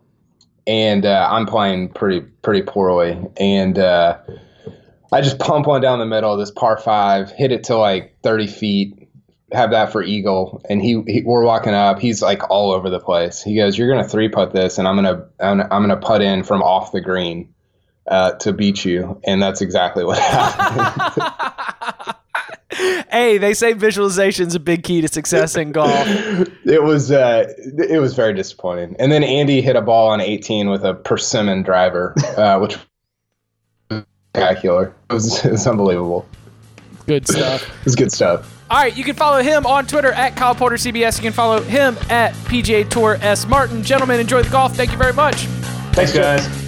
and 0.68 1.04
uh, 1.04 1.28
I'm 1.30 1.46
playing 1.46 1.88
pretty 1.88 2.20
pretty 2.20 2.62
poorly, 2.62 3.18
and 3.38 3.78
uh, 3.78 4.18
I 5.10 5.20
just 5.22 5.38
pump 5.38 5.66
one 5.66 5.80
down 5.80 5.98
the 5.98 6.06
middle, 6.06 6.32
of 6.32 6.38
this 6.38 6.52
par 6.52 6.76
five, 6.76 7.32
hit 7.32 7.50
it 7.50 7.64
to 7.64 7.76
like 7.76 8.18
thirty 8.22 8.46
feet, 8.46 9.08
have 9.50 9.70
that 9.72 9.90
for 9.90 10.02
eagle, 10.02 10.62
and 10.68 10.80
he, 10.80 11.02
he 11.06 11.22
we're 11.24 11.42
walking 11.42 11.74
up, 11.74 11.98
he's 11.98 12.22
like 12.22 12.48
all 12.50 12.70
over 12.70 12.90
the 12.90 13.00
place. 13.00 13.42
He 13.42 13.56
goes, 13.56 13.76
"You're 13.76 13.88
gonna 13.88 14.06
three 14.06 14.28
putt 14.28 14.52
this, 14.52 14.78
and 14.78 14.86
I'm 14.86 14.94
gonna 14.94 15.26
I'm 15.40 15.60
I'm 15.60 15.82
gonna 15.82 15.96
putt 15.96 16.22
in 16.22 16.44
from 16.44 16.62
off 16.62 16.92
the 16.92 17.00
green." 17.00 17.52
uh, 18.08 18.32
to 18.32 18.52
beat 18.52 18.84
you, 18.84 19.20
and 19.24 19.40
that's 19.40 19.60
exactly 19.60 20.04
what 20.04 20.18
happened. 20.18 22.14
hey, 22.70 23.38
they 23.38 23.54
say 23.54 23.74
visualization's 23.74 24.54
a 24.54 24.60
big 24.60 24.82
key 24.82 25.00
to 25.00 25.08
success 25.08 25.56
in 25.56 25.72
golf. 25.72 26.06
it 26.64 26.82
was 26.82 27.10
uh, 27.10 27.52
it 27.58 28.00
was 28.00 28.14
very 28.14 28.34
disappointing. 28.34 28.96
And 28.98 29.10
then 29.10 29.24
Andy 29.24 29.60
hit 29.60 29.76
a 29.76 29.82
ball 29.82 30.08
on 30.08 30.20
18 30.20 30.68
with 30.68 30.84
a 30.84 30.94
persimmon 30.94 31.62
driver, 31.62 32.14
uh, 32.36 32.58
which 32.60 32.76
was 33.90 34.04
spectacular. 34.34 34.94
It 35.10 35.14
was, 35.14 35.44
it 35.44 35.52
was 35.52 35.66
unbelievable. 35.66 36.28
Good 37.06 37.26
stuff. 37.26 37.62
It 37.62 37.84
was 37.84 37.96
good 37.96 38.12
stuff. 38.12 38.54
All 38.70 38.76
right, 38.76 38.94
you 38.94 39.02
can 39.02 39.16
follow 39.16 39.42
him 39.42 39.64
on 39.64 39.86
Twitter 39.86 40.12
at 40.12 40.36
Kyle 40.36 40.54
Porter 40.54 40.76
CBS. 40.76 41.16
You 41.16 41.22
can 41.22 41.32
follow 41.32 41.62
him 41.62 41.96
at 42.10 42.34
PGA 42.44 42.88
Tour 42.88 43.16
S 43.22 43.46
Martin. 43.46 43.82
Gentlemen, 43.82 44.20
enjoy 44.20 44.42
the 44.42 44.50
golf. 44.50 44.76
Thank 44.76 44.92
you 44.92 44.98
very 44.98 45.14
much. 45.14 45.46
Thanks, 45.94 46.12
guys. 46.12 46.67